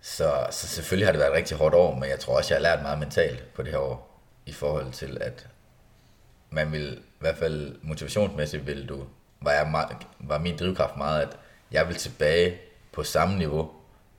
[0.01, 2.57] så, så selvfølgelig har det været et rigtig hårdt år, men jeg tror også, jeg
[2.57, 5.47] har lært meget mentalt på det her år, i forhold til, at
[6.49, 9.05] man vil, i hvert fald motivationsmæssigt, vil du,
[9.43, 9.89] var, jeg meget,
[10.19, 11.29] var min drivkraft meget, at
[11.71, 12.57] jeg vil tilbage
[12.91, 13.71] på samme niveau,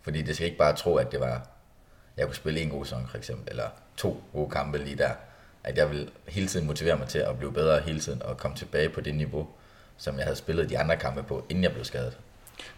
[0.02, 1.46] fordi det skal ikke bare tro, at det var,
[2.16, 3.64] jeg kunne spille en god sæson for eksempel, eller
[3.96, 5.10] to gode kampe lige der,
[5.64, 8.56] at jeg vil hele tiden motivere mig til at blive bedre hele tiden, og komme
[8.56, 9.46] tilbage på det niveau,
[9.96, 12.16] som jeg havde spillet de andre kampe på, inden jeg blev skadet.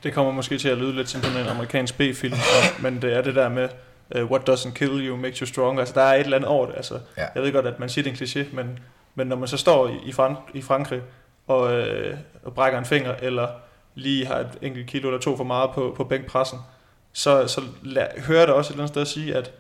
[0.03, 2.35] Det kommer måske til at lyde lidt som sådan en amerikansk B-film,
[2.81, 3.69] men det er det der med,
[4.17, 5.81] uh, what doesn't kill you makes you stronger.
[5.81, 6.77] Altså, der er et eller andet over det.
[6.77, 7.27] Altså, Ja.
[7.35, 8.79] Jeg ved godt, at man siger, det en kliché, men,
[9.15, 11.03] men når man så står i, i, Fran- i Frankrig
[11.47, 13.49] og, øh, og brækker en finger, eller
[13.95, 16.59] lige har et enkelt kilo eller to for meget på, på bænkpressen,
[17.13, 19.51] så, så la- hører jeg da også et eller andet sted at sige, at,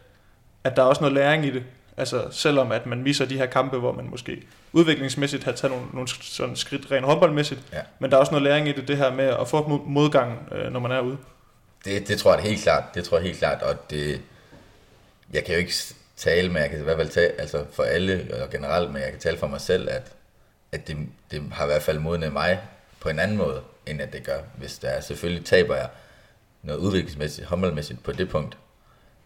[0.64, 1.62] at der er også noget læring i det.
[1.98, 5.86] Altså selvom at man misser de her kampe, hvor man måske udviklingsmæssigt har taget nogle,
[5.92, 7.78] nogle sådan skridt rent håndboldmæssigt, Ja.
[7.98, 10.48] men der er også noget læring i det, det her med at få mod- modgang,
[10.52, 11.16] øh, når man er ude.
[11.84, 14.20] Det, det tror jeg helt klart, det tror jeg helt klart, og det,
[15.32, 15.72] jeg kan jo ikke
[16.16, 19.10] tale med, jeg kan i hvert fald tale, altså for alle og generelt, men jeg
[19.10, 20.12] kan tale for mig selv, at,
[20.76, 20.96] at det,
[21.30, 22.60] det har i hvert fald modnet mig
[23.00, 25.00] på en anden måde, end at det gør, hvis der er.
[25.00, 25.88] Selvfølgelig taber jeg
[26.62, 28.58] noget udviklingsmæssigt, håndboldmæssigt på det punkt.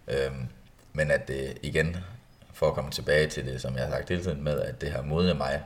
[0.08, 0.48] Øhm,
[0.92, 1.96] men at det igen,
[2.52, 4.90] for at komme tilbage til det, som jeg har sagt hele tiden med, at det
[4.90, 5.62] har modnet mig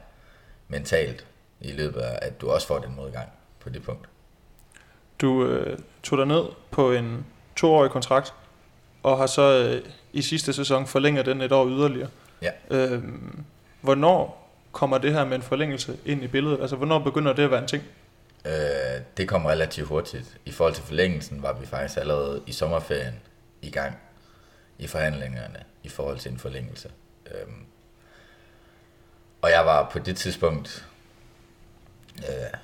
[0.69, 1.27] mentalt
[1.61, 3.29] i løbet af, at du også får den modgang
[3.61, 4.09] på det punkt.
[5.21, 7.27] Du øh, tog dig ned på en
[7.57, 8.35] toårig kontrakt,
[9.03, 12.09] og har så øh, i sidste sæson forlænget den et år yderligere.
[12.43, 12.51] Ja.
[12.71, 13.45] Øhm,
[13.81, 14.44] hvornår
[14.75, 16.61] kommer det her med en forlængelse ind i billedet?
[16.61, 17.83] Altså, hvornår begynder det at være en ting?
[18.47, 18.53] Øh,
[19.17, 20.39] det kom relativt hurtigt.
[20.45, 23.15] I forhold til forlængelsen var vi faktisk allerede i sommerferien
[23.63, 23.97] i gang
[24.79, 26.91] i forhandlingerne i forhold til en forlængelse.
[27.27, 27.67] Øhm,
[29.43, 30.87] og jeg var på det tidspunkt,
[32.19, 32.59] øh,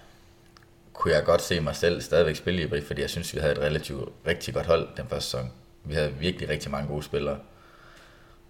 [0.93, 3.53] kunne jeg godt se mig selv stadigvæk spille i Ibri, fordi jeg synes, vi havde
[3.53, 5.53] et relativt rigtig godt hold den første sæson.
[5.85, 7.39] Vi havde virkelig rigtig mange gode spillere.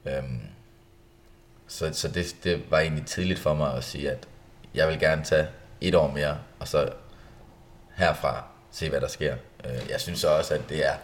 [0.06, 0.40] Øhm,
[1.70, 4.28] så så det, det var egentlig tidligt for mig at sige, at
[4.74, 5.48] jeg vil gerne tage
[5.80, 6.88] et år mere, og så
[7.96, 9.36] herfra se, hvad der sker.
[9.64, 10.94] Øh, jeg synes også, at det er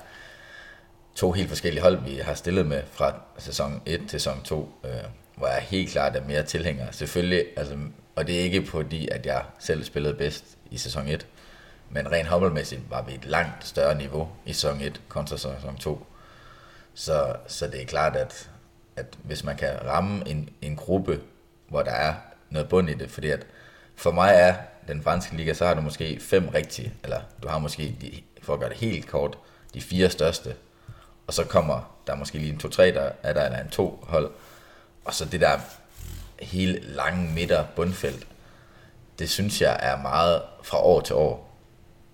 [1.14, 4.90] to helt forskellige hold, vi har stillet med fra sæson 1 til sæson 2, øh,
[5.36, 6.90] hvor jeg helt klart er mere tilhænger.
[6.90, 7.76] Selvfølgelig, altså,
[8.16, 11.26] og det er ikke fordi, at jeg selv spillede bedst i sæson 1,
[11.90, 16.06] men rent håndboldmæssigt var vi et langt større niveau i sæson 1 kontra sæson 2.
[16.94, 18.50] Så, så det er klart, at,
[18.96, 21.20] at hvis man kan ramme en, en gruppe,
[21.68, 22.14] hvor der er
[22.50, 23.46] noget bund i det, fordi at
[23.96, 24.54] for mig er
[24.88, 28.54] den franske liga, så har du måske fem rigtige, eller du har måske, de, for
[28.54, 29.38] at gøre det helt kort,
[29.74, 30.54] de fire største,
[31.26, 34.30] og så kommer der måske lige en to-tre, der er der, eller en to hold,
[35.04, 35.60] og så det der
[36.40, 38.26] hele lange midter bundfelt,
[39.18, 41.56] det synes jeg er meget fra år til år.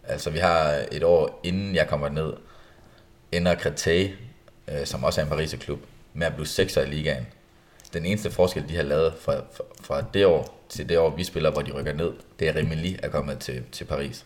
[0.05, 2.33] Altså vi har et år inden jeg kommer ned,
[3.33, 4.11] ender Créteil,
[4.69, 5.81] øh, som også er en Pariser klub,
[6.15, 7.27] med at blive sekser i ligaen.
[7.93, 11.25] Den eneste forskel, de har lavet fra, fra, fra det år til det år, vi
[11.25, 14.25] spiller, hvor de rykker ned, det er Remeli er kommet til, til Paris.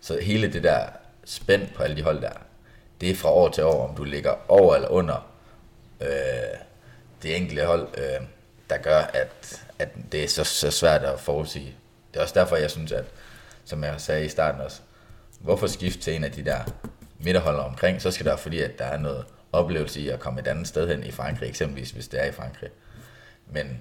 [0.00, 0.86] Så hele det der
[1.24, 2.32] spænd på alle de hold der,
[3.00, 5.30] det er fra år til år, om du ligger over eller under
[6.00, 6.08] øh,
[7.22, 8.26] det enkelte hold, øh,
[8.70, 11.76] der gør, at, at det er så, så svært at forudsige.
[12.12, 13.04] Det er også derfor, jeg synes, at,
[13.64, 14.80] som jeg sagde i starten også,
[15.40, 16.58] hvorfor skifte til en af de der
[17.18, 20.46] midterholder omkring, så skal der fordi, at der er noget oplevelse i at komme et
[20.46, 22.70] andet sted hen i Frankrig, eksempelvis hvis det er i Frankrig.
[23.46, 23.80] Men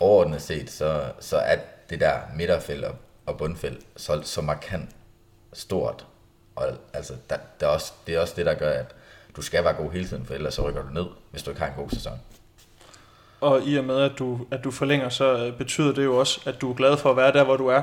[0.00, 1.56] overordnet set, så, så er
[1.90, 2.94] det der midterfelt og,
[3.26, 4.90] og bundfelt så, så markant
[5.52, 6.06] stort.
[6.56, 8.94] Og altså, der, der er også, det er også det, der gør, at
[9.36, 11.60] du skal være god hele tiden, for ellers så rykker du ned, hvis du ikke
[11.60, 12.20] har en god sæson.
[13.40, 16.40] Og i og med, at du, at du forlænger, så øh, betyder det jo også,
[16.46, 17.82] at du er glad for at være der, hvor du er.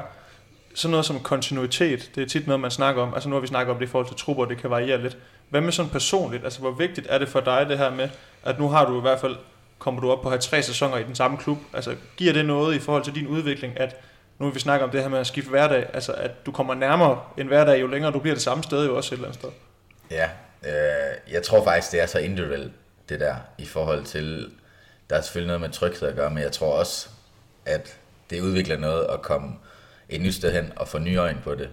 [0.75, 3.13] Sådan noget som kontinuitet, det er tit noget, man snakker om.
[3.13, 5.17] Altså nu har vi snakket om det i forhold til trupper, det kan variere lidt.
[5.49, 6.43] Hvad med sådan personligt?
[6.43, 8.09] Altså hvor vigtigt er det for dig det her med,
[8.43, 9.35] at nu har du i hvert fald,
[9.79, 11.57] kommer du op på at have tre sæsoner i den samme klub.
[11.73, 13.95] Altså giver det noget i forhold til din udvikling, at
[14.39, 16.73] nu vil vi snakker om det her med at skifte hverdag, altså at du kommer
[16.73, 19.41] nærmere en hverdag, jo længere du bliver det samme sted jo også et eller andet
[19.41, 19.49] sted.
[20.11, 20.29] Ja,
[20.65, 22.71] øh, jeg tror faktisk, det er så individuelt,
[23.09, 24.51] det der, i forhold til,
[25.09, 27.09] der er selvfølgelig noget med tryghed at gøre, men jeg tror også,
[27.65, 27.97] at
[28.29, 29.55] det udvikler noget at komme
[30.09, 31.69] et nyt sted hen og få nye øjne på det.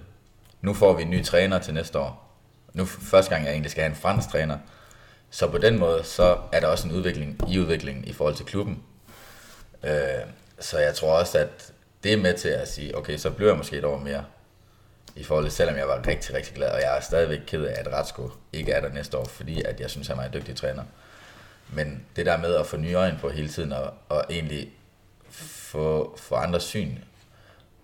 [0.63, 2.37] Nu får vi en ny træner til næste år.
[2.73, 4.59] Nu første gang, jeg egentlig skal have en fransk træner.
[5.31, 8.47] Så på den måde, så er der også en udvikling i udviklingen i forhold til
[8.47, 8.83] klubben.
[9.85, 9.91] Øh,
[10.61, 11.73] så jeg tror også, at
[12.03, 14.25] det er med til at sige, okay, så bliver jeg måske et år mere.
[15.17, 17.81] I forhold til, selvom jeg var rigtig, rigtig glad, og jeg er stadigvæk ked af,
[17.81, 20.57] at Ratsko ikke er der næste år, fordi at jeg synes, han er en dygtig
[20.57, 20.83] træner.
[21.73, 24.73] Men det der med at få nye øjne på hele tiden, og, og egentlig
[25.31, 26.99] få, få andre syn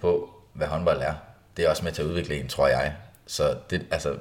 [0.01, 1.15] på, hvad håndbold er,
[1.57, 2.95] det er også med til at udvikle en, tror jeg.
[3.27, 4.17] Så det, altså,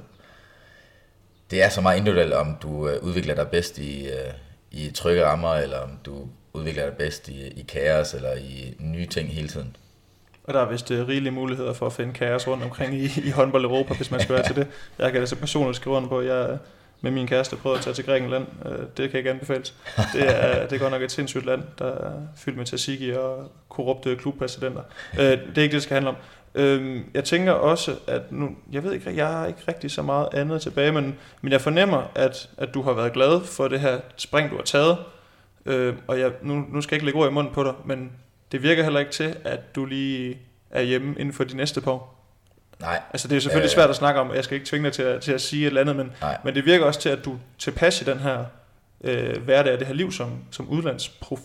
[1.52, 4.34] det er så meget individuelt, om du øh, udvikler dig bedst i, øh,
[4.72, 9.06] i trygge rammer, eller om du udvikler dig bedst i, i kaos, eller i nye
[9.06, 9.76] ting hele tiden.
[10.44, 13.30] Og der er vist uh, rigelige muligheder for at finde kaos rundt omkring i, i
[13.30, 14.68] håndbold Europa, hvis man skal være til det.
[15.00, 16.58] Jeg kan altså personligt skrive under på, at jeg
[17.06, 18.46] med min kæreste prøvet at tage til Grækenland.
[18.66, 19.74] Øh, det kan ikke anbefales.
[20.14, 23.52] Det er, det er godt nok et sindssygt land, der er fyldt med tzatziki og
[23.70, 24.82] korrupte klubpræsidenter.
[25.20, 26.16] Øh, det er ikke det, det skal handle om.
[26.56, 30.28] Øhm, jeg tænker også, at nu, jeg ved ikke, jeg har ikke rigtig så meget
[30.34, 34.00] andet tilbage, men, men jeg fornemmer, at, at du har været glad for det her
[34.18, 34.98] spring, du har taget.
[35.66, 38.12] Øh, og jeg, nu, nu skal jeg ikke lægge ord i munden på dig, men
[38.52, 40.38] det virker heller ikke til, at du lige
[40.70, 42.15] er hjemme inden for de næste par år.
[42.80, 43.02] Nej.
[43.14, 45.04] Altså det er selvfølgelig øh, svært at snakke om, jeg skal ikke tvinge dig til
[45.04, 46.12] at, til at sige et eller andet, men,
[46.44, 48.46] men det virker også til, at du tilpas i den her
[49.04, 51.40] øh, hverdag, det her liv som, som udlandsprof.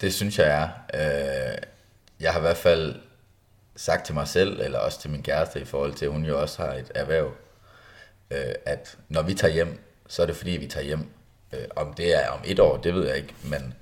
[0.00, 0.68] Det synes jeg er.
[0.94, 1.58] Øh,
[2.20, 2.94] jeg har i hvert fald
[3.76, 6.40] sagt til mig selv, eller også til min kæreste, i forhold til, at hun jo
[6.40, 7.32] også har et erhverv,
[8.30, 11.08] øh, at når vi tager hjem, så er det fordi, vi tager hjem.
[11.52, 13.74] Øh, om det er om et år, det ved jeg ikke, men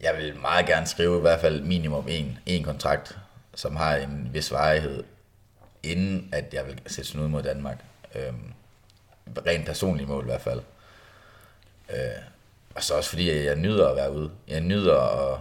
[0.00, 3.18] jeg vil meget gerne skrive i hvert fald minimum en, en kontrakt,
[3.54, 5.04] som har en vis varighed,
[5.84, 7.84] inden at jeg vil sætte sådan ud mod Danmark.
[8.14, 8.32] Øh,
[9.46, 10.60] rent personligt mål i hvert fald.
[11.90, 12.22] Øh,
[12.74, 14.30] og så også fordi, jeg nyder at være ude.
[14.48, 15.40] Jeg nyder at,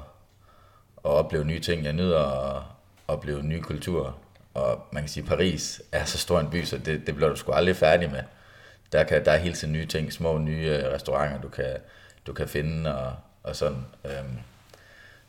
[1.06, 1.84] at opleve nye ting.
[1.84, 2.20] Jeg nyder
[2.56, 2.64] at
[3.07, 4.20] opleve nye kulturer.
[4.53, 7.30] Og man kan sige, at Paris er så stor en by, så det, det bliver
[7.30, 8.24] du sgu aldrig færdig med.
[8.91, 11.78] Der, kan, der er hele tiden nye ting, små nye øh, restauranter, du kan,
[12.28, 13.86] du kan finde og, og sådan.
[14.06, 14.40] Øhm,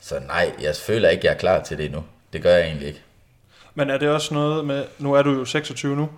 [0.00, 2.04] så nej, jeg føler ikke, jeg er klar til det endnu.
[2.32, 3.02] Det gør jeg egentlig ikke.
[3.74, 6.08] Men er det også noget med, nu er du jo 26 nu,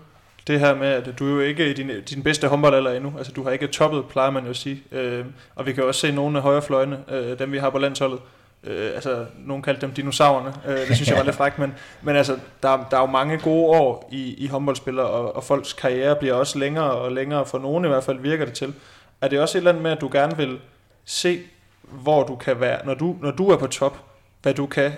[0.46, 3.14] det her med, at du er jo ikke i din, din bedste håndboldalder endnu.
[3.18, 4.82] Altså, du har ikke toppet, plejer man jo at sige.
[4.92, 5.24] Øh,
[5.54, 8.20] og vi kan også se nogle af højrefløjene, øh, dem vi har på landsholdet.
[8.64, 10.54] Øh, altså, nogen kaldte dem dinosaurerne.
[10.66, 13.38] Øh, det synes jeg var lidt frækt, men, men altså, der, der er jo mange
[13.38, 17.58] gode år i, i håndboldspillere, og, og folks karriere bliver også længere og længere, for
[17.58, 18.74] nogen i hvert fald virker det til.
[19.20, 20.58] Er det også et eller andet med, at du gerne vil
[21.04, 21.40] se,
[21.82, 23.96] hvor du kan være, når du, når du er på top,
[24.42, 24.92] hvad du kan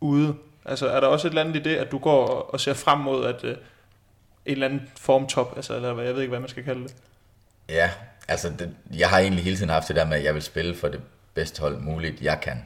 [0.00, 0.34] ude?
[0.64, 2.98] Altså, er der også et eller andet i det, at du går og, ser frem
[2.98, 3.56] mod, at øh, en
[4.46, 6.94] eller anden formtop, altså, eller jeg ved ikke, hvad man skal kalde det.
[7.68, 7.90] Ja,
[8.28, 10.76] altså det, jeg har egentlig hele tiden haft det der med, at jeg vil spille
[10.76, 11.00] for det
[11.34, 12.64] bedste hold muligt, jeg kan.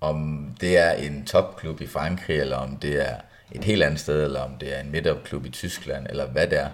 [0.00, 3.16] Om det er en topklub i Frankrig, eller om det er
[3.52, 6.58] et helt andet sted, eller om det er en midtopklub i Tyskland, eller hvad det
[6.58, 6.70] er,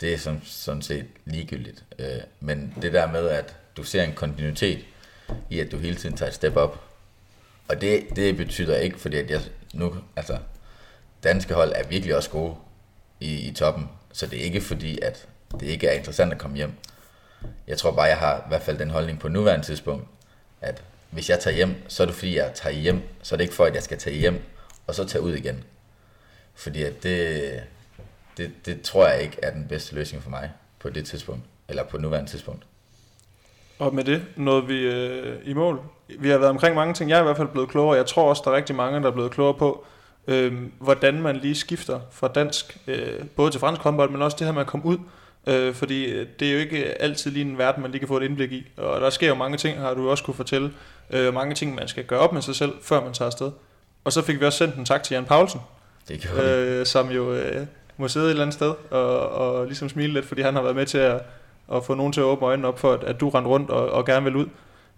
[0.00, 1.84] det er sådan, sådan set ligegyldigt.
[1.98, 4.84] Øh, men det der med, at du ser en kontinuitet
[5.50, 6.82] i, at du hele tiden tager et step op,
[7.68, 9.40] og det, det betyder ikke, fordi at jeg
[9.74, 10.38] nu, altså,
[11.22, 12.54] danske hold er virkelig også gode,
[13.20, 13.88] i, i toppen.
[14.12, 15.28] Så det er ikke fordi, at
[15.60, 16.72] det ikke er interessant at komme hjem.
[17.66, 20.08] Jeg tror bare, jeg har i hvert fald den holdning på nuværende tidspunkt,
[20.60, 23.02] at hvis jeg tager hjem, så er det fordi, jeg tager hjem.
[23.22, 24.42] Så er det ikke for, at jeg skal tage hjem,
[24.86, 25.64] og så tage ud igen.
[26.54, 27.62] Fordi at det,
[28.36, 31.84] det, det tror jeg ikke er den bedste løsning for mig på det tidspunkt, eller
[31.84, 32.66] på nuværende tidspunkt.
[33.78, 35.80] Og med det nåede vi øh, i mål.
[36.18, 37.10] Vi har været omkring mange ting.
[37.10, 37.96] Jeg er i hvert fald blevet klogere.
[37.96, 39.84] Jeg tror også, der er rigtig mange, der er blevet klogere på,
[40.26, 44.46] øh, hvordan man lige skifter fra dansk, øh, både til fransk håndbold, men også det
[44.46, 44.98] her med at komme ud.
[45.46, 48.16] Øh, fordi øh, det er jo ikke altid lige en verden, man lige kan få
[48.16, 48.66] et indblik i.
[48.76, 50.72] Og der sker jo mange ting, har du også kunne fortælle.
[51.10, 53.50] Øh, mange ting, man skal gøre op med sig selv, før man tager afsted.
[54.04, 55.60] Og så fik vi også sendt en tak til Jan Paulsen,
[56.08, 57.66] det øh, som jo øh,
[57.96, 60.76] må sidde et eller andet sted og, og ligesom smile lidt, fordi han har været
[60.76, 61.22] med til at,
[61.74, 63.90] at få nogen til at åbne øjnene op for, at, at du render rundt og,
[63.90, 64.46] og gerne vil ud.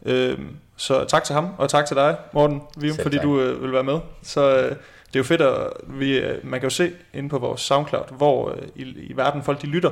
[0.07, 0.39] Øh,
[0.77, 3.25] så tak til ham, og tak til dig, Morten Vium, fordi tak.
[3.25, 3.99] du øh, vil være med.
[4.23, 4.71] Så øh,
[5.07, 5.55] det er jo fedt, at
[5.87, 9.43] vi, øh, man kan jo se inde på vores SoundCloud, hvor øh, i, i verden
[9.43, 9.91] folk de lytter.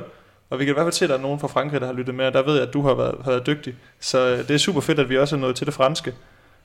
[0.49, 1.93] Og vi kan i hvert fald se, at der er nogen fra Frankrig, der har
[1.93, 3.75] lyttet med, og der ved jeg, at du har været, har været dygtig.
[3.99, 6.13] Så øh, det er super fedt, at vi også er nået til det franske.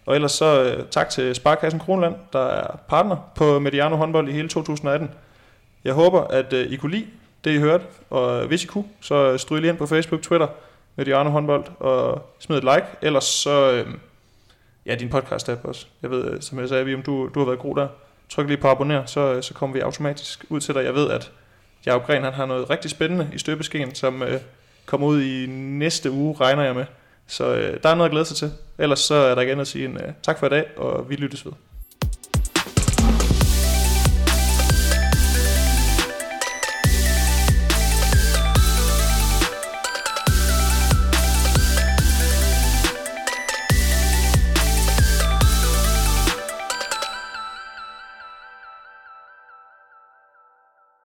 [0.06, 4.48] Og ellers så tak til Sparkassen Kronland, der er partner på Mediano håndbold i hele
[4.48, 5.10] 2018.
[5.84, 7.06] Jeg håber, at I kunne lide
[7.44, 10.46] det, I hørte, og hvis I kunne, så stryg lige ind på Facebook, Twitter,
[10.96, 12.86] med Mediano håndbold, og smid et like.
[13.02, 14.00] Ellers så, øhm,
[14.86, 15.86] ja, din podcast-app også.
[16.02, 17.88] Jeg ved, øh, som jeg sagde, om du, du har været god der
[18.28, 20.84] tryk lige på abonner, så, øh, så kommer vi automatisk ud til dig.
[20.84, 21.30] Jeg ved, at
[21.86, 24.40] Jacob Gren han har noget rigtig spændende i støbeskeen, som øh,
[24.86, 26.84] kommer ud i næste uge, regner jeg med.
[27.26, 28.52] Så øh, der er noget at glæde sig til.
[28.78, 31.16] Ellers så er der igen at sige en øh, tak for i dag, og vi
[31.16, 31.52] lyttes ved.